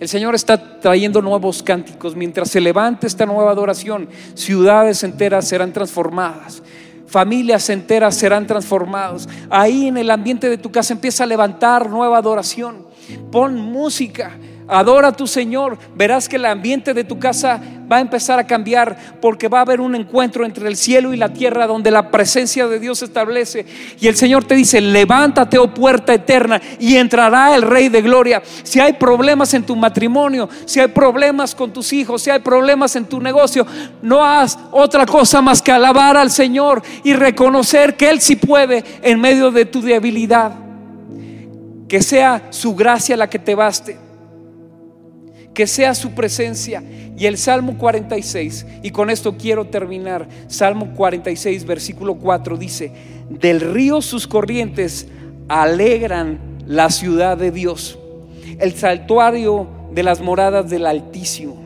El 0.00 0.08
Señor 0.08 0.34
está 0.34 0.80
trayendo 0.80 1.20
nuevos 1.20 1.62
cánticos. 1.62 2.14
Mientras 2.14 2.50
se 2.50 2.60
levante 2.60 3.06
esta 3.06 3.26
nueva 3.26 3.50
adoración, 3.50 4.08
ciudades 4.34 5.02
enteras 5.02 5.48
serán 5.48 5.72
transformadas. 5.72 6.62
Familias 7.06 7.68
enteras 7.70 8.14
serán 8.14 8.46
transformadas. 8.46 9.28
Ahí 9.50 9.88
en 9.88 9.96
el 9.96 10.10
ambiente 10.10 10.48
de 10.48 10.58
tu 10.58 10.70
casa 10.70 10.92
empieza 10.92 11.24
a 11.24 11.26
levantar 11.26 11.90
nueva 11.90 12.18
adoración. 12.18 12.86
Pon 13.32 13.56
música 13.56 14.36
Adora 14.68 15.08
a 15.08 15.12
tu 15.12 15.26
Señor. 15.26 15.78
Verás 15.96 16.28
que 16.28 16.36
el 16.36 16.44
ambiente 16.44 16.92
de 16.92 17.04
tu 17.04 17.18
casa 17.18 17.60
va 17.90 17.96
a 17.96 18.00
empezar 18.00 18.38
a 18.38 18.46
cambiar 18.46 18.96
porque 19.20 19.48
va 19.48 19.58
a 19.58 19.62
haber 19.62 19.80
un 19.80 19.94
encuentro 19.94 20.44
entre 20.44 20.68
el 20.68 20.76
cielo 20.76 21.14
y 21.14 21.16
la 21.16 21.32
tierra 21.32 21.66
donde 21.66 21.90
la 21.90 22.10
presencia 22.10 22.68
de 22.68 22.78
Dios 22.78 22.98
se 22.98 23.06
establece. 23.06 23.64
Y 23.98 24.08
el 24.08 24.16
Señor 24.16 24.44
te 24.44 24.54
dice, 24.54 24.80
levántate, 24.82 25.56
oh 25.58 25.72
puerta 25.72 26.12
eterna, 26.12 26.60
y 26.78 26.96
entrará 26.96 27.54
el 27.54 27.62
Rey 27.62 27.88
de 27.88 28.02
Gloria. 28.02 28.42
Si 28.62 28.78
hay 28.78 28.92
problemas 28.92 29.54
en 29.54 29.64
tu 29.64 29.74
matrimonio, 29.74 30.50
si 30.66 30.80
hay 30.80 30.88
problemas 30.88 31.54
con 31.54 31.72
tus 31.72 31.92
hijos, 31.94 32.22
si 32.22 32.30
hay 32.30 32.40
problemas 32.40 32.94
en 32.96 33.06
tu 33.06 33.20
negocio, 33.20 33.66
no 34.02 34.22
haz 34.22 34.58
otra 34.70 35.06
cosa 35.06 35.40
más 35.40 35.62
que 35.62 35.72
alabar 35.72 36.18
al 36.18 36.30
Señor 36.30 36.82
y 37.04 37.14
reconocer 37.14 37.96
que 37.96 38.10
Él 38.10 38.20
sí 38.20 38.36
puede 38.36 38.84
en 39.02 39.18
medio 39.18 39.50
de 39.50 39.64
tu 39.64 39.80
debilidad. 39.80 40.52
Que 41.88 42.02
sea 42.02 42.48
su 42.50 42.74
gracia 42.74 43.16
la 43.16 43.30
que 43.30 43.38
te 43.38 43.54
baste 43.54 44.07
que 45.58 45.66
sea 45.66 45.92
su 45.96 46.12
presencia. 46.12 46.84
Y 47.18 47.26
el 47.26 47.36
Salmo 47.36 47.76
46, 47.78 48.64
y 48.84 48.92
con 48.92 49.10
esto 49.10 49.36
quiero 49.36 49.64
terminar, 49.64 50.28
Salmo 50.46 50.94
46, 50.94 51.64
versículo 51.64 52.14
4 52.14 52.56
dice, 52.56 52.92
del 53.28 53.60
río 53.60 54.00
sus 54.00 54.28
corrientes 54.28 55.08
alegran 55.48 56.38
la 56.64 56.90
ciudad 56.90 57.36
de 57.36 57.50
Dios, 57.50 57.98
el 58.60 58.72
santuario 58.74 59.66
de 59.90 60.04
las 60.04 60.20
moradas 60.20 60.70
del 60.70 60.86
Altísimo. 60.86 61.60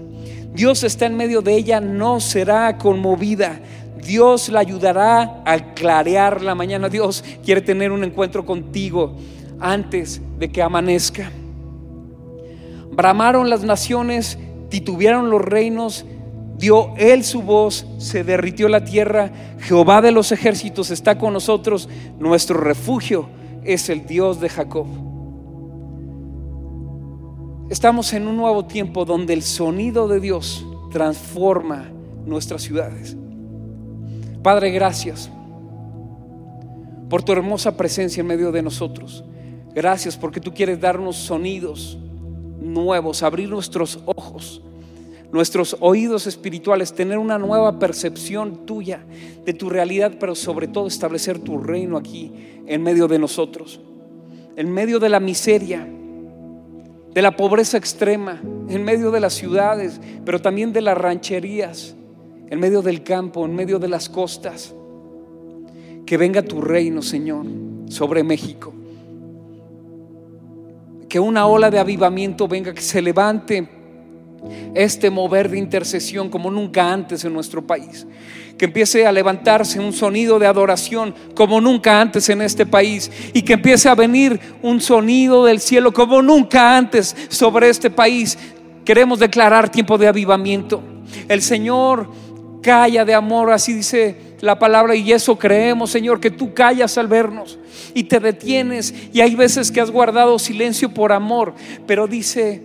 Dios 0.54 0.84
está 0.84 1.04
en 1.04 1.18
medio 1.18 1.42
de 1.42 1.54
ella, 1.54 1.78
no 1.78 2.18
será 2.18 2.78
conmovida. 2.78 3.60
Dios 4.02 4.48
la 4.48 4.60
ayudará 4.60 5.42
a 5.44 5.74
clarear 5.74 6.40
la 6.40 6.54
mañana. 6.54 6.88
Dios 6.88 7.22
quiere 7.44 7.60
tener 7.60 7.92
un 7.92 8.04
encuentro 8.04 8.46
contigo 8.46 9.18
antes 9.60 10.22
de 10.38 10.50
que 10.50 10.62
amanezca. 10.62 11.30
Bramaron 12.92 13.48
las 13.48 13.64
naciones, 13.64 14.38
titubearon 14.68 15.30
los 15.30 15.42
reinos, 15.42 16.04
dio 16.58 16.94
él 16.98 17.24
su 17.24 17.42
voz, 17.42 17.86
se 17.98 18.22
derritió 18.22 18.68
la 18.68 18.84
tierra, 18.84 19.32
Jehová 19.60 20.02
de 20.02 20.12
los 20.12 20.30
ejércitos 20.30 20.90
está 20.90 21.18
con 21.18 21.32
nosotros, 21.32 21.88
nuestro 22.18 22.60
refugio 22.60 23.28
es 23.64 23.88
el 23.88 24.06
Dios 24.06 24.40
de 24.40 24.50
Jacob. 24.50 24.86
Estamos 27.70 28.12
en 28.12 28.28
un 28.28 28.36
nuevo 28.36 28.66
tiempo 28.66 29.06
donde 29.06 29.32
el 29.32 29.42
sonido 29.42 30.06
de 30.06 30.20
Dios 30.20 30.66
transforma 30.90 31.90
nuestras 32.26 32.60
ciudades. 32.60 33.16
Padre, 34.42 34.70
gracias 34.70 35.30
por 37.08 37.22
tu 37.22 37.32
hermosa 37.32 37.76
presencia 37.76 38.20
en 38.20 38.26
medio 38.26 38.52
de 38.52 38.60
nosotros. 38.60 39.24
Gracias 39.74 40.16
porque 40.18 40.40
tú 40.40 40.52
quieres 40.52 40.80
darnos 40.80 41.16
sonidos 41.16 41.98
nuevos, 42.62 43.22
abrir 43.22 43.48
nuestros 43.48 43.98
ojos, 44.06 44.62
nuestros 45.32 45.76
oídos 45.80 46.26
espirituales, 46.26 46.92
tener 46.92 47.18
una 47.18 47.38
nueva 47.38 47.78
percepción 47.78 48.66
tuya 48.66 49.04
de 49.44 49.52
tu 49.52 49.70
realidad, 49.70 50.12
pero 50.20 50.34
sobre 50.34 50.68
todo 50.68 50.86
establecer 50.86 51.38
tu 51.38 51.58
reino 51.58 51.96
aquí 51.96 52.32
en 52.66 52.82
medio 52.82 53.08
de 53.08 53.18
nosotros, 53.18 53.80
en 54.56 54.72
medio 54.72 54.98
de 54.98 55.08
la 55.08 55.20
miseria, 55.20 55.86
de 57.14 57.22
la 57.22 57.36
pobreza 57.36 57.76
extrema, 57.76 58.40
en 58.68 58.84
medio 58.84 59.10
de 59.10 59.20
las 59.20 59.34
ciudades, 59.34 60.00
pero 60.24 60.40
también 60.40 60.72
de 60.72 60.80
las 60.80 60.96
rancherías, 60.96 61.94
en 62.48 62.60
medio 62.60 62.82
del 62.82 63.02
campo, 63.02 63.44
en 63.44 63.54
medio 63.54 63.78
de 63.78 63.88
las 63.88 64.08
costas. 64.08 64.74
Que 66.06 66.16
venga 66.16 66.42
tu 66.42 66.60
reino, 66.60 67.00
Señor, 67.00 67.46
sobre 67.88 68.22
México 68.22 68.74
que 71.12 71.20
una 71.20 71.44
ola 71.46 71.70
de 71.70 71.78
avivamiento 71.78 72.48
venga, 72.48 72.72
que 72.72 72.80
se 72.80 73.02
levante 73.02 73.68
este 74.74 75.10
mover 75.10 75.50
de 75.50 75.58
intercesión 75.58 76.30
como 76.30 76.50
nunca 76.50 76.90
antes 76.90 77.22
en 77.26 77.34
nuestro 77.34 77.66
país. 77.66 78.06
Que 78.56 78.64
empiece 78.64 79.06
a 79.06 79.12
levantarse 79.12 79.78
un 79.78 79.92
sonido 79.92 80.38
de 80.38 80.46
adoración 80.46 81.14
como 81.34 81.60
nunca 81.60 82.00
antes 82.00 82.30
en 82.30 82.40
este 82.40 82.64
país. 82.64 83.10
Y 83.34 83.42
que 83.42 83.52
empiece 83.52 83.90
a 83.90 83.94
venir 83.94 84.40
un 84.62 84.80
sonido 84.80 85.44
del 85.44 85.60
cielo 85.60 85.92
como 85.92 86.22
nunca 86.22 86.78
antes 86.78 87.14
sobre 87.28 87.68
este 87.68 87.90
país. 87.90 88.38
Queremos 88.82 89.18
declarar 89.18 89.68
tiempo 89.68 89.98
de 89.98 90.08
avivamiento. 90.08 90.82
El 91.28 91.42
Señor 91.42 92.08
calla 92.62 93.04
de 93.04 93.12
amor, 93.12 93.52
así 93.52 93.74
dice 93.74 94.31
la 94.42 94.58
palabra 94.58 94.96
y 94.96 95.12
eso 95.12 95.38
creemos, 95.38 95.90
Señor, 95.90 96.18
que 96.18 96.30
tú 96.30 96.52
callas 96.52 96.98
al 96.98 97.06
vernos 97.06 97.60
y 97.94 98.02
te 98.02 98.18
detienes 98.18 98.92
y 99.12 99.20
hay 99.20 99.36
veces 99.36 99.70
que 99.70 99.80
has 99.80 99.92
guardado 99.92 100.36
silencio 100.40 100.92
por 100.92 101.12
amor, 101.12 101.54
pero 101.86 102.08
dice 102.08 102.60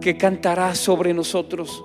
que 0.00 0.16
cantarás 0.16 0.78
sobre 0.78 1.14
nosotros, 1.14 1.84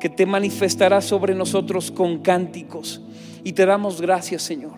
que 0.00 0.08
te 0.08 0.26
manifestarás 0.26 1.04
sobre 1.04 1.36
nosotros 1.36 1.92
con 1.92 2.18
cánticos 2.18 3.00
y 3.44 3.52
te 3.52 3.64
damos 3.64 4.00
gracias, 4.00 4.42
Señor. 4.42 4.72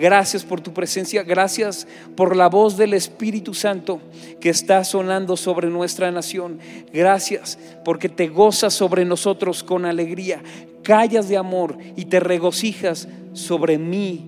Gracias 0.00 0.44
por 0.44 0.62
tu 0.62 0.72
presencia, 0.72 1.22
gracias 1.22 1.86
por 2.16 2.34
la 2.34 2.48
voz 2.48 2.78
del 2.78 2.94
Espíritu 2.94 3.52
Santo 3.52 4.00
que 4.40 4.48
está 4.48 4.82
sonando 4.82 5.36
sobre 5.36 5.68
nuestra 5.68 6.10
nación. 6.10 6.58
Gracias 6.90 7.58
porque 7.84 8.08
te 8.08 8.28
gozas 8.28 8.72
sobre 8.72 9.04
nosotros 9.04 9.62
con 9.62 9.84
alegría, 9.84 10.42
callas 10.82 11.28
de 11.28 11.36
amor 11.36 11.76
y 11.96 12.06
te 12.06 12.18
regocijas 12.18 13.08
sobre 13.34 13.76
mí, 13.76 14.24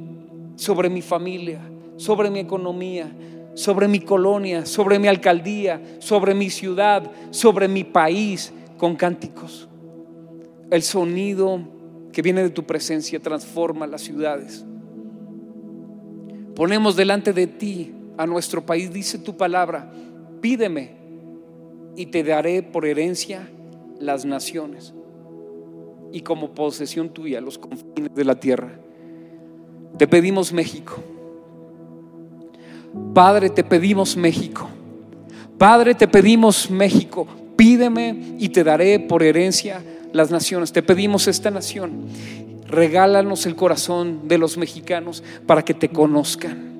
sobre 0.57 0.91
mi 0.91 1.01
familia, 1.01 1.61
sobre 1.97 2.29
mi 2.29 2.41
economía, 2.41 3.11
sobre 3.55 3.89
mi 3.89 4.01
colonia, 4.01 4.67
sobre 4.67 4.99
mi 4.99 5.09
alcaldía, 5.09 5.81
sobre 6.01 6.35
mi 6.35 6.51
ciudad, 6.51 7.11
sobre 7.31 7.67
mi 7.67 7.83
país, 7.83 8.53
con 8.77 8.95
cánticos. 8.95 9.71
El 10.71 10.83
sonido 10.83 11.61
que 12.13 12.21
viene 12.21 12.43
de 12.43 12.51
tu 12.51 12.65
presencia 12.65 13.21
transforma 13.21 13.87
las 13.87 14.03
ciudades. 14.03 14.67
Ponemos 16.55 16.97
delante 16.97 17.33
de 17.33 17.47
ti 17.47 17.93
a 18.17 18.27
nuestro 18.27 18.65
país, 18.65 18.93
dice 18.93 19.19
tu 19.19 19.37
palabra, 19.37 19.91
pídeme 20.41 20.93
y 21.97 22.07
te 22.07 22.23
daré 22.23 22.63
por 22.63 22.85
herencia 22.85 23.49
las 23.99 24.25
naciones 24.25 24.93
y 26.13 26.21
como 26.21 26.55
posesión 26.55 27.11
tuya 27.11 27.41
los 27.41 27.59
confines 27.59 28.15
de 28.15 28.25
la 28.25 28.39
tierra. 28.39 28.73
Te 29.97 30.07
pedimos 30.07 30.53
México. 30.53 30.97
Padre, 33.15 33.49
te 33.49 33.65
pedimos 33.65 34.17
México. 34.17 34.69
Padre, 35.57 35.95
te 35.95 36.09
pedimos 36.09 36.71
México. 36.71 37.27
Pídeme 37.57 38.37
y 38.39 38.51
te 38.51 38.65
daré 38.65 39.01
por 39.01 39.23
herencia 39.23 39.83
las 40.13 40.31
naciones. 40.31 40.73
Te 40.73 40.83
pedimos 40.83 41.29
esta 41.29 41.51
nación 41.51 42.07
regálanos 42.73 43.47
el 43.47 43.55
corazón 43.55 44.27
de 44.27 44.39
los 44.39 44.57
mexicanos 44.57 45.23
para 45.47 45.65
que 45.65 45.75
te 45.75 45.91
conozcan, 45.91 46.73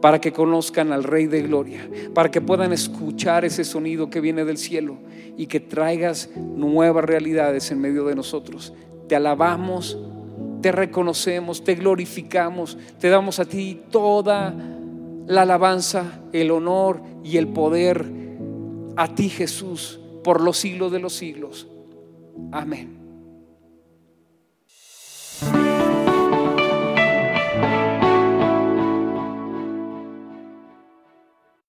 para 0.00 0.20
que 0.20 0.32
conozcan 0.32 0.92
al 0.92 1.02
Rey 1.02 1.26
de 1.26 1.42
Gloria, 1.42 1.88
para 2.14 2.30
que 2.30 2.40
puedan 2.40 2.72
escuchar 2.72 3.44
ese 3.44 3.64
sonido 3.64 4.10
que 4.10 4.20
viene 4.20 4.44
del 4.44 4.58
cielo 4.58 4.98
y 5.36 5.46
que 5.46 5.58
traigas 5.58 6.30
nuevas 6.36 7.04
realidades 7.04 7.70
en 7.70 7.80
medio 7.80 8.04
de 8.04 8.14
nosotros. 8.14 8.72
Te 9.08 9.16
alabamos, 9.16 9.98
te 10.60 10.70
reconocemos, 10.70 11.64
te 11.64 11.74
glorificamos, 11.74 12.76
te 13.00 13.08
damos 13.08 13.40
a 13.40 13.46
ti 13.46 13.82
toda 13.90 14.54
la 15.26 15.42
alabanza, 15.42 16.20
el 16.32 16.50
honor 16.50 17.00
y 17.24 17.38
el 17.38 17.48
poder 17.48 18.04
a 18.96 19.14
ti 19.14 19.28
Jesús 19.28 20.00
por 20.22 20.40
los 20.40 20.58
siglos 20.58 20.92
de 20.92 20.98
los 20.98 21.14
siglos. 21.14 21.68
Amén. 22.52 22.95